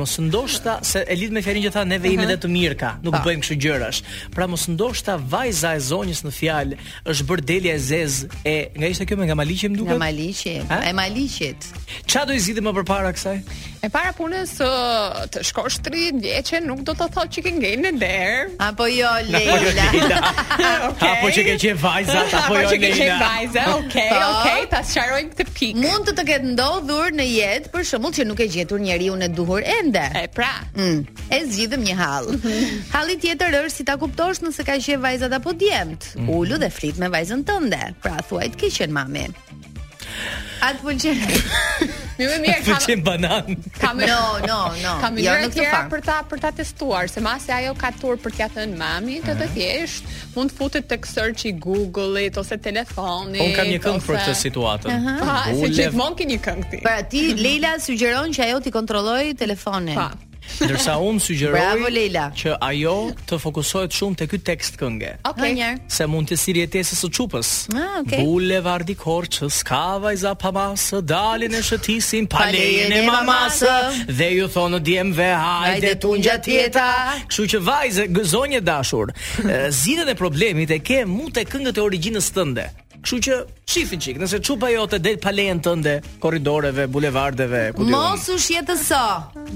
Mos 0.00 0.14
ndoshta 0.22 0.78
se 0.88 1.02
e 1.10 1.16
lidh 1.20 1.34
me 1.36 1.42
fjalën 1.44 1.66
që 1.66 1.72
tha 1.74 1.82
Neve 1.88 2.06
vejim 2.08 2.22
mhm. 2.22 2.30
edhe 2.32 2.36
të 2.44 2.50
mirë 2.52 2.78
ka, 2.80 2.92
nuk 3.04 3.18
bëjmë 3.26 3.44
kështu 3.44 3.56
gjërash. 3.64 4.00
Pra 4.36 4.46
mos 4.50 4.64
ndoshta 4.72 5.18
vajza 5.34 5.74
e 5.76 5.82
zonjës 5.90 6.24
në 6.24 6.32
fjalë 6.38 6.78
është 7.12 7.26
bër 7.28 7.44
delja 7.52 7.76
e 7.76 7.82
zez 7.90 8.18
e 8.48 8.54
nga 8.78 8.88
ishte 8.94 9.08
kjo 9.10 9.20
me 9.20 9.28
nga 9.28 9.36
Maliqi 9.36 9.68
më 9.72 9.80
duket. 9.80 9.92
Nga 9.92 10.06
Maliqi, 10.06 10.56
e 10.88 10.94
Maliqit. 11.00 11.68
Çfarë 12.08 12.28
do 12.30 12.36
i 12.36 12.42
zgjidhim 12.46 12.68
më 12.70 12.76
përpara 12.80 13.12
kësaj? 13.18 13.36
E 13.84 13.88
para 13.92 14.14
punës 14.16 14.54
të 15.34 15.40
shkosh 15.44 15.74
30 15.84 16.22
vjeçe 16.24 16.56
nuk 16.64 16.80
do 16.88 16.94
të 16.96 17.06
thotë 17.12 17.36
që 17.36 17.42
ke 17.44 17.50
në 17.82 17.90
derë. 18.00 18.44
Apo 18.64 18.86
jo 18.88 19.10
Leila. 19.32 19.86
Jo, 19.96 20.92
apo 21.10 21.28
që 21.34 21.42
ke 21.50 21.56
qenë 21.60 21.80
vajza, 21.82 22.22
apo 22.38 22.56
jo 22.56 22.62
Leila. 22.70 22.70
Apo 22.70 22.70
që 22.70 22.78
ke 22.84 23.08
vajza. 23.20 23.64
Okej, 23.74 23.88
okay, 23.90 24.08
okej, 24.08 24.14
po. 24.14 24.30
okay, 24.30 24.64
pas 24.72 24.94
këtë 25.34 25.46
pikë. 25.58 25.82
Mund 25.84 26.08
të 26.08 26.14
të 26.16 26.24
ketë 26.30 26.52
ndodhur 26.54 27.12
në 27.18 27.28
jetë 27.28 27.74
për 27.74 27.84
shembull 27.90 28.16
që 28.16 28.26
nuk 28.30 28.40
e 28.40 28.48
gjetur 28.56 28.80
njeriu 28.86 29.18
në 29.20 29.28
duhur 29.36 29.68
ende. 29.76 30.06
E 30.22 30.24
pra, 30.36 30.52
mm. 30.80 31.02
e 31.36 31.42
zgjidhëm 31.52 31.84
një 31.90 31.98
hall. 32.00 32.30
Halli 32.96 33.18
tjetër 33.20 33.58
është 33.66 33.74
si 33.82 33.88
ta 33.90 33.98
kuptosh 34.00 34.40
nëse 34.46 34.64
ka 34.64 34.80
qenë 34.80 35.02
vajzat 35.04 35.36
apo 35.42 35.52
djemt. 35.60 36.14
Mm. 36.22 36.32
Ulu 36.32 36.56
dhe 36.64 36.72
flit 36.72 36.96
me 37.04 37.12
vajzën 37.12 37.44
tënde. 37.50 37.82
Pra 38.00 38.16
thuajt 38.30 38.56
ke 38.62 38.72
qenë 38.78 38.96
mami. 38.96 39.28
Atë 40.64 40.78
pëlqen. 40.80 41.22
Mi 42.18 42.26
më 42.30 42.36
mirë 42.44 42.62
kam. 42.66 43.00
banan. 43.06 43.56
Kam 43.78 43.98
no, 43.98 44.38
no, 44.44 44.58
no. 44.78 44.92
Kam 45.02 45.16
mirë 45.18 45.46
jo, 45.46 45.50
tjera 45.56 45.80
për 45.90 46.04
ta 46.06 46.18
për 46.30 46.42
ta 46.44 46.50
testuar, 46.62 47.08
se 47.10 47.22
masi 47.24 47.52
ajo 47.56 47.74
ka 47.78 47.90
tur 48.00 48.18
për 48.22 48.36
t'ia 48.38 48.48
thënë 48.54 48.78
mami, 48.80 49.18
të 49.24 49.34
të 49.40 49.48
thjesht 49.56 50.12
mund 50.34 50.50
të 50.54 50.58
futet 50.58 50.86
tek 50.90 51.04
search 51.06 51.44
i 51.46 51.52
Google-it 51.62 52.38
ose 52.40 52.58
telefoni. 52.62 53.38
Un 53.44 53.54
kam 53.54 53.70
një 53.70 53.80
këngë 53.84 54.02
për 54.06 54.18
këtë 54.20 54.36
situatë. 54.44 54.90
Uh 54.90 55.08
-huh. 55.10 55.58
Se 55.62 55.70
gjithmonë 55.78 56.18
keni 56.20 56.38
këngë 56.48 56.70
ti. 56.74 56.82
Pra 56.86 57.00
ti 57.02 57.24
Leila 57.44 57.76
sugjeron 57.80 58.34
që 58.34 58.48
ajo 58.48 58.60
ti 58.60 58.70
kontrolloj 58.74 59.34
telefonin. 59.38 59.94
Pa. 59.98 60.10
Ndërsa 60.54 60.94
unë 61.02 61.22
sugjeroj 61.24 62.10
që 62.38 62.52
ajo 62.62 62.92
të 63.26 63.38
fokusohet 63.42 63.96
shumë 63.96 64.18
te 64.20 64.26
ky 64.30 64.38
tekst 64.46 64.76
këngë. 64.78 65.10
Okej. 65.30 65.54
Okay. 65.56 65.78
Se 65.96 66.06
mund 66.10 66.30
të 66.30 66.38
sirje 66.38 66.66
tesës 66.76 67.00
së 67.02 67.10
çupës. 67.18 67.50
Ah, 67.74 67.96
okay. 68.02 68.20
Bulevard 68.22 68.90
i 68.92 68.94
ka 68.94 69.82
vajza 70.04 70.34
pa 70.38 70.50
dalin 71.12 71.54
e 71.54 71.62
shëtisin 71.68 72.28
pa 72.30 72.46
lejen 72.54 72.92
e 72.92 73.02
mamasë 73.08 73.74
dhe 74.18 74.28
ju 74.36 74.46
thonë 74.54 74.80
djemve 74.86 75.30
hajde 75.42 75.94
tu 76.00 76.14
ngjat 76.18 76.46
jeta. 76.52 76.86
Kështu 77.26 77.46
që 77.54 77.62
vajze, 77.70 78.06
gëzonje 78.14 78.60
dashur, 78.66 79.10
Zinën 79.82 80.08
e 80.08 80.16
problemit 80.18 80.70
e 80.74 80.78
ke 80.86 81.02
mu 81.06 81.30
te 81.34 81.44
këngët 81.48 81.78
e 81.80 81.86
origjinës 81.88 82.30
tënde. 82.36 82.70
Kështu 83.04 83.18
që 83.20 83.34
shifin 83.68 84.00
çik, 84.00 84.18
nëse 84.20 84.38
çupa 84.44 84.70
jote 84.72 84.96
del 85.04 85.18
pa 85.20 85.30
lejen 85.32 85.58
tënde, 85.62 85.92
korridoreve, 86.22 86.86
bulevardeve, 86.92 87.60
ku 87.76 87.84
diun. 87.84 87.92
Mos 87.92 88.24
u 88.32 88.36
shjetëso, 88.40 89.00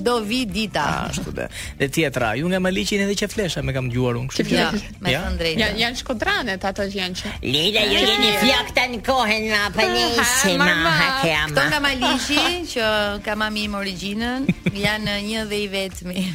do 0.04 0.18
vi 0.28 0.42
dita. 0.50 0.84
Ashtu 1.08 1.32
dhe. 1.36 1.46
Dhe 1.80 1.88
tjetra, 1.96 2.34
ju 2.40 2.48
nga 2.50 2.60
Maliqin 2.60 3.04
edhe 3.06 3.14
qeflesha 3.16 3.62
me 3.64 3.72
kam 3.76 3.88
dëgjuar 3.90 4.18
unë, 4.20 4.32
kështu 4.32 4.46
që. 4.50 4.58
Ja, 4.58 4.68
me 5.06 5.14
ja. 5.14 5.22
Ja, 5.62 5.68
janë 5.84 6.00
shkodrane 6.02 6.58
ato 6.60 6.84
që 6.92 6.98
janë. 7.00 7.32
Lida, 7.46 7.86
ju 7.88 8.02
jeni 8.04 8.30
fjak 8.42 8.74
në 8.94 9.00
kohën 9.08 9.48
na 9.54 9.62
pa 9.76 9.88
nisi 9.94 10.52
ma 10.60 10.68
po 10.84 10.92
hakema. 11.00 11.38
Ah, 11.38 11.50
Kto 11.54 11.66
nga 11.72 11.80
Maliqi 11.86 12.46
që 12.74 12.90
ka 13.24 13.38
mami 13.44 13.64
im 13.70 13.78
origjinën, 13.80 14.48
janë 14.76 15.16
një 15.30 15.46
dhe 15.50 15.62
i 15.64 15.70
vetmi. 15.78 16.26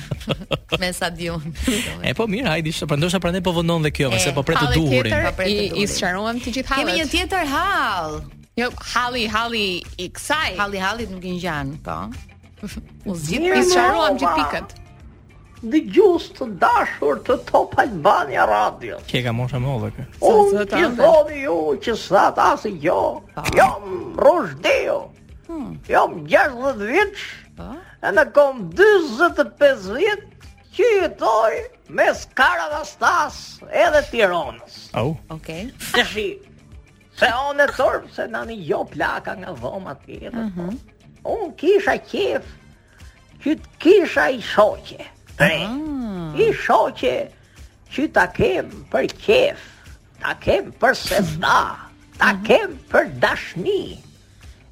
me 0.82 0.89
sa 0.95 1.11
diun. 1.14 1.43
e 2.01 2.14
po 2.18 2.26
mirë, 2.30 2.49
hajde, 2.55 2.72
prandosha 2.89 3.20
prandaj 3.22 3.43
po 3.45 3.53
vonon 3.59 3.86
dhe 3.86 3.91
kjo, 3.93 4.09
se 4.24 4.34
po 4.34 4.41
pret 4.45 4.57
të 4.64 4.72
duhurin. 4.78 5.30
Po 5.38 5.43
I, 5.45 5.68
i 5.84 5.86
sqaruam 5.89 6.39
të 6.41 6.53
gjithë 6.57 6.74
hallet 6.78 6.99
një 7.04 7.10
tjetër 7.12 7.49
hall. 7.51 8.14
Jo, 8.56 8.70
halli, 8.95 9.26
halli 9.28 9.66
i 9.99 10.06
kësaj. 10.14 10.54
Halli, 10.56 10.80
halli 10.80 11.08
nuk 11.12 11.26
i 11.28 11.34
ngjan, 11.36 11.74
po. 11.84 11.95
U 13.12 13.16
zgjidh 13.20 13.47
të 13.60 13.64
sharoam 13.74 14.20
gjithë 14.22 14.34
pikët. 14.39 14.78
Dhe 15.74 15.80
gjusë 15.95 16.34
të 16.38 16.45
dashur 16.62 17.20
të 17.28 17.36
topa 17.49 17.86
Albania 17.86 18.43
banja 18.43 18.47
radio 18.49 18.97
Kje 19.08 19.22
ka 19.24 19.32
moshe 19.32 19.56
më 19.64 19.70
odhe 19.78 19.91
kë 19.95 20.06
Unë 20.28 20.64
që 20.76 20.89
zoni 20.97 21.38
ju 21.45 21.54
që 21.86 21.93
sa 22.01 22.24
të 22.36 22.47
asë 22.49 22.72
i 22.74 22.74
gjo 22.84 22.97
po. 23.30 23.45
Jom 23.56 23.93
rrushdio 24.20 24.97
hmm. 25.47 25.70
Jom 25.88 26.18
gjesh 26.28 26.60
dhe 26.84 27.06
po. 27.56 27.70
E 28.04 28.12
në 28.12 28.26
kom 28.36 28.60
25 28.76 29.88
vjet 29.95 30.26
Që 30.76 30.91
jetoj 30.97 31.56
me 31.95 32.10
skara 32.20 32.68
Edhe 33.72 34.04
tironës 34.12 34.82
Au 34.99 35.14
Ok 35.32 35.47
shi 36.12 36.28
Se 37.20 37.28
onë 37.30 37.61
e 37.68 37.74
thërë 37.78 38.07
se 38.16 38.24
nani 38.34 38.55
jo 38.68 38.80
plaka 38.89 39.36
nga 39.41 39.51
dhoma 39.59 39.93
tjetër. 40.05 40.34
të 40.34 40.51
-hmm. 40.53 40.78
Unë 41.34 41.51
kisha 41.61 41.93
qef, 42.11 42.45
që 43.43 43.49
të 43.61 43.70
kisha 43.84 44.24
i 44.30 44.39
shoqe. 44.53 45.01
Mm 45.39 46.38
I 46.38 46.47
shoqe 46.64 47.16
që 47.93 48.01
ta 48.16 48.26
kem 48.38 48.68
për 48.91 49.03
qef, 49.26 49.61
ta 50.22 50.32
kem 50.45 50.66
për 50.82 50.93
se 51.05 51.20
da, 51.43 51.61
ta 52.20 52.30
mhm. 52.34 52.43
kem 52.47 52.70
për 52.91 53.03
dashni. 53.24 53.84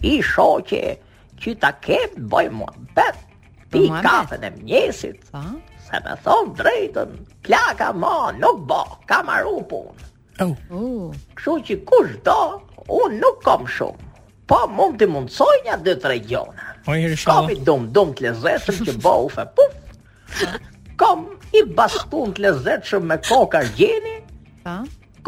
I 0.01 0.13
shoqe 0.31 0.85
që 1.41 1.49
ta 1.61 1.71
kem 1.85 2.09
boj 2.31 2.47
mua 2.57 2.73
bet, 2.95 3.17
pi 3.71 3.81
kafën 4.05 4.43
e 4.43 4.49
mjesit, 4.63 5.19
uh 5.37 5.53
se 5.85 5.95
me 6.03 6.13
thonë 6.25 6.51
drejtën, 6.59 7.09
plaka 7.45 7.87
ma 8.01 8.15
nuk 8.41 8.59
bo, 8.69 8.83
ka 9.09 9.17
arru 9.35 9.57
punë. 9.69 10.09
Oh. 10.39 10.55
oh. 10.71 11.11
Kështu 11.35 11.53
që 11.67 11.75
kush 11.89 12.13
do, 12.25 12.35
unë 12.87 13.17
nuk 13.19 13.41
kam 13.45 13.65
shumë. 13.67 14.07
Po 14.47 14.61
mund 14.77 14.97
të 15.01 15.07
mundsoj 15.11 15.55
një 15.67 15.75
dy 15.85 15.97
tre 16.03 16.17
gjona. 16.27 16.71
Po 16.85 16.95
i 16.95 17.11
shoh. 17.11 17.27
Kam 17.31 17.49
i 17.51 17.55
dom 17.67 17.89
dom 17.95 18.13
të 18.15 18.29
lezetshëm 18.29 18.85
që 18.87 18.95
bau 19.03 19.27
fa 19.31 19.45
puf. 19.57 20.49
Kam 20.99 21.25
i 21.55 21.63
bastun 21.77 22.35
të 22.35 22.45
lezetshëm 22.45 23.07
me 23.11 23.19
koka 23.27 23.63
gjeni. 23.77 24.17
Po. 24.65 24.75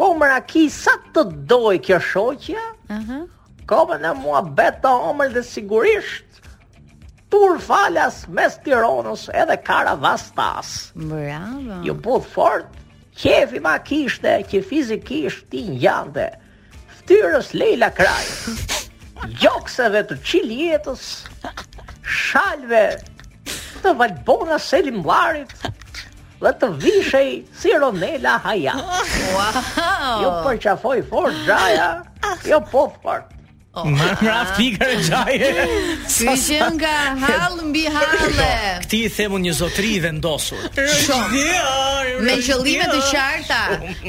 Kam 0.00 0.24
raki 0.26 0.68
sa 0.74 0.96
të 1.14 1.26
doj 1.50 1.76
kjo 1.86 2.00
shoqja. 2.10 2.64
Aha. 2.90 3.22
Kam 3.70 3.90
në 4.02 4.10
mua 4.22 4.42
beta 4.56 4.90
omël 5.08 5.30
dhe 5.32 5.40
sigurisht 5.40 6.40
Tur 7.32 7.56
falas 7.58 8.26
mes 8.28 8.58
Tiranës 8.64 9.24
edhe 9.34 9.56
Karavastas. 9.66 10.92
Bravo. 10.94 11.80
Ju 11.82 11.94
po 12.04 12.20
fort. 12.20 12.70
Qefi 13.14 13.60
ma 13.62 13.78
kishte, 13.78 14.30
që 14.50 14.60
fizikisht 14.68 15.44
ti 15.52 15.60
njante 15.70 16.24
Ftyrës 17.00 17.52
Leila 17.54 17.88
Kraj 17.94 18.24
Gjokseve 19.38 20.00
të 20.08 20.16
qiljetës 20.26 21.04
Shalve 22.22 22.80
Të 23.84 23.94
valbona 24.00 24.58
selim 24.66 24.98
larit 25.06 25.54
Dhe 26.42 26.52
të 26.64 26.72
vishej 26.82 27.30
si 27.62 27.76
Ronela 27.84 28.34
Haja 28.48 28.74
Wow 28.82 29.60
Jo 30.24 30.34
përqafoj 30.48 30.98
fort 31.12 31.38
gjaja 31.46 31.88
Jo 32.50 32.58
pop 32.74 32.98
Oh. 33.76 33.84
Minecraft 33.90 34.54
figure 34.56 34.86
ah. 34.86 34.94
e 34.94 35.02
gjaje. 35.02 35.66
Kishë 36.06 36.58
nga 36.78 36.96
hall 37.26 37.58
mbi 37.72 37.82
halle. 37.90 38.34
Jo, 38.38 38.82
Kti 38.84 38.98
i 39.02 39.06
themun 39.10 39.42
një 39.42 39.54
zotëri 39.58 39.96
vendosur 40.04 40.60
ndosur. 40.68 41.24
Me 42.22 42.36
qëllime 42.38 42.86
të 42.92 42.98
qarta. 43.08 43.58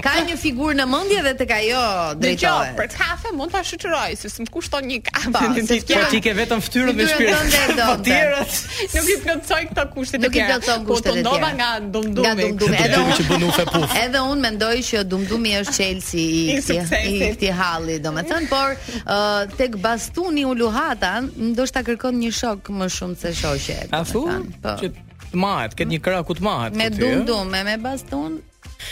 Ka 0.05 0.13
një 0.27 0.37
figurë 0.37 0.77
në 0.77 0.85
mendje 0.91 1.23
dhe 1.25 1.31
tek 1.39 1.53
ajo 1.55 1.81
drejtohet. 2.21 2.75
Për 2.77 2.91
kafe 2.93 3.31
mund 3.39 3.55
ta 3.55 3.63
shoqëroj, 3.65 4.13
se 4.21 4.29
më 4.45 4.51
kushton 4.53 4.85
një 4.91 4.99
kafe. 5.09 5.33
Po 5.33 6.05
ti 6.13 6.21
ke 6.27 6.35
vetëm 6.37 6.61
fytyrën 6.67 6.99
me 7.01 7.09
shpirt. 7.09 7.57
Po 7.81 7.97
tjerat 8.05 8.59
nuk 8.93 9.09
i 9.15 9.17
plotsoj 9.25 9.61
këto 9.71 9.87
kushtet 9.97 10.25
të 10.27 10.33
tjera. 10.37 10.59
Nuk 10.61 10.69
i 10.69 10.69
po, 10.69 10.93
kushte 10.93 11.09
të 11.17 11.25
tjera. 11.25 11.49
nga 11.57 11.71
dumdumi. 11.81 12.27
Nga 12.27 12.35
dumdumi. 12.43 13.89
Edhe 14.03 14.21
unë 14.21 14.37
që 14.37 14.45
mendoj 14.45 14.73
që 14.91 15.03
dumdumi 15.15 15.57
është 15.63 15.75
Chelsea 15.79 16.55
i 17.09 17.17
këtij 17.33 17.53
halli, 17.57 17.97
domethënë, 18.05 18.47
por 18.51 19.53
tek 19.57 19.75
bastuni 19.79 20.45
u 20.45 20.53
luhata, 20.55 21.21
ndoshta 21.37 21.83
kërkon 21.87 22.17
një 22.19 22.31
shok 22.35 22.69
më 22.75 22.87
shumë 22.97 23.19
se 23.21 23.33
shoqe. 23.39 23.77
A 23.95 24.01
fu? 24.07 24.25
Po. 24.63 24.75
Që 24.81 24.91
të 25.31 25.39
mahet, 25.41 25.77
këtë 25.79 25.91
një 25.95 26.01
krakut 26.05 26.39
të 26.41 26.45
mahet. 26.45 26.77
Me 26.79 26.89
eh? 26.91 26.97
dum 26.99 27.25
dum, 27.29 27.51
me 27.53 27.63
me 27.69 27.77
bastun. 27.81 28.39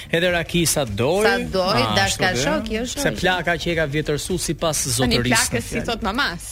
Edhe 0.09 0.31
rakisa 0.33 0.85
dori. 0.85 1.27
Sa 1.27 1.49
dori, 1.55 1.83
dashka 1.97 2.31
shok, 2.41 2.69
jo 2.77 2.85
shok. 2.87 3.03
Se 3.05 3.11
plaka 3.19 3.57
që 3.59 3.73
e 3.73 3.77
ka 3.81 3.87
vjetërsu 3.97 4.39
si 4.47 4.55
pas 4.59 4.75
zotërisë. 4.75 5.19
Një 5.19 5.25
plakës 5.29 5.73
si 5.73 5.83
thot 5.87 6.01
mamas. 6.05 6.51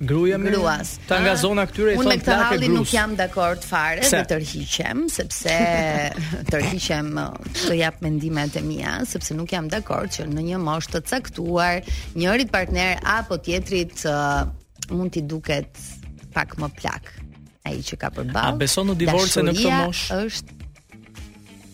Gruaja 0.00 0.38
më 0.40 0.52
gruas. 0.54 0.94
Ta 1.10 1.18
nga 1.20 1.34
ah, 1.34 1.38
zona 1.38 1.66
këtyre 1.68 1.92
i 1.92 1.96
thonë 1.98 2.08
plakë 2.08 2.20
gruas. 2.20 2.24
Unë 2.24 2.56
me 2.56 2.66
këtë 2.66 2.68
nuk 2.74 2.92
jam 2.96 3.10
dakord 3.18 3.64
fare, 3.68 4.00
do 4.00 4.10
dhe 4.14 4.22
tërhiqem 4.30 5.02
sepse 5.12 5.56
tërhiqem 6.50 7.10
uh, 7.20 7.48
të 7.58 7.76
jap 7.82 7.98
mendimet 8.04 8.56
e 8.56 8.62
mia, 8.64 8.94
sepse 9.10 9.36
nuk 9.36 9.52
jam 9.52 9.68
dakord 9.68 10.14
që 10.14 10.24
në 10.32 10.46
një 10.46 10.60
moshë 10.64 10.94
të 10.96 11.02
caktuar 11.10 11.82
njëri 12.16 12.48
partner 12.52 13.02
apo 13.18 13.36
tjetrit 13.44 14.06
uh, 14.08 14.46
mund 14.94 15.12
t'i 15.18 15.24
duket 15.28 15.76
pak 16.32 16.56
më 16.62 16.70
plak 16.80 17.12
ai 17.68 17.76
që 17.84 18.00
ka 18.00 18.08
përballë. 18.16 18.54
A 18.56 18.62
beson 18.62 18.88
në 18.88 18.96
divorce 19.04 19.44
në 19.44 19.56
këtë 19.58 19.76
moshë? 19.84 20.22
Është 20.30 20.58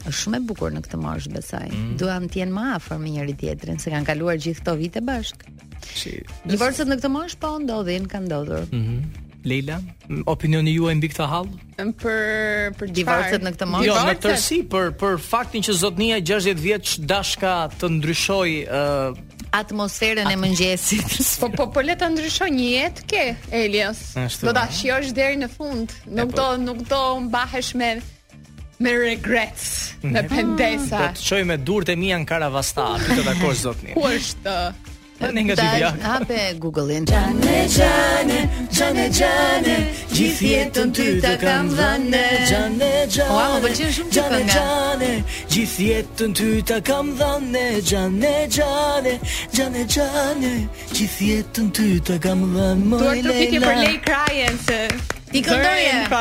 është 0.07 0.19
shumë 0.23 0.39
e 0.43 0.47
bukur 0.51 0.75
në 0.75 0.83
këtë 0.87 0.99
moshë 1.03 1.31
besoj. 1.35 1.65
Mm. 1.71 1.95
Duam 2.03 2.27
të 2.31 2.43
jenë 2.43 2.55
më 2.59 2.67
afër 2.75 3.01
me 3.03 3.15
njëri 3.15 3.39
tjetrin 3.41 3.79
se 3.83 3.95
kanë 3.95 4.07
kaluar 4.11 4.37
gjithë 4.43 4.63
këto 4.65 4.77
vite 4.83 5.03
bashkë. 5.07 5.55
Shi. 5.95 6.19
Divorcet 6.49 6.89
në 6.91 6.99
këtë 7.01 7.11
mosh 7.13 7.37
po 7.43 7.55
ndodhin, 7.63 8.09
kanë 8.11 8.29
ndodhur. 8.31 8.67
Mhm. 8.73 8.83
Mm 8.99 9.23
Leila, 9.47 9.77
opinioni 10.27 10.73
juaj 10.75 10.97
mbi 10.99 11.07
këtë 11.13 11.27
hall? 11.31 11.45
Për 12.01 12.73
për 12.81 12.89
divorcet 12.97 13.45
në 13.47 13.53
këtë 13.55 13.67
mosh. 13.71 13.85
Jo, 13.87 13.95
në 14.09 14.15
tërsi 14.25 14.57
për 14.73 14.89
për 14.99 15.13
faktin 15.23 15.63
që 15.63 15.75
zotnia 15.85 16.17
60 16.19 16.59
vjeç 16.65 16.95
dashka 17.07 17.53
të 17.79 17.91
ndryshoj 18.01 18.51
uh, 18.65 19.15
atmosferën 19.55 20.27
e 20.27 20.35
mëngjesit. 20.43 21.15
po 21.45 21.53
po 21.55 21.69
po 21.77 21.85
le 21.87 21.95
ta 22.01 22.11
ndryshoj 22.11 22.49
një 22.57 22.67
jetë 22.73 23.07
ke 23.13 23.23
Elias. 23.63 24.01
do 24.43 24.51
ta 24.51 24.67
shijosh 24.67 25.15
deri 25.15 25.39
në 25.45 25.53
fund. 25.55 25.95
Nuk 26.11 26.35
po. 26.35 26.41
do 26.41 26.49
nuk 26.67 26.83
do 26.91 27.03
mbahesh 27.29 27.71
me 27.79 27.93
me 28.83 28.97
regrets 28.99 29.71
në 30.03 30.25
mhm. 30.25 30.35
pendesa. 30.35 31.13
Do 31.13 31.21
të 31.21 31.23
çoj 31.31 31.45
me 31.53 31.57
durt 31.63 31.89
e 31.89 31.95
mia 31.95 32.19
në 32.19 32.27
Karavasta, 32.27 32.97
ti 32.99 33.15
do 33.15 33.23
ta 33.23 33.31
takosh 33.31 33.63
zotnin. 33.63 33.95
Ku 33.95 34.11
është? 34.11 34.59
Në 35.21 35.43
nga 35.47 35.55
gjithë 35.59 35.79
jakë 35.81 36.01
Ta 36.03 36.11
hape 36.13 36.39
Google-in 36.63 37.05
Gjane, 37.11 37.53
gjane, 37.75 38.39
gjane, 38.79 39.07
gjane 39.19 39.77
Gjithë 40.13 40.51
jetën 40.51 40.91
ty 40.97 41.07
të 41.25 41.31
kam 41.41 41.71
dhane 41.73 42.23
Gjane, 42.51 42.91
gjane, 43.17 44.11
gjane, 44.13 44.43
gjane 44.53 45.11
Gjithë 45.55 45.89
jetën 45.91 46.37
ty 46.41 46.51
të 46.69 46.81
kam 46.91 47.13
dhënë 47.21 47.65
Gjane, 47.89 48.35
gjane, 48.59 49.17
gjane, 49.57 49.85
gjane 49.97 50.53
Gjithë 50.93 51.31
jetën 51.33 51.73
ty 51.81 51.89
të 52.11 52.21
kam 52.27 52.45
dhënë 52.55 53.01
Tuar 53.05 53.23
të 53.25 53.47
për 53.57 53.85
lejë 53.85 54.03
krajen 54.05 54.65
Një 55.37 55.43
këndoje. 55.45 55.97
Po, 56.13 56.21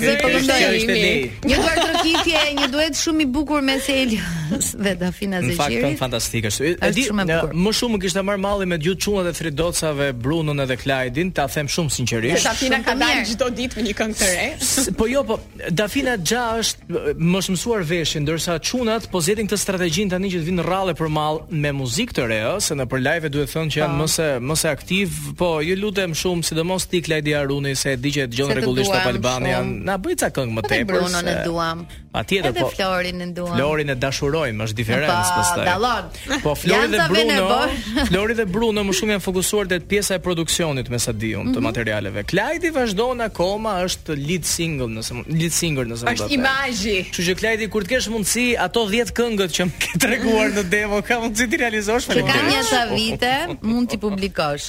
zë 0.00 0.14
po 0.22 0.30
këndoje. 0.34 1.12
Një 1.48 1.58
gardrokitje, 1.64 2.42
një 2.58 2.68
duet 2.72 2.98
shumë 2.98 3.24
i 3.24 3.26
bukur 3.36 3.62
me 3.64 3.76
Selios 3.84 4.72
dhe 4.78 4.94
Dafina 4.98 5.40
Zeqiri. 5.44 5.52
Në 5.52 5.60
fakt 5.60 5.76
është 5.78 6.00
fantastik 6.00 6.48
është. 6.50 7.52
më 7.52 7.72
shumë 7.80 7.94
më 7.94 8.00
kishte 8.04 8.22
marr 8.26 8.40
malli 8.44 8.66
me 8.70 8.78
gjithë 8.82 9.00
çunat 9.04 9.28
e 9.30 9.32
Fridocave, 9.38 10.06
Brunon 10.24 10.60
edhe 10.64 10.76
Klaidin, 10.80 11.30
ta 11.34 11.46
them 11.54 11.68
shumë 11.74 11.92
sinqerisht. 11.98 12.48
Dafina 12.48 12.80
ka 12.86 12.94
dalë 13.02 13.24
çdo 13.32 13.46
ditë 13.60 13.76
me 13.78 13.82
një 13.88 13.94
këngë 14.00 14.18
të 14.20 14.30
re. 14.32 14.50
Po 14.98 15.06
jo, 15.12 15.22
po 15.28 15.36
Dafina 15.80 16.16
xha 16.28 16.44
është 16.64 17.14
më 17.32 17.40
shumësuar 17.46 17.82
veshin, 17.92 18.22
ndërsa 18.26 18.58
çunat 18.70 19.08
po 19.12 19.18
zëtin 19.26 19.48
këtë 19.50 19.60
strategjin 19.66 20.08
tani 20.14 20.32
që 20.34 20.38
të 20.42 20.48
vinë 20.50 20.64
rallë 20.70 20.94
për 20.98 21.08
mall 21.18 21.36
me 21.62 21.70
muzikë 21.82 22.14
të 22.18 22.24
re, 22.32 22.42
se 22.66 22.72
në 22.78 22.84
për 22.90 23.00
live 23.06 23.28
duhet 23.36 23.50
thënë 23.54 23.70
që 23.74 23.78
janë 23.82 23.96
po. 23.96 24.02
më 24.02 24.06
se 24.16 24.28
më 24.48 24.54
se 24.62 24.66
aktiv, 24.76 25.06
po 25.38 25.48
ju 25.68 25.74
lutem 25.82 26.10
shumë, 26.24 26.42
sidomos 26.50 26.82
ti 26.90 26.98
Klaidi 27.06 27.32
Aruni 27.38 27.76
se 27.78 27.92
e 27.92 27.96
di 28.00 28.10
që 28.18 28.26
duam 28.48 28.58
rregullisht 28.58 28.92
në 28.92 29.00
Albani 29.12 29.50
janë 29.54 29.78
na 29.88 29.96
bëj 30.02 30.18
ca 30.22 30.28
këngë 30.36 30.56
më 30.58 30.64
tepër. 30.66 30.92
Bruno 30.96 31.22
ne 31.24 31.36
duam. 31.44 31.84
Patjetër 32.14 32.54
po. 32.56 32.70
Florin 32.72 33.22
e 33.24 33.26
duam. 33.36 33.54
Florin 33.56 33.92
e 33.92 33.96
dashurojmë, 34.00 34.64
është 34.64 34.76
diferencë 34.78 35.16
pastaj. 35.32 35.58
Po, 35.58 35.64
dallon. 35.68 36.10
Po 36.42 36.54
Flori 36.56 36.90
dhe 36.94 37.04
Bruno. 37.12 37.58
Flori 38.08 38.36
dhe 38.38 38.46
Bruno 38.48 38.84
më 38.88 38.94
shumë 39.00 39.16
janë 39.16 39.24
fokusuar 39.26 39.68
te 39.70 39.78
pjesa 39.92 40.16
e 40.18 40.22
produksionit 40.24 40.88
me 40.92 41.00
sa 41.02 41.12
të 41.14 41.34
mhm. 41.42 41.62
materialeve. 41.64 42.24
Klajdi 42.30 42.72
vazhdon 42.74 43.22
akoma 43.28 43.76
është 43.86 44.16
lead 44.20 44.48
single 44.48 44.88
nëse 44.96 45.18
lead 45.28 45.52
singer 45.54 45.88
nëse 45.90 46.08
më 46.08 46.14
Është 46.18 46.38
imazhi. 46.38 46.96
Kështu 47.10 47.26
që 47.28 47.36
Klajdi 47.42 47.70
kur 47.72 47.86
të 47.86 47.92
kesh 47.94 48.10
mundësi 48.14 48.46
ato 48.60 48.86
10 48.88 49.12
këngët 49.18 49.56
që 49.58 49.68
më 49.68 49.84
ke 49.86 50.02
treguar 50.06 50.54
në 50.56 50.66
demo 50.72 51.00
ka 51.06 51.20
mundësi 51.22 51.48
ti 51.52 51.60
realizosh 51.60 52.08
me. 52.10 52.22
Ka 52.28 52.40
një 52.48 52.64
sa 52.70 52.82
vite 52.94 53.34
mund 53.62 53.92
ti 53.92 53.98
ah, 54.00 54.04
publikosh. 54.08 54.68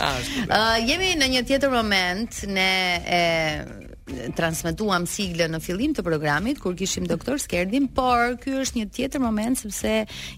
Ë 0.49 0.61
jemi 0.89 1.15
në 1.19 1.31
një 1.37 1.45
tjetër 1.49 1.73
moment 1.73 2.43
ne 2.51 2.71
e 3.07 3.19
transmetuam 4.35 5.05
sigle 5.09 5.47
në 5.51 5.59
fillim 5.63 5.91
të 5.95 6.03
programit 6.05 6.59
kur 6.61 6.75
kishim 6.77 7.07
doktor 7.09 7.39
Skerdin, 7.41 7.87
por 7.87 8.35
ky 8.41 8.55
është 8.63 8.81
një 8.81 8.87
tjetër 8.95 9.23
moment 9.23 9.59
sepse 9.59 9.93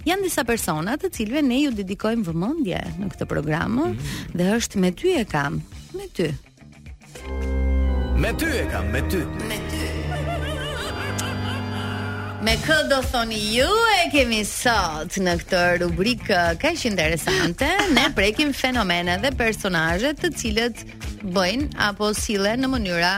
janë 0.08 0.26
disa 0.28 0.46
persona 0.48 0.98
të 1.02 1.12
cilëve 1.20 1.44
ne 1.46 1.62
ju 1.66 1.74
dedikojmë 1.78 2.26
vëmendje 2.30 2.84
në 3.02 3.12
këtë 3.16 3.30
program 3.32 3.78
mm. 3.78 4.14
dhe 4.40 4.50
është 4.60 4.84
me 4.84 4.94
ty 5.02 5.16
e 5.22 5.26
kam, 5.32 5.62
me 5.96 6.08
ty. 6.16 6.32
Me 8.22 8.32
ty 8.38 8.50
e 8.62 8.66
kam, 8.72 8.92
me 8.94 9.02
ty. 9.10 9.24
Me 9.50 9.62
ty. 9.70 9.78
Me 12.42 12.56
kë 12.58 12.76
do 12.90 12.98
thoni 13.06 13.38
ju 13.54 13.68
e 14.02 14.08
kemi 14.10 14.40
sot 14.50 15.20
në 15.22 15.36
këtë 15.44 15.60
rubrikë 15.84 16.40
ka 16.64 16.72
interesante, 16.90 17.68
ne 17.94 18.08
prekim 18.18 18.50
fenomene 18.58 19.20
dhe 19.22 19.30
personajet 19.38 20.18
të 20.24 20.32
cilët 20.42 20.82
bëjnë 21.38 21.68
apo 21.92 22.10
sile 22.18 22.56
në 22.58 22.72
mënyra 22.74 23.14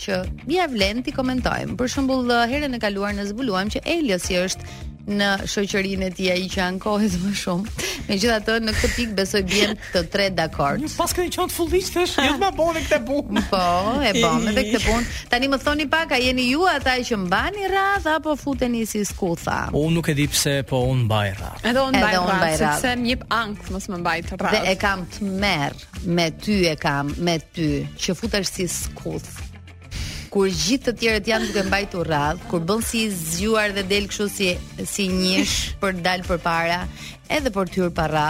që 0.00 0.18
mja 0.50 0.66
vlen 0.72 1.02
ti 1.06 1.14
komentojmë. 1.16 1.76
Për 1.80 1.94
shembull, 1.96 2.28
eh, 2.36 2.44
herën 2.52 2.76
e 2.76 2.82
kaluar 2.82 3.14
ne 3.16 3.24
zbuluam 3.28 3.72
që 3.72 3.84
si 4.26 4.34
është 4.36 4.84
në 5.06 5.28
shoqërinë 5.46 6.06
e 6.08 6.10
tij 6.18 6.28
ai 6.32 6.48
që 6.50 6.60
ankohet 6.64 7.12
më 7.22 7.30
shumë. 7.38 7.84
Megjithatë, 8.08 8.56
në 8.66 8.72
këtë 8.74 8.88
pikë 8.96 9.14
besoj 9.18 9.42
bien 9.46 9.76
të 9.92 10.00
tre 10.10 10.24
dakord. 10.34 10.82
Mm, 10.82 10.90
pas 10.98 11.12
kësaj 11.14 11.30
çon 11.36 11.48
fullisht 11.54 11.94
thësh, 11.94 12.16
jo 12.26 12.32
më 12.42 12.48
bëni 12.58 12.82
këtë 12.88 12.98
punë. 13.06 13.44
Po, 13.52 13.94
e 14.02 14.10
bëm 14.18 14.48
edhe 14.50 14.64
këtë 14.72 14.82
punë. 14.82 15.06
Tani 15.30 15.50
më 15.54 15.60
thoni 15.62 15.86
pak, 15.92 16.16
a 16.18 16.18
jeni 16.18 16.48
ju 16.50 16.66
ata 16.66 16.96
që 17.06 17.20
mbani 17.22 17.68
radh 17.70 18.08
apo 18.16 18.34
futeni 18.36 18.82
si 18.86 19.04
skutha? 19.06 19.68
Unë 19.78 19.94
nuk 19.94 20.10
e 20.10 20.16
di 20.18 20.26
pse, 20.26 20.56
po 20.66 20.82
unë 20.90 21.06
mbaj 21.06 21.30
radh. 21.38 21.64
Edhe 21.70 21.86
unë 21.86 22.02
mbaj 22.02 22.18
radh, 22.18 22.36
rad. 22.36 22.60
sepse 22.64 22.96
më 22.98 23.10
jep 23.14 23.26
ankth 23.38 23.70
mos 23.76 23.86
më 23.94 24.02
mbaj 24.02 24.26
radh. 24.34 24.58
Dhe 24.58 24.64
e 24.74 24.76
kam 24.82 25.06
të 25.06 25.32
merr 25.46 25.88
me 26.18 26.28
ty 26.42 26.62
e 26.66 26.78
kam 26.82 27.14
me 27.28 27.38
ty 27.54 27.70
që 27.94 28.18
futesh 28.22 28.56
si 28.58 28.66
skutha 28.70 29.45
kur 30.36 30.50
gjithë 30.52 30.92
të 30.92 31.00
tjerët 31.00 31.28
janë 31.30 31.46
duke 31.48 31.62
mbajtur 31.70 32.08
rradh, 32.10 32.42
kur 32.50 32.60
bën 32.68 32.82
si 32.84 33.06
zgjuar 33.08 33.72
dhe 33.72 33.86
del 33.88 34.04
kështu 34.10 34.26
si 34.32 34.48
si 34.90 35.06
njësh 35.14 35.54
për 35.80 35.96
dal 36.04 36.26
përpara, 36.28 36.82
edhe 37.32 37.52
për 37.56 37.72
të 37.72 37.80
hyrë 37.80 37.94
pa 37.96 38.26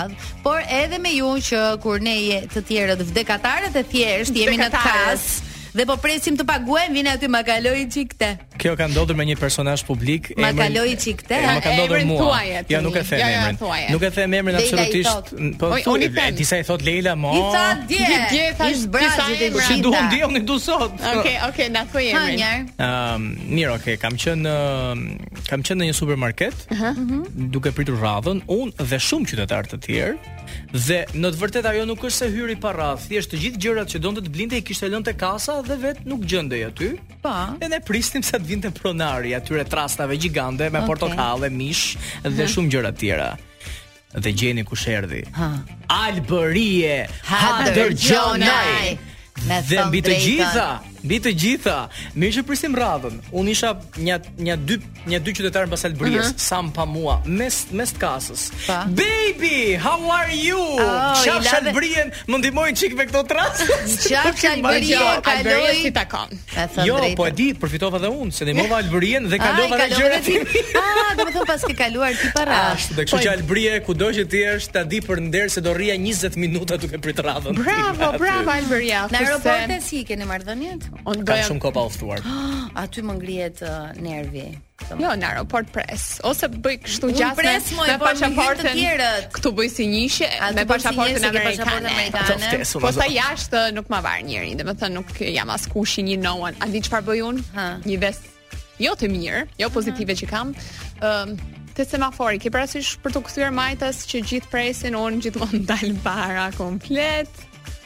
por 0.46 0.62
edhe 0.78 1.02
me 1.02 1.16
ju 1.16 1.32
që 1.48 1.64
kur 1.82 1.98
ne 2.06 2.14
je 2.28 2.38
të 2.54 2.62
tjerët 2.70 3.02
vdekatarët 3.10 3.74
e 3.74 3.84
thjesht 3.90 4.38
jemi 4.38 4.60
në 4.62 4.70
kas, 4.76 5.30
dhe 5.76 5.84
po 5.88 5.96
presim 6.00 6.36
të 6.38 6.44
paguajmë, 6.48 6.92
vjen 6.96 7.08
aty 7.12 7.28
Makaloi 7.30 7.82
Çikte. 7.92 8.28
Kjo 8.56 8.72
ka 8.78 8.86
ndodhur 8.88 9.16
me 9.18 9.26
një 9.28 9.36
personazh 9.40 9.84
publik, 9.84 10.30
Makaloi 10.40 10.94
Çikte. 11.00 11.36
Ja, 11.42 11.56
ka 11.64 11.74
ndodhur 11.76 12.02
mua. 12.08 12.40
Ja, 12.72 12.80
nuk 12.84 12.96
e 12.96 13.02
them 13.04 13.12
emrin. 13.26 13.52
Ja, 13.52 13.60
po, 13.60 13.72
nuk 13.92 14.06
e 14.06 14.10
them 14.16 14.36
emrin 14.38 14.58
absolutisht. 14.60 15.34
Po 15.60 15.70
thoni 15.84 16.08
pse 16.14 16.46
sa 16.52 16.60
i 16.62 16.66
thot 16.68 16.84
Leila 16.86 17.12
mo? 17.20 17.34
Ti 17.36 17.42
sa 17.52 17.64
di? 17.88 17.98
Ti 17.98 18.22
di 18.32 18.46
thash 18.60 18.86
brazi 18.92 19.38
ti 19.40 19.48
di. 19.52 19.64
Si 19.66 19.78
duam 19.84 20.08
di 20.12 20.22
unë 20.28 20.44
du 20.48 20.56
sot. 20.62 20.96
Okej, 21.12 21.38
okej, 21.50 21.68
na 21.76 21.84
kujem. 21.92 22.16
Ha 22.16 22.24
një. 22.30 22.80
Ëm, 22.86 23.28
mirë, 23.56 23.76
okej, 23.76 24.00
kam 24.02 24.16
qenë 24.22 24.56
kam 25.50 25.60
qenë 25.66 25.82
në 25.82 25.90
një 25.92 25.98
supermarket. 26.00 26.66
Ëh. 26.72 27.04
Duke 27.54 27.74
pritur 27.76 28.00
radhën, 28.00 28.40
unë 28.48 28.72
dhe 28.88 28.98
shumë 29.10 29.28
qytetar 29.34 29.68
të 29.70 29.78
tjerë, 29.84 30.35
Dhe 30.74 31.02
në 31.14 31.30
të 31.32 31.38
vërtetë 31.38 31.68
ajo 31.70 31.84
nuk 31.86 32.02
është 32.04 32.16
se 32.16 32.28
hyri 32.34 32.56
pa 32.60 32.72
rraf. 32.74 33.04
Thjesht 33.10 33.30
të 33.32 33.38
gjithë 33.42 33.60
gjërat 33.62 33.92
që 33.92 34.00
donte 34.02 34.22
të 34.24 34.32
blinte 34.34 34.58
i 34.58 34.64
kishte 34.66 34.88
lënë 34.90 35.06
te 35.10 35.14
kasa 35.18 35.60
dhe 35.66 35.76
vet 35.78 36.00
nuk 36.10 36.24
gjendej 36.26 36.64
aty. 36.68 36.88
Pa. 37.22 37.52
Dhe 37.60 37.68
ne 37.70 37.78
prisnim 37.86 38.24
sa 38.26 38.40
të 38.40 38.48
vinte 38.50 38.72
pronari 38.74 39.34
aty 39.38 39.54
trastave 39.54 39.76
rastave 39.80 40.16
gjigande 40.18 40.68
me 40.70 40.80
okay. 40.80 40.88
portokalle, 40.88 41.50
mish 41.54 41.94
dhe 42.24 42.30
ha. 42.30 42.30
Mhm. 42.32 42.50
shumë 42.56 42.72
gjëra 42.74 42.92
tjera. 42.98 43.30
Dhe 44.16 44.32
gjeni 44.32 44.64
kush 44.64 44.88
erdhi. 44.88 45.22
Ha. 45.36 45.50
Alberie, 45.92 47.06
ha 47.30 48.94
Dhe 49.46 49.82
mbi 49.84 50.00
të 50.00 50.16
gjitha, 50.16 50.68
Mbi 51.04 51.18
të 51.24 51.32
gjitha, 51.38 51.74
më 52.18 52.30
që 52.36 52.42
prisim 52.48 52.74
radhën. 52.76 53.18
Unë 53.36 53.52
isha 53.52 53.72
një 54.00 54.16
një 54.46 54.56
dy 54.68 54.76
një 55.12 55.20
dy 55.26 55.34
qytetar 55.38 55.68
pas 55.70 55.84
Albrijes, 55.86 56.16
uh 56.16 56.30
mhm. 56.30 56.36
-huh. 56.36 56.40
sa 56.40 56.62
pa 56.74 56.84
mua, 56.84 57.22
mes 57.26 57.66
mes 57.70 57.90
të 57.94 57.98
kasës. 58.00 58.42
Pa. 58.66 58.84
Baby, 58.88 59.74
how 59.76 60.00
are 60.12 60.32
you? 60.32 60.60
Çfarë 61.22 61.38
oh, 61.38 61.60
Albrijen 61.60 62.08
lave... 62.08 62.26
më 62.26 62.38
ndihmoi 62.38 62.74
çik 62.74 62.94
me 62.96 63.06
këto 63.06 63.22
trasë? 63.28 63.66
Çfarë 64.08 64.50
Albrije 64.56 64.96
ka 64.98 65.20
kaloi 65.22 65.76
si 65.82 65.90
takon? 65.92 66.28
Jo, 66.86 66.96
po 67.16 67.26
e 67.26 67.30
di, 67.30 67.52
përfitova 67.54 67.96
edhe 68.00 68.08
unë, 68.10 68.30
se 68.32 68.44
ndihmova 68.44 68.76
Albrijen 68.82 69.28
dhe 69.28 69.38
kalova 69.38 69.76
edhe 69.76 69.96
gjërat. 70.00 70.30
Ah, 70.32 70.52
do 70.72 70.86
të 70.90 71.16
domethën 71.18 71.46
pas 71.46 71.62
ke 71.68 71.74
kaluar 71.74 72.12
ti 72.12 72.28
para. 72.34 72.56
Ashtu, 72.72 72.94
dhe 72.94 73.02
kështu 73.06 73.16
po 73.16 73.22
që 73.22 73.28
Albrije 73.36 73.82
kudo 73.86 74.06
që 74.16 74.22
ti 74.30 74.36
jesh, 74.42 74.66
ta 74.72 74.84
di 74.84 75.00
për 75.00 75.20
nder 75.28 75.50
se 75.50 75.60
do 75.60 75.74
rria 75.76 75.94
20 75.96 76.36
minuta 76.36 76.76
duke 76.76 76.98
prit 76.98 77.18
radhën. 77.28 77.54
Bravo, 77.62 78.12
bravo 78.22 78.50
Albrija. 78.58 79.06
Në 79.12 79.16
aeroportin 79.22 79.80
si 79.82 80.02
keni 80.04 80.24
në 80.24 80.95
On 81.04 81.16
doja... 81.20 81.26
Kam 81.44 81.48
shumë 81.50 81.62
kopa 81.64 81.82
uftuar. 81.90 82.22
Oh, 82.24 82.62
aty 82.82 83.02
më 83.04 83.16
ngrihet 83.18 83.62
uh, 83.66 83.92
nervi. 84.02 84.46
Jo, 84.86 85.12
në 85.18 85.24
aeroport 85.24 85.68
pres. 85.74 86.04
Ose 86.28 86.46
bëj 86.52 86.76
kështu 86.84 87.08
gjatë 87.16 87.42
me 87.42 87.56
pasaportën. 87.56 87.88
Me 87.88 87.98
pasaportën. 88.02 89.02
Këtu 89.34 89.52
bëj 89.58 89.70
si 89.74 89.86
njëshe 89.90 90.28
me 90.54 90.62
po 90.68 90.76
pasaportën 90.76 91.24
si 91.24 91.30
amerikane. 91.30 92.68
Po 92.84 92.94
sa 92.94 93.08
jashtë 93.10 93.62
uh, 93.64 93.74
nuk 93.80 93.90
ma 93.92 94.00
varë 94.04 94.24
njëri. 94.28 94.54
domethënë 94.60 94.98
nuk 95.00 95.12
jam 95.26 95.50
as 95.54 95.66
kushi 95.72 96.06
një 96.06 96.18
no 96.22 96.36
one. 96.48 96.54
A 96.62 96.70
di 96.70 96.82
që 96.86 97.02
bëj 97.10 97.24
unë? 97.30 97.66
Një 97.88 97.98
vest 98.04 98.32
jo 98.80 98.92
të 98.94 99.08
mirë, 99.12 99.44
jo 99.58 99.70
pozitive 99.74 100.16
që 100.22 100.32
kam. 100.32 100.56
Ëm 101.02 101.36
Të 101.76 101.84
semafori, 101.84 102.38
ke 102.40 102.48
parasysh 102.48 102.94
për 103.04 103.12
të 103.12 103.20
kthyer 103.26 103.50
majtas 103.52 103.98
që 104.08 104.22
gjithë 104.30 104.48
presin, 104.48 104.94
unë 104.96 105.18
gjithmonë 105.26 105.58
dal 105.68 105.90
para 106.00 106.46
komplet 106.56 107.28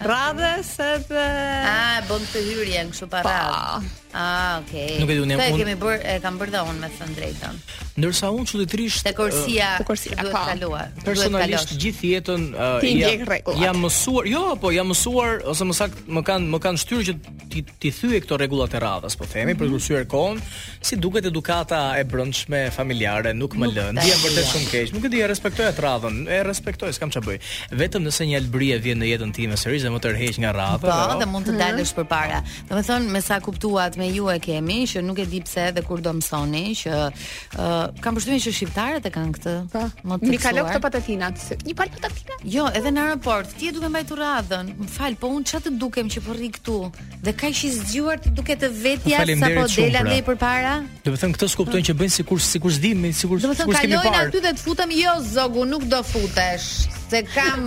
radhës 0.05 0.75
edhe 0.81 1.25
A 1.71 2.01
bën 2.09 2.25
të 2.33 2.45
hyrjen 2.49 2.93
kështu 2.95 3.09
pa 3.13 3.25
radhë. 3.27 3.97
Ah, 4.11 4.57
okay. 4.59 4.97
Nuk 4.99 5.07
e 5.15 5.15
duam. 5.15 5.29
Ne 5.39 5.45
un... 5.53 5.55
kemi 5.55 5.77
bër, 5.79 6.01
e 6.03 6.17
kam 6.19 6.35
bërë 6.41 6.51
dhe 6.57 6.61
unë 6.73 6.81
me 6.83 6.89
thën 6.91 7.13
drejtën. 7.15 7.59
Ndërsa 8.01 8.31
unë 8.35 8.47
çuditërisht 8.51 9.05
te 9.07 9.13
korsia, 9.15 9.69
te 9.79 9.85
korsia 9.87 10.17
duhet 10.17 10.33
pa. 10.35 10.41
kaluar. 10.49 10.89
Personalisht 11.07 11.77
gjithë 11.79 12.11
jetën 12.17 12.47
uh, 12.57 12.83
jam, 12.83 13.55
jam 13.61 13.79
mësuar, 13.85 14.27
jo, 14.27 14.41
po 14.59 14.73
jam 14.75 14.91
mësuar 14.91 15.45
ose 15.53 15.69
më 15.69 15.77
sakt 15.79 16.01
më 16.11 16.25
kanë 16.27 16.51
më 16.57 16.61
kanë 16.65 16.83
shtyrë 16.83 17.07
që 17.11 17.15
ti 17.53 17.63
ti 17.85 17.91
thyje 18.01 18.19
këto 18.25 18.39
rregulla 18.43 18.67
e 18.71 18.81
radhës, 18.83 19.15
po 19.21 19.27
themi, 19.29 19.53
mm 19.53 19.53
-hmm. 19.53 19.61
për 19.61 19.71
të 19.71 19.71
kursyer 19.77 20.03
kohën, 20.11 20.43
si 20.91 20.97
duket 21.05 21.31
edukata 21.31 21.81
e 22.01 22.03
brendshme 22.05 22.65
familjare 22.75 23.33
nuk 23.39 23.55
më 23.55 23.67
lën. 23.77 23.95
Dhe 24.03 24.09
jam 24.11 24.21
vërtet 24.27 24.47
shumë 24.51 24.69
keq. 24.75 24.93
Nuk 24.97 25.05
e 25.07 25.13
di, 25.15 25.23
e 25.23 25.27
respektoj 25.31 25.67
atë 25.71 25.83
radhën, 25.87 26.17
e 26.29 26.43
respektoj, 26.51 26.91
s'kam 26.99 27.11
ç'a 27.15 27.21
bëj. 27.23 27.39
Vetëm 27.71 28.03
nëse 28.11 28.25
një 28.27 28.37
albri 28.43 28.75
vjen 28.79 28.99
në 28.99 29.07
jetën 29.15 29.33
time 29.39 29.55
sërish 29.63 29.87
më 29.93 30.01
tërheq 30.07 30.37
nga 30.45 30.51
rradha. 30.57 30.87
Po, 30.87 31.19
dhe 31.21 31.29
mund 31.33 31.47
të 31.49 31.55
mhm. 31.55 31.63
dalësh 31.63 31.93
përpara. 31.99 32.39
Domethënë, 32.71 33.13
me 33.15 33.21
sa 33.25 33.39
kuptuat 33.45 33.99
me 34.01 34.09
ju 34.15 34.29
e 34.33 34.39
kemi, 34.43 34.81
që 34.91 35.03
nuk 35.07 35.21
e 35.23 35.27
di 35.33 35.41
pse 35.45 35.67
edhe 35.73 35.83
kur 35.87 36.03
do 36.05 36.13
mësoni, 36.17 36.65
që 36.83 36.97
uh, 37.11 38.01
kam 38.03 38.19
përshtypjen 38.19 38.43
që 38.47 38.55
shqiptarët 38.59 39.09
e 39.11 39.13
kanë 39.15 39.35
këtë. 39.37 39.55
Po. 39.75 39.85
Mi 40.31 40.39
kalon 40.41 40.69
këto 40.71 40.83
patatinat. 40.85 41.47
Një 41.67 41.77
palë 41.79 41.97
patatika? 41.97 42.39
Jo, 42.57 42.69
edhe 42.79 42.93
në 42.95 43.05
aeroport. 43.09 43.55
Ti 43.61 43.71
e 43.73 43.75
duhet 43.77 43.91
mbajtur 43.95 44.23
rradhën. 44.23 44.73
M'fal, 44.85 45.17
po 45.21 45.33
un 45.37 45.45
çfarë 45.47 45.67
të 45.69 45.75
dukem 45.83 46.11
që 46.15 46.25
po 46.27 46.37
rri 46.39 46.53
këtu? 46.57 46.79
Dhe 47.27 47.35
kaq 47.41 47.63
i 47.69 47.73
zgjuar 47.77 48.23
të 48.25 48.35
duket 48.39 48.63
të 48.65 48.73
vetja 48.85 49.25
sapo 49.43 49.67
dela 49.75 50.05
ndaj 50.07 50.23
përpara? 50.29 50.77
Domethënë, 51.05 51.37
këtë 51.37 51.51
skuptojnë 51.57 51.89
që 51.91 51.97
bëjnë 52.01 52.17
sikur 52.21 52.41
sikur 52.51 52.75
zdimi, 52.79 53.13
sikur 53.15 53.41
sikur 53.43 53.67
kemi 53.67 53.99
parë. 53.99 54.31
Domethënë, 54.31 54.31
kalojnë 54.31 54.31
aty 54.31 54.45
dhe 54.47 54.55
të 54.59 54.65
futem 54.67 54.97
jo 55.01 55.17
zogu, 55.35 55.67
nuk 55.75 55.85
do 55.93 56.01
futesh 56.13 56.73
se 57.11 57.21
kam 57.37 57.61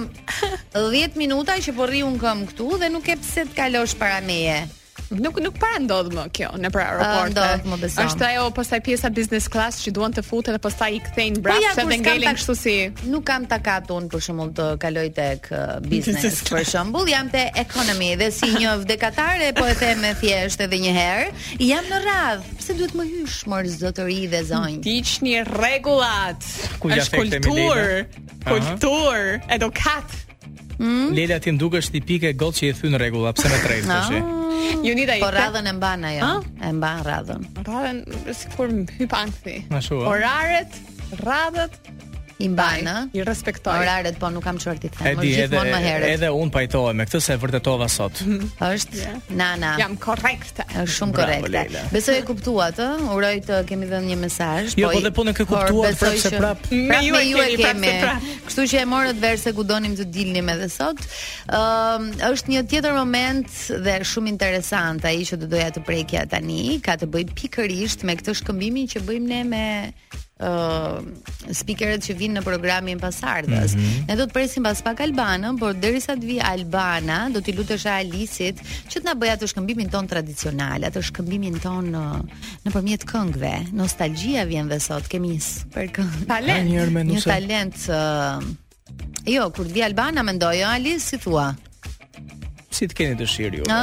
10 0.74 1.18
minuta 1.24 1.58
që 1.64 1.76
po 1.78 1.89
rri 1.91 2.02
un 2.08 2.16
këtu 2.22 2.70
dhe 2.82 2.89
nuk 2.96 3.12
e 3.14 3.20
pse 3.24 3.50
të 3.52 3.58
kalosh 3.60 3.98
para 4.02 4.24
meje 4.30 4.62
nuk 5.20 5.38
nuk 5.41 5.57
para 5.61 5.78
ndodh 5.84 6.14
më 6.16 6.24
kjo 6.38 6.49
në 6.64 6.70
për 6.74 6.84
aeroport. 6.84 7.82
Është 8.03 8.26
ajo 8.30 8.45
pastaj 8.55 8.80
pjesa 8.86 9.11
business 9.14 9.49
class 9.51 9.82
që 9.86 9.93
duan 9.95 10.14
të 10.16 10.24
futen 10.26 10.55
dhe 10.57 10.61
pastaj 10.64 10.89
i 10.97 11.01
kthejnë 11.03 11.39
po 11.41 11.49
brapë 11.49 11.74
se 11.93 11.97
ngelin 12.01 12.38
kështu 12.39 12.55
si. 12.59 12.76
Nuk 13.11 13.26
kam 13.30 13.45
takat 13.51 13.91
un 13.93 14.07
për 14.11 14.24
shembull 14.28 14.53
të 14.57 14.68
kaloj 14.84 15.05
tek 15.18 15.49
uh, 15.53 15.76
business 15.86 16.41
për 16.49 16.66
shembull, 16.72 17.11
jam 17.11 17.30
te 17.34 17.45
economy 17.61 18.14
dhe 18.22 18.32
si 18.34 18.49
një 18.55 18.76
vdekatare 18.86 19.51
po 19.57 19.68
e 19.70 19.76
them 19.82 20.03
me 20.03 20.14
thjesht 20.22 20.64
edhe 20.66 20.82
një 20.88 20.95
herë, 20.97 21.30
jam 21.70 21.88
në 21.91 22.01
radh. 22.07 22.49
Pse 22.61 22.78
duhet 22.80 22.95
më 22.97 23.07
hysh 23.11 23.41
më 23.51 23.64
zotëri 23.78 24.20
dhe 24.34 24.43
zonj? 24.49 24.80
Tiçni 24.86 25.39
rregullat. 25.53 26.47
Është 26.82 27.18
kultur. 27.18 27.97
Kultur. 28.49 29.18
Edukat. 29.53 30.20
Mm. 30.80 31.13
Lela 31.13 31.38
ti 31.39 31.51
ndukesh 31.53 31.91
tipike 31.93 32.34
gol 32.38 32.53
që 32.55 32.71
i 32.71 32.78
thyn 32.78 32.97
rregulla 32.97 33.34
pse 33.38 33.51
na 33.51 33.59
trejtë 33.65 33.89
ah. 33.89 33.99
tash. 34.01 34.32
Po 34.80 34.89
ju 34.89 34.95
nit 34.97 35.11
Po 35.21 35.30
radhën 35.34 35.69
e 35.69 35.74
mban 35.78 36.07
ajo. 36.11 36.30
Ah? 36.30 36.41
E 36.69 36.74
mban 36.74 37.03
radhën. 37.07 37.41
Radhën 37.67 37.99
sikur 38.38 38.74
hy 38.97 39.07
pankthi. 39.11 39.57
Oraret, 39.69 40.80
radhët, 41.21 41.78
i 42.42 42.50
mbajnë, 42.52 42.94
i 43.14 43.22
respektoj. 43.26 43.82
Oraret 43.84 44.16
po 44.22 44.30
nuk 44.34 44.46
kam 44.46 44.58
çfarë 44.62 44.82
të 44.84 44.90
them, 44.96 45.20
gjithmonë 45.22 45.74
më 45.74 45.82
herët. 45.84 46.06
Edhe 46.18 46.30
un 46.34 46.50
pajtohem 46.54 46.98
me 47.00 47.06
këtë 47.08 47.22
se 47.24 47.36
vërtetova 47.40 47.88
sot. 47.92 48.22
është 48.74 49.14
Nana. 49.38 49.74
Jam 49.82 49.96
korrekt. 50.02 50.62
Është 50.70 50.94
shumë 50.98 51.18
korrekt. 51.20 51.78
Besoj 51.94 52.18
e 52.22 52.26
kuptuat, 52.28 52.80
ë? 52.82 52.90
Uroj 53.14 53.34
të 53.48 53.60
kemi 53.70 53.90
dhënë 53.90 54.10
një 54.14 54.18
mesazh, 54.24 54.74
jo, 54.80 54.90
po. 54.90 54.96
Jo, 54.96 54.96
po 54.96 55.04
dhe 55.06 55.14
po 55.20 55.26
ne 55.30 55.36
kë 55.38 55.48
kuptuat 55.52 56.06
se 56.24 56.34
prapë. 56.34 56.82
me 56.90 57.00
ju, 57.06 57.22
ju 57.32 57.44
e 57.44 57.54
kemi. 57.62 57.94
Kështu 58.48 58.68
që 58.74 58.82
e 58.84 58.90
morët 58.96 59.22
vesh 59.24 59.46
se 59.46 59.54
ku 59.56 59.64
donim 59.68 59.96
të 60.00 60.10
dilnim 60.16 60.50
edhe 60.56 60.70
sot. 60.74 61.00
Ëm, 61.54 62.10
është 62.32 62.56
një 62.56 62.66
tjetër 62.74 62.98
moment 62.98 63.62
dhe 63.86 63.98
shumë 64.10 64.34
interesant 64.34 65.06
ai 65.06 65.20
që 65.30 65.40
do 65.46 65.52
doja 65.54 65.70
të 65.78 65.86
prekja 65.88 66.26
tani, 66.32 66.80
ka 66.84 66.98
të 67.00 67.12
bëj 67.14 67.30
pikërisht 67.38 68.06
me 68.08 68.18
këtë 68.20 68.36
shkëmbimin 68.42 68.90
që 68.94 69.06
bëjmë 69.08 69.30
ne 69.34 69.44
me 69.54 69.66
ë 70.42 70.48
uh, 70.50 71.04
speakerët 71.54 72.02
që 72.08 72.14
vinë 72.18 72.40
në 72.40 72.42
programin 72.42 72.98
pasardhës. 73.00 73.76
Mm 73.78 73.82
-hmm. 73.84 74.06
Ne 74.08 74.16
do 74.18 74.24
të 74.28 74.34
presim 74.34 74.64
pas 74.66 74.80
pak 74.82 75.00
Albanën, 75.06 75.60
por 75.60 75.76
derisa 75.78 76.16
të 76.18 76.26
vi 76.26 76.40
Albana, 76.42 77.30
do 77.30 77.40
t'i 77.42 77.54
lutesh 77.54 77.86
Alisit 77.86 78.58
që 78.90 78.98
të 79.00 79.06
na 79.06 79.14
bëjë 79.14 79.38
të 79.44 79.48
shkëmbimin 79.52 79.92
ton 79.94 80.08
tradicional, 80.08 80.84
atë 80.90 81.02
shkëmbimin 81.12 81.60
ton 81.62 81.86
në 81.94 82.04
nëpërmjet 82.66 83.06
këngëve. 83.12 83.54
Nostalgjia 83.74 84.46
vjen 84.50 84.68
dhe 84.74 84.80
sot 84.80 85.06
kemi 85.08 85.28
një 85.36 85.40
super 85.42 85.88
këngë. 85.96 86.26
Talent. 86.28 86.70
Një, 86.70 86.90
me, 86.92 87.04
një 87.14 87.24
talent. 87.30 87.78
Uh, 87.90 88.42
jo, 89.36 89.50
kur 89.54 89.66
të 89.70 89.74
vi 89.78 89.84
Albana 89.86 90.24
mendoj, 90.24 90.56
jo, 90.64 90.68
Alis, 90.74 91.06
si 91.14 91.18
thua? 91.18 91.54
Si 92.72 92.88
të 92.90 92.94
keni 92.94 93.16
dëshirë 93.22 93.58
ju? 93.58 93.64
Jo, 93.70 93.82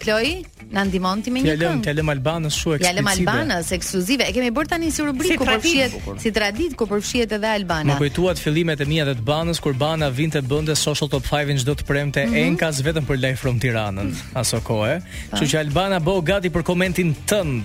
Ploj, 0.00 0.40
na 0.72 0.80
ndihmon 0.88 1.20
ti 1.20 1.28
me 1.28 1.42
një 1.44 1.56
këngë. 1.60 1.84
Ja 1.84 1.92
lëm, 1.98 2.08
Albanës 2.14 2.56
shumë 2.56 2.78
eksplicite. 2.78 3.02
Ja 3.02 3.12
Albanës 3.12 3.66
ekskluzive. 3.76 4.28
E 4.30 4.32
kemi 4.32 4.48
bërë 4.56 4.70
tani 4.72 4.88
si 4.94 5.04
rubrikë 5.04 5.36
ku 5.42 5.48
përfshihet 5.48 6.08
si 6.22 6.32
traditë 6.36 6.78
ku 6.80 6.86
përfshihet 6.88 7.34
edhe 7.36 7.50
Albana. 7.52 7.92
Më 7.92 7.98
kujtuat 8.00 8.40
fillimet 8.40 8.80
e 8.80 8.88
mia 8.88 9.04
të 9.04 9.12
Albanës 9.18 9.60
kur 9.60 9.76
Bana 9.80 10.08
vinte 10.14 10.40
bënte 10.40 10.76
Social 10.84 11.12
Top 11.12 11.28
5-in 11.28 11.60
çdo 11.60 11.76
të 11.80 11.86
premte 11.90 12.24
mm 12.24 12.32
-hmm. 12.32 12.48
Enkas 12.48 12.80
vetëm 12.86 13.04
për 13.10 13.16
Live 13.24 13.36
from 13.44 13.60
Tiranën 13.60 14.08
mm 14.08 14.12
-hmm. 14.14 14.40
aso 14.40 14.60
kohë. 14.64 14.96
Kështu 15.32 15.46
që 15.52 15.58
Albana 15.64 16.00
bëu 16.00 16.18
gati 16.30 16.48
për 16.56 16.62
komentin 16.70 17.10
tënd. 17.30 17.64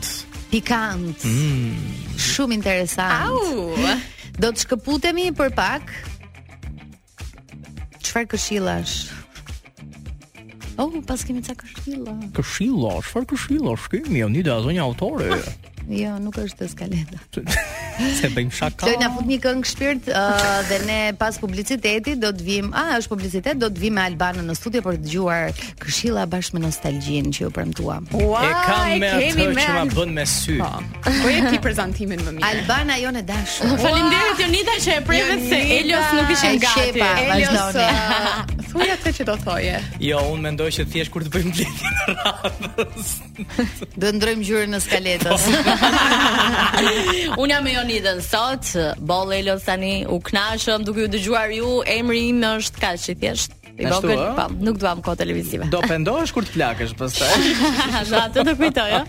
Pikant. 0.52 1.18
Mm. 1.24 1.76
Shumë 2.32 2.54
interesant. 2.54 3.32
Au. 3.32 3.78
Do 4.44 4.48
të 4.52 4.60
shkëputemi 4.64 5.32
për 5.40 5.50
pak. 5.62 5.84
Çfarë 8.04 8.28
këshillash? 8.34 9.24
Oh, 10.78 10.92
pas 11.08 11.24
kemi 11.24 11.40
ca 11.46 11.54
këshilla. 11.56 12.16
Këshilla, 12.36 12.98
çfarë 13.08 13.30
këshilla? 13.32 13.76
Shkemi, 13.80 14.26
unë 14.28 14.44
do 14.44 14.50
të 14.50 14.56
azonj 14.60 14.82
autorë. 14.88 15.38
Jo, 15.92 16.16
nuk 16.22 16.38
është 16.42 16.64
të 16.64 16.68
skaleta. 16.72 17.20
Se 18.18 18.28
bëjmë 18.34 18.52
shaka. 18.58 18.88
Do 18.90 18.94
na 19.00 19.08
fut 19.14 19.28
një 19.30 19.36
këngë 19.44 19.70
shpirt 19.70 20.08
uh, 20.12 20.40
dhe 20.68 20.80
ne 20.88 20.98
pas 21.20 21.38
publicitetit 21.40 22.18
do 22.20 22.32
të 22.36 22.46
vim, 22.48 22.72
a 22.76 22.98
është 22.98 23.12
publicitet, 23.14 23.60
do 23.62 23.70
të 23.72 23.84
vim 23.86 23.96
me 24.00 24.06
Albana 24.10 24.42
në 24.48 24.56
studio 24.58 24.82
për 24.86 24.98
të 24.98 25.04
dëgjuar 25.06 25.62
këshilla 25.84 26.24
bashkë 26.32 26.58
me 26.58 26.64
nostalgjinë 26.66 27.32
që 27.38 27.48
u 27.48 27.52
premtuam. 27.56 28.10
E 28.12 28.52
kam 28.66 28.90
me 29.04 29.12
atë 29.12 29.30
që 29.38 29.48
ma 29.54 29.68
al... 29.84 29.94
bën 29.96 30.16
me 30.18 30.26
sy. 30.28 30.58
Po, 30.60 30.84
po 31.08 31.32
e 31.32 31.38
ti 31.54 31.62
prezantimin 31.64 32.26
më 32.26 32.36
mirë. 32.40 32.50
Albana 32.50 32.98
jonë 33.04 33.24
dashur. 33.30 33.76
Faleminderit 33.86 34.42
Jonita 34.46 34.78
që 34.88 34.98
e 34.98 35.06
prevet 35.12 35.48
se 35.54 35.62
Elios 35.78 36.12
nuk 36.18 36.34
ishte 36.36 36.54
gati. 36.66 37.06
Elios. 37.28 37.80
Uh, 37.86 38.58
thuaj 38.74 38.90
atë 38.98 39.14
që 39.22 39.30
do 39.30 39.38
thoje. 39.46 39.78
Jo, 40.04 40.26
unë 40.34 40.48
mendoj 40.50 40.72
që 40.82 40.90
thjesht 40.92 41.14
kur 41.14 41.24
të 41.24 41.32
bëjmë 41.38 41.56
blet 41.56 42.66
në 42.66 43.96
Do 44.02 44.10
ndrojmë 44.18 44.44
gjyrin 44.48 44.74
në 44.76 44.80
skaletës. 44.84 45.46
Unë 47.42 47.54
jam 47.54 47.64
me 47.66 47.74
Jonidën 47.76 48.20
sot, 48.26 48.72
Boll 49.08 49.34
Elo 49.40 49.56
tani 49.64 50.00
u 50.12 50.18
knashëm 50.24 50.86
duke 50.88 51.04
ju 51.06 51.10
dëgjuar 51.16 51.54
ju, 51.60 51.70
emri 51.98 52.22
im 52.32 52.42
është 52.56 52.84
kaq 52.86 53.08
i 53.14 53.20
thjesht. 53.24 53.54
I 53.76 53.84
vogël, 53.92 54.20
po, 54.38 54.46
nuk 54.64 54.78
duam 54.80 55.02
ko 55.04 55.10
kohë 55.10 55.20
televizive. 55.20 55.66
Do 55.72 55.82
pendohesh 55.84 56.32
kur 56.32 56.46
të 56.48 56.54
plakësh 56.56 56.94
pastaj. 56.96 57.32
Na 58.08 58.22
të 58.34 58.46
do 58.48 58.54
kujtoj, 58.62 58.86
ja. 58.88 59.02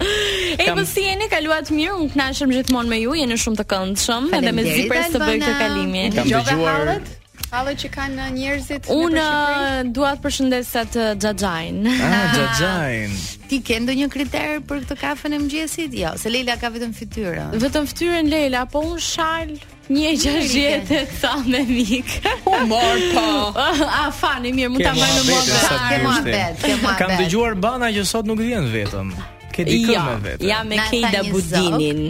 Ej, 0.58 0.72
po 0.74 0.82
si 0.90 1.04
jeni? 1.06 1.28
Kaluat 1.30 1.70
mirë? 1.74 1.92
Unë 2.02 2.14
knashëm 2.16 2.50
gjithmonë 2.54 2.90
me 2.96 2.98
ju, 3.04 3.14
jeni 3.20 3.36
shumë 3.44 3.60
të 3.62 3.66
këndshëm, 3.70 4.26
edhe 4.40 4.54
me 4.58 4.66
zipër 4.66 5.06
të 5.14 5.22
bëj 5.22 5.38
këtë 5.44 5.54
kalimin. 5.62 6.18
Dëgjova 6.18 6.58
hallet? 6.80 7.14
Halle 7.52 7.74
që 7.78 7.88
kanë 7.94 8.18
uh, 8.24 8.30
njerëzit 8.34 8.88
Unë 8.90 9.22
uh, 9.22 9.78
dua 9.94 10.14
të 10.18 10.22
përshëndesat 10.24 10.96
uh, 10.98 11.28
Ah, 11.46 12.26
Gjajajn 12.34 13.14
Ti 13.50 13.60
ke 13.62 13.76
ndonjë 13.84 14.08
kriter 14.10 14.56
për 14.66 14.80
këtë 14.82 14.96
kafën 14.98 15.36
e 15.36 15.38
mëngjesit? 15.38 15.94
Jo, 15.94 16.10
se 16.18 16.26
Leila 16.32 16.56
ka 16.58 16.66
vetëm 16.74 16.90
fytyrë. 16.98 17.44
Vetëm 17.62 17.84
fytyrën 17.86 18.26
Leila, 18.26 18.64
po 18.66 18.80
un 18.82 18.98
shal 18.98 19.52
një 19.94 20.14
gjashtë 20.18 20.98
sa 21.20 21.36
me 21.46 21.60
mik. 21.68 22.10
U 22.50 22.58
mor 22.66 23.04
po. 23.14 23.24
A 24.02 24.08
fani 24.18 24.50
mirë, 24.50 24.72
mund 24.74 24.82
ta 24.82 24.96
marr 24.98 25.16
në 25.22 25.24
mua. 25.30 25.40
Ke 25.86 26.00
marr 26.02 26.54
ke 26.64 26.74
marr 26.82 26.98
Kam 27.04 27.14
dëgjuar 27.20 27.54
bana 27.62 27.92
që 27.94 28.06
sot 28.10 28.26
nuk 28.26 28.42
vjen 28.42 28.66
vetëm. 28.74 29.14
Ke 29.54 29.62
dikën 29.70 29.92
ja, 29.94 30.00
jo, 30.00 30.06
me 30.08 30.30
vetë. 30.32 30.50
Ja 30.50 30.64
jo, 30.64 30.70
me 30.74 30.82
Kejda 30.90 31.22
Budinin. 31.30 32.04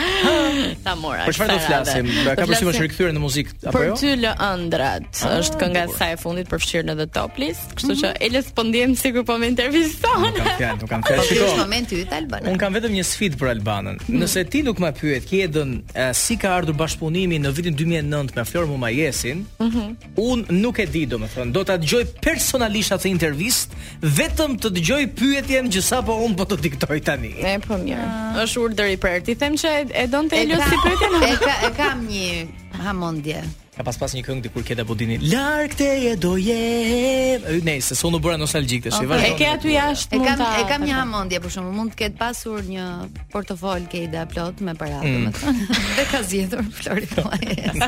ta 0.86 0.94
mora. 0.96 1.26
Për 1.28 1.34
çfarë 1.38 1.52
do 1.52 1.60
flasim? 1.66 2.06
Ka 2.08 2.44
për 2.44 2.48
përsëri 2.52 2.70
është 2.72 2.84
rikthyer 2.86 3.10
në 3.16 3.22
muzikë 3.28 3.50
apo 3.72 3.80
jo? 3.84 3.94
Për 3.96 4.00
ty 4.00 4.10
lë 4.24 4.34
ëndrat. 4.50 5.12
Ah, 5.24 5.38
është 5.42 5.56
kënga 5.62 5.82
e 5.88 5.88
saj 5.98 6.12
e 6.14 6.18
fundit 6.24 6.48
për 6.52 6.60
fshirën 6.64 6.92
e 6.92 6.96
The 7.02 7.08
Toplis, 7.16 7.60
kështu 7.76 7.92
mhm. 7.96 8.00
që 8.02 8.08
mm 8.08 8.16
-hmm. 8.16 8.28
Elës 8.28 8.48
po 8.58 8.62
ndiem 8.68 8.92
sikur 9.04 9.24
po 9.28 9.34
më 9.42 9.46
intervjuson. 9.54 10.32
Nuk 10.40 10.56
kam 10.60 10.76
nuk 10.82 10.90
kam 10.92 11.02
fjalë. 11.08 11.20
Po, 11.22 11.28
Shikoj. 11.28 11.48
Është 11.52 11.62
momenti 11.64 11.94
yt 12.06 12.12
Albana. 12.20 12.46
Un 12.52 12.58
kam 12.62 12.72
vetëm 12.78 12.94
një 13.00 13.06
sfidë 13.12 13.38
për 13.42 13.48
Albanën. 13.56 13.96
Mhm. 14.08 14.16
Nëse 14.24 14.42
ti 14.52 14.60
nuk 14.68 14.78
më 14.84 14.92
pyet, 15.02 15.24
ke 15.30 15.36
idën 15.48 15.72
si 16.16 16.34
ka 16.38 16.50
ardhur 16.58 16.76
bashkëpunimi 16.84 17.38
në 17.44 17.50
vitin 17.58 17.74
2009 17.76 18.36
me 18.36 18.44
Flor 18.50 18.66
Mumajesin? 18.72 19.40
Mhm. 19.66 19.86
Un 20.30 20.38
nuk 20.64 20.76
e 20.80 20.86
di 20.86 21.04
domethënë, 21.06 21.52
do 21.52 21.62
ta 21.68 21.76
dëgjoj 21.82 22.21
personalisht 22.22 22.94
atë 22.96 23.10
intervist, 23.10 23.74
vetëm 24.20 24.56
të 24.62 24.72
dëgjoj 24.78 25.02
pyetjen 25.18 25.72
që 25.74 25.84
sapo 25.90 26.16
unë 26.28 26.38
po 26.38 26.46
të 26.52 26.60
diktoj 26.68 27.00
tani. 27.08 27.34
E 27.54 27.56
po 27.66 27.80
mirë. 27.82 28.04
Ah. 28.04 28.44
Është 28.46 28.64
urdhëri 28.68 29.02
për 29.04 29.20
ti 29.28 29.36
them 29.42 29.58
që 29.62 29.74
e 29.90 30.06
donte 30.14 30.38
Elio 30.44 30.62
si 30.62 30.80
pyetja. 30.86 31.58
E 31.70 31.74
kam 31.82 32.06
një 32.08 32.86
hamondje. 32.86 33.42
Ka 33.82 33.88
pas 33.90 33.98
pas 33.98 34.14
një 34.14 34.22
këngë 34.22 34.44
dikur 34.46 34.62
Keda 34.62 34.84
Bodini. 34.86 35.16
Lark 35.32 35.72
te 35.80 35.88
e 36.12 36.12
do 36.22 36.36
je. 36.38 37.40
Ne, 37.66 37.74
se 37.82 37.96
sonu 37.98 38.20
bura 38.22 38.36
nostalgjik 38.38 38.84
tash. 38.86 39.00
Okay. 39.02 39.22
E 39.26 39.30
ke 39.40 39.48
aty 39.50 39.72
jashtë. 39.74 40.20
E 40.20 40.20
kam 40.22 40.38
ta, 40.38 40.50
e 40.62 40.68
kam 40.70 40.84
një 40.86 40.94
hamendje, 41.00 41.40
por 41.42 41.50
shumë 41.56 41.72
mund 41.74 41.96
të 41.96 41.98
ketë 42.04 42.18
pasur 42.20 42.62
një 42.70 42.86
portofol 43.34 43.88
Keda 43.90 44.28
plot 44.30 44.62
me 44.68 44.76
para, 44.78 45.00
mm. 45.02 45.16
domethënë. 45.16 45.66
Dhe 45.98 46.06
ka 46.12 46.22
zgjedhur 46.28 46.68
Flori 46.78 47.10
Tomajes. 47.16 47.82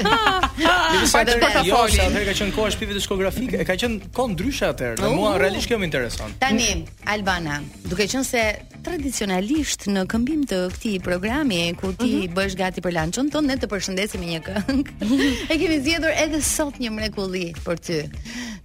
Sa 1.13 1.21
të 1.29 1.37
portofoli. 1.43 2.01
Ai 2.09 2.23
ka 2.31 2.37
qenë 2.41 2.57
kohë 2.57 2.73
shpivit 2.79 2.97
diskografik, 2.97 3.53
e 3.61 3.67
ka 3.69 3.77
qenë 3.85 4.09
kon 4.17 4.33
ndryshe 4.33 4.71
atë. 4.73 4.95
dhe 5.03 5.11
uh. 5.11 5.13
mua 5.13 5.37
realisht 5.37 5.69
kjo 5.69 5.77
më 5.83 5.91
intereson. 5.91 6.33
Tani, 6.41 6.71
Albana, 7.05 7.61
duke 7.85 8.09
qenë 8.09 8.25
se 8.25 8.47
tradicionalisht 8.83 9.85
në 9.93 10.07
këmbim 10.11 10.41
të 10.49 10.63
këtij 10.73 10.97
programi 11.05 11.61
ku 11.79 11.93
ti 11.95 12.23
mhm. 12.25 12.33
bësh 12.35 12.57
gati 12.59 12.81
për 12.83 12.91
lançon 12.97 13.29
ton, 13.31 13.45
ne 13.47 13.55
të 13.61 13.69
përshëndesim 13.71 14.19
me 14.25 14.33
një 14.33 14.41
këngë. 14.49 15.13
E 15.53 15.55
kemi 15.59 15.77
zgjedhur 15.84 16.15
edhe 16.25 16.39
sot 16.45 16.77
një 16.81 16.91
mrekulli 16.95 17.49
për 17.65 17.79
ty. 17.88 17.97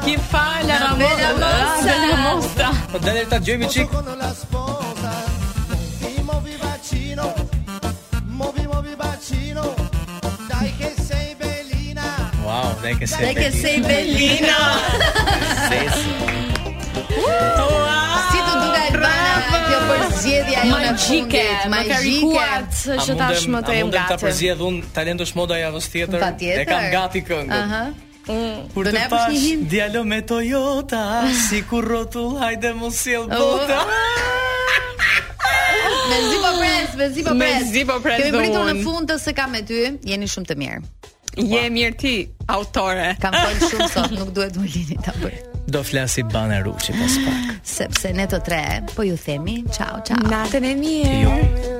Ki 0.00 0.16
fala 0.18 0.76
Una 0.94 0.94
bella 0.96 1.30
mossa 1.36 1.82
Una 1.82 1.92
bella 1.92 2.16
mossa 2.16 2.68
Po 2.90 2.98
dalle 2.98 3.26
ta 3.28 3.38
gjemi 3.40 3.66
qik 3.66 3.90
po, 3.90 4.70
Wow, 12.42 12.74
dai 12.82 12.96
che 12.98 13.06
sei 13.06 13.24
bellina. 13.24 13.30
Dai 13.30 13.34
che 13.36 13.50
sei 13.50 13.80
bellina. 13.80 14.56
zgjedhja 20.12 20.62
jonë 20.62 20.80
magjike, 20.82 21.44
magjike, 21.70 22.46
që 23.04 23.16
tash 23.20 23.46
më 23.52 23.62
të 23.66 23.76
jem 23.78 23.90
gati. 23.90 23.90
Mund 23.90 23.96
të 23.96 24.06
ta 24.12 24.18
përzgjedh 24.22 24.64
un 24.68 24.78
talentosh 24.94 25.34
moda 25.38 25.58
javës 25.62 25.88
tjetër. 25.92 26.26
E 26.52 26.64
kam 26.68 26.88
gati 26.92 27.22
këngën. 27.26 28.02
Mm. 28.28 28.68
Kur 28.74 28.86
të 28.86 28.92
ne 28.94 29.06
pash 29.10 29.46
djalo 29.70 30.04
me 30.04 30.20
Toyota, 30.22 31.04
si 31.48 31.62
kur 31.70 31.84
rotull, 31.90 32.36
hajde 32.38 32.74
më 32.78 32.90
sjell 32.94 33.26
oh. 33.26 33.36
bota. 33.38 33.82
Uh. 35.72 36.08
me 36.12 36.16
zi 36.22 36.36
po 36.42 36.50
pres, 36.58 36.90
me 36.98 37.06
zi 37.14 37.22
po 37.24 37.32
pres. 37.32 37.62
Me 37.64 37.72
zi 37.72 37.82
po 37.88 37.96
pres. 38.04 38.20
Kemi 38.20 38.38
pritur 38.38 38.66
në 38.68 38.82
fund 38.84 39.08
të 39.10 39.16
se 39.22 39.32
kam 39.34 39.52
me 39.54 39.62
ty, 39.66 39.78
jeni 40.06 40.26
shumë 40.30 40.48
të 40.50 40.56
mirë. 40.58 40.82
Je 41.34 41.48
wow. 41.62 41.70
mirë 41.72 41.98
ti, 42.00 42.12
autore. 42.52 43.14
Kam 43.22 43.32
pojnë 43.32 43.70
shumë 43.70 43.88
sot, 43.94 44.12
nuk 44.14 44.30
duhet 44.36 44.58
më 44.60 44.68
lini 44.76 44.98
ta 45.04 45.14
bëj. 45.22 45.40
Do 45.74 45.82
flasi 45.86 46.26
banë 46.34 46.60
rruçi 46.66 46.94
pas 47.00 47.18
pak. 47.26 47.52
Sepse 47.74 48.12
ne 48.18 48.28
të 48.28 48.42
tre 48.46 48.62
po 48.94 49.06
ju 49.08 49.16
themi, 49.26 49.62
ciao, 49.74 50.02
ciao. 50.06 50.22
Natën 50.30 50.70
e 50.70 50.74
mirë. 50.86 51.22
Jo. 51.26 51.78